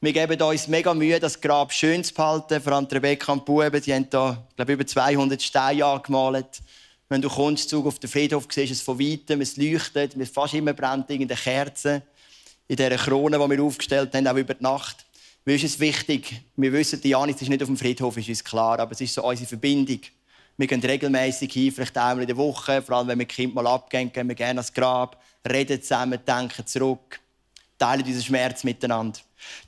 Wir 0.03 0.13
geben 0.13 0.39
uns 0.43 0.69
mega 0.69 0.93
Mühe, 0.93 1.19
das 1.19 1.41
Grab 1.41 1.73
schön 1.73 2.05
zu 2.05 2.13
behalten. 2.13 2.61
Vor 2.61 2.75
allem 2.75 2.85
Rebecca 2.85 3.33
und 3.33 3.47
Buben, 3.47 3.81
die 3.81 3.95
haben 3.95 4.11
da, 4.11 4.47
glaube 4.57 4.75
über 4.75 4.87
200 4.87 5.41
Steine 5.41 5.87
angemalt. 5.87 6.61
Wenn 7.09 7.23
du 7.23 7.31
kommst, 7.31 7.73
auf 7.73 7.99
den 7.99 8.11
Friedhof, 8.11 8.47
siehst 8.51 8.71
du 8.71 8.75
es 8.75 8.83
von 8.83 8.99
weitem, 8.99 9.41
es 9.41 9.57
leuchtet, 9.57 10.15
fast 10.29 10.53
immer 10.53 10.75
brennt 10.75 11.09
irgendeine 11.09 11.41
Kerze. 11.41 12.03
In 12.69 12.77
dieser 12.77 12.97
Krone, 12.97 13.39
die 13.39 13.51
wir 13.51 13.63
aufgestellt 13.63 14.15
haben, 14.15 14.27
auch 14.27 14.37
über 14.37 14.55
die 14.55 14.63
Nacht. 14.63 15.05
Mir 15.45 15.57
ist 15.57 15.65
es 15.65 15.81
wichtig, 15.81 16.41
wir 16.57 16.73
wissen, 16.73 17.01
die 17.01 17.11
Janis 17.11 17.43
ist 17.43 17.49
nicht 17.49 17.63
auf 17.63 17.69
dem 17.69 17.77
Friedhof, 17.77 18.17
ist 18.17 18.29
uns 18.29 18.45
klar, 18.45 18.79
aber 18.79 18.93
es 18.93 19.01
ist 19.01 19.15
so 19.15 19.25
unsere 19.25 19.49
Verbindung. 19.49 20.01
Wir 20.57 20.67
gehen 20.69 20.81
regelmäßig 20.81 21.53
hin, 21.53 21.73
vielleicht 21.73 21.97
einmal 21.99 22.21
in 22.21 22.29
der 22.29 22.37
Woche, 22.37 22.81
vor 22.81 22.97
allem 22.97 23.09
wenn 23.09 23.19
wir 23.19 23.27
Kind 23.27 23.55
mal 23.55 23.67
abgehen, 23.67 24.13
gehen 24.13 24.29
wir 24.29 24.37
gerne 24.37 24.61
ans 24.61 24.73
Grab, 24.73 25.21
reden 25.51 25.83
zusammen, 25.83 26.21
denken 26.25 26.65
zurück, 26.65 27.19
teilen 27.79 28.05
unseren 28.05 28.23
Schmerz 28.23 28.63
miteinander. 28.63 29.19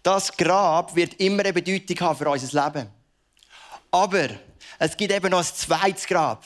Das 0.03 0.37
Grab 0.37 0.95
wird 0.95 1.15
immer 1.15 1.41
eine 1.41 1.53
Bedeutung 1.53 1.99
haben 2.01 2.19
für 2.19 2.29
unser 2.29 2.65
Leben. 2.65 2.89
Aber 3.91 4.29
es 4.79 4.97
gibt 4.97 5.13
eben 5.13 5.31
noch 5.31 5.39
ein 5.39 5.45
zweites 5.45 6.07
Grab. 6.07 6.45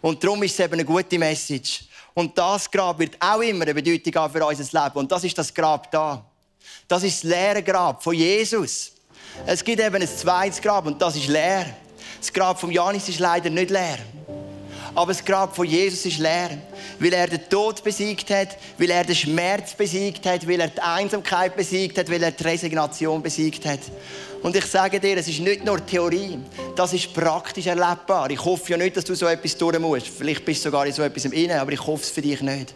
Und 0.00 0.22
darum 0.22 0.42
ist 0.42 0.52
es 0.52 0.60
eben 0.60 0.74
eine 0.74 0.84
gute 0.84 1.18
Message. 1.18 1.84
Und 2.14 2.38
das 2.38 2.70
Grab 2.70 2.98
wird 3.00 3.16
auch 3.20 3.40
immer 3.40 3.64
eine 3.64 3.74
Bedeutung 3.74 4.14
haben 4.14 4.32
für 4.32 4.46
unser 4.46 4.84
Leben. 4.84 4.98
Und 4.98 5.10
das 5.10 5.24
ist 5.24 5.36
das 5.36 5.52
Grab 5.52 5.90
da. 5.90 6.24
Das 6.86 7.02
ist 7.02 7.24
das 7.24 7.30
leere 7.30 7.62
Grab 7.62 8.02
von 8.02 8.14
Jesus. 8.14 8.92
Es 9.46 9.64
gibt 9.64 9.80
eben 9.80 9.96
ein 9.96 10.06
zweites 10.08 10.62
Grab 10.62 10.86
und 10.86 11.02
das 11.02 11.16
ist 11.16 11.26
leer. 11.26 11.66
Das 12.20 12.32
Grab 12.32 12.58
von 12.58 12.70
Janis 12.70 13.08
ist 13.08 13.18
leider 13.18 13.50
nicht 13.50 13.70
leer. 13.70 13.98
Aber 14.94 15.12
das 15.12 15.24
Grab 15.24 15.56
von 15.56 15.66
Jesus 15.66 16.06
ist 16.06 16.18
leer, 16.18 16.50
weil 17.00 17.12
er 17.12 17.26
den 17.26 17.48
Tod 17.48 17.82
besiegt 17.82 18.30
hat, 18.30 18.56
weil 18.78 18.90
er 18.90 19.04
den 19.04 19.16
Schmerz 19.16 19.74
besiegt 19.74 20.24
hat, 20.26 20.46
weil 20.46 20.60
er 20.60 20.68
die 20.68 20.80
Einsamkeit 20.80 21.56
besiegt 21.56 21.98
hat, 21.98 22.10
weil 22.10 22.22
er 22.22 22.30
die 22.30 22.44
Resignation 22.44 23.20
besiegt 23.22 23.66
hat. 23.66 23.80
Und 24.42 24.54
ich 24.54 24.66
sage 24.66 25.00
dir, 25.00 25.16
es 25.16 25.26
ist 25.26 25.40
nicht 25.40 25.64
nur 25.64 25.84
Theorie, 25.84 26.38
das 26.76 26.92
ist 26.92 27.12
praktisch 27.14 27.66
erlebbar. 27.66 28.30
Ich 28.30 28.44
hoffe 28.44 28.72
ja 28.72 28.76
nicht, 28.76 28.96
dass 28.96 29.04
du 29.04 29.14
so 29.14 29.26
etwas 29.26 29.56
tun 29.56 29.80
musst. 29.80 30.08
Vielleicht 30.08 30.44
bist 30.44 30.60
du 30.60 30.68
sogar 30.68 30.86
in 30.86 30.92
so 30.92 31.02
etwas 31.02 31.24
im 31.24 31.32
Innen, 31.32 31.58
aber 31.58 31.72
ich 31.72 31.84
hoffe 31.84 32.02
es 32.02 32.10
für 32.10 32.22
dich 32.22 32.40
nicht. 32.42 32.74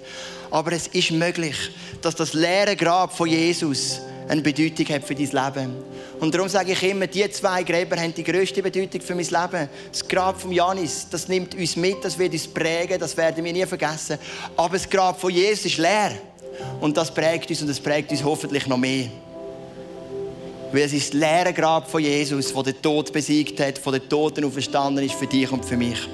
Aber 0.50 0.72
es 0.72 0.86
ist 0.88 1.10
möglich, 1.10 1.56
dass 2.00 2.14
das 2.14 2.32
leere 2.32 2.74
Grab 2.74 3.14
von 3.14 3.28
Jesus 3.28 4.00
eine 4.28 4.42
Bedeutung 4.42 4.86
hat 4.88 5.04
für 5.04 5.14
dein 5.14 5.26
Leben. 5.26 5.74
Und 6.20 6.34
darum 6.34 6.48
sage 6.48 6.72
ich 6.72 6.82
immer, 6.82 7.06
die 7.06 7.28
zwei 7.30 7.62
Gräber 7.62 7.96
haben 7.96 8.14
die 8.14 8.24
größte 8.24 8.62
Bedeutung 8.62 9.00
für 9.00 9.14
mein 9.14 9.24
Leben. 9.24 9.68
Das 9.90 10.06
Grab 10.06 10.40
von 10.40 10.52
Janis, 10.52 11.06
das 11.10 11.28
nimmt 11.28 11.54
uns 11.54 11.76
mit, 11.76 12.04
das 12.04 12.18
wird 12.18 12.32
uns 12.32 12.46
prägen, 12.46 12.98
das 12.98 13.16
werden 13.16 13.44
wir 13.44 13.52
nie 13.52 13.66
vergessen. 13.66 14.18
Aber 14.56 14.74
das 14.74 14.88
Grab 14.88 15.18
von 15.20 15.30
Jesus 15.30 15.66
ist 15.66 15.78
leer. 15.78 16.12
Und 16.80 16.96
das 16.96 17.12
prägt 17.12 17.48
uns 17.50 17.62
und 17.62 17.68
das 17.68 17.80
prägt 17.80 18.10
uns 18.10 18.22
hoffentlich 18.22 18.66
noch 18.66 18.78
mehr. 18.78 19.06
Weil 20.72 20.82
es 20.82 20.92
ist 20.92 21.14
das 21.14 21.20
leere 21.20 21.54
Grab 21.54 21.90
von 21.90 22.02
Jesus, 22.02 22.52
das 22.52 22.64
den 22.64 22.82
Tod 22.82 23.12
besiegt 23.12 23.58
hat, 23.60 23.78
von 23.78 23.94
den 23.94 24.06
Toten 24.08 24.44
auferstanden 24.44 25.04
ist 25.04 25.14
für 25.14 25.26
dich 25.26 25.50
und 25.50 25.64
für 25.64 25.76
mich. 25.76 26.06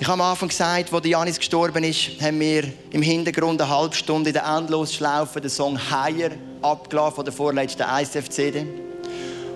Ich 0.00 0.08
habe 0.08 0.22
am 0.22 0.30
Anfang 0.30 0.48
gesagt, 0.48 0.94
als 0.94 1.06
Janis 1.06 1.38
gestorben 1.38 1.84
ist, 1.84 2.12
haben 2.22 2.40
wir 2.40 2.64
im 2.90 3.02
Hintergrund 3.02 3.60
eine 3.60 3.68
halbe 3.68 3.94
Stunde 3.94 4.30
in 4.30 4.32
der 4.34 4.46
Endlosschlaufe 4.46 5.42
den 5.42 5.50
Song 5.50 5.78
Higher 5.78 6.30
abgelassen 6.62 7.16
von 7.16 7.24
der 7.26 7.34
vorletzten 7.34 7.82
ISF-CD. 7.82 8.64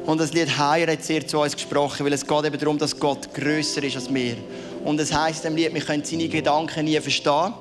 Und 0.05 0.21
das 0.21 0.35
Lied 0.35 0.59
Higher 0.59 0.93
hat 0.93 1.03
sehr 1.03 1.27
zu 1.27 1.41
uns 1.41 1.55
gesprochen, 1.55 2.05
weil 2.05 2.13
es 2.13 2.27
geht 2.27 2.45
eben 2.45 2.59
darum, 2.59 2.77
dass 2.77 3.01
Gott 3.01 3.33
größer 3.33 3.83
ist 3.85 3.97
als 3.97 4.13
wir. 4.13 4.37
Und 4.85 5.01
es 5.01 5.15
heißt 5.15 5.47
im 5.47 5.57
Lied, 5.57 5.73
wir 5.73 5.81
können 5.81 6.05
seine 6.05 6.29
Gedanken 6.29 6.85
nie 6.85 7.01
verstehen. 7.01 7.55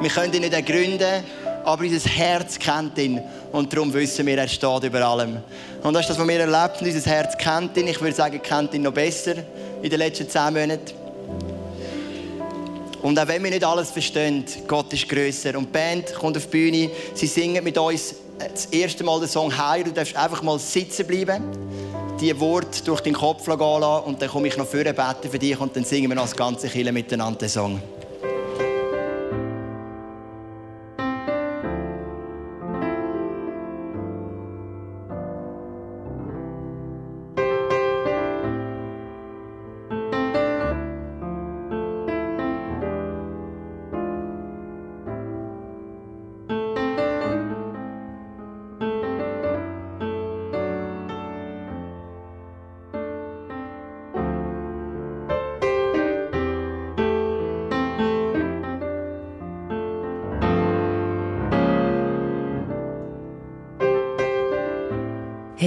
Wir 0.00 0.10
können 0.10 0.32
ihn 0.32 0.42
nicht 0.42 0.54
ergründen, 0.54 1.24
aber 1.64 1.82
unser 1.82 2.10
Herz 2.10 2.60
kennt 2.60 2.96
ihn. 2.96 3.20
Und 3.50 3.72
darum 3.72 3.92
wissen 3.92 4.24
wir, 4.24 4.38
er 4.38 4.46
steht 4.46 4.84
über 4.84 5.04
allem. 5.04 5.38
Und 5.82 5.94
das 5.94 6.02
ist 6.02 6.10
das, 6.10 6.18
was 6.20 6.28
wir 6.28 6.38
erlebt 6.38 6.80
haben. 6.80 6.86
Unser 6.86 7.10
Herz 7.10 7.36
kennt 7.36 7.76
ihn. 7.76 7.88
Ich 7.88 8.00
würde 8.00 8.14
sagen, 8.14 8.40
kennt 8.40 8.72
ihn 8.72 8.82
noch 8.82 8.92
besser 8.92 9.34
in 9.82 9.90
den 9.90 9.98
letzten 9.98 10.28
zehn 10.28 10.54
Monaten. 10.54 10.99
Und 13.02 13.18
auch 13.18 13.28
wenn 13.28 13.42
wir 13.42 13.50
nicht 13.50 13.64
alles 13.64 13.90
verstehen, 13.90 14.44
Gott 14.66 14.92
ist 14.92 15.08
grösser. 15.08 15.56
Und 15.56 15.66
die 15.66 15.72
Band 15.72 16.14
kommt 16.14 16.36
auf 16.36 16.44
die 16.44 16.50
Bühne, 16.50 16.90
sie 17.14 17.26
singen 17.26 17.64
mit 17.64 17.78
uns 17.78 18.14
das 18.38 18.66
erste 18.66 19.04
Mal 19.04 19.20
den 19.20 19.28
Song 19.28 19.56
«Heir». 19.56 19.84
Du 19.84 19.92
darfst 19.92 20.16
einfach 20.16 20.42
mal 20.42 20.58
sitzen 20.58 21.06
bleiben, 21.06 21.44
die 22.20 22.38
Worte 22.38 22.84
durch 22.84 23.00
den 23.00 23.14
Kopf 23.14 23.44
gehen 23.44 23.58
lassen 23.58 24.04
und 24.04 24.20
dann 24.20 24.28
komme 24.28 24.48
ich 24.48 24.56
noch 24.56 24.66
vorne 24.66 24.94
beten 24.94 25.30
für 25.30 25.38
dich 25.38 25.58
und 25.58 25.74
dann 25.76 25.84
singen 25.84 26.10
wir 26.10 26.14
noch 26.14 26.24
das 26.24 26.36
ganze 26.36 26.68
Kille 26.68 26.92
miteinander 26.92 27.38
den 27.38 27.48
Song. 27.48 27.82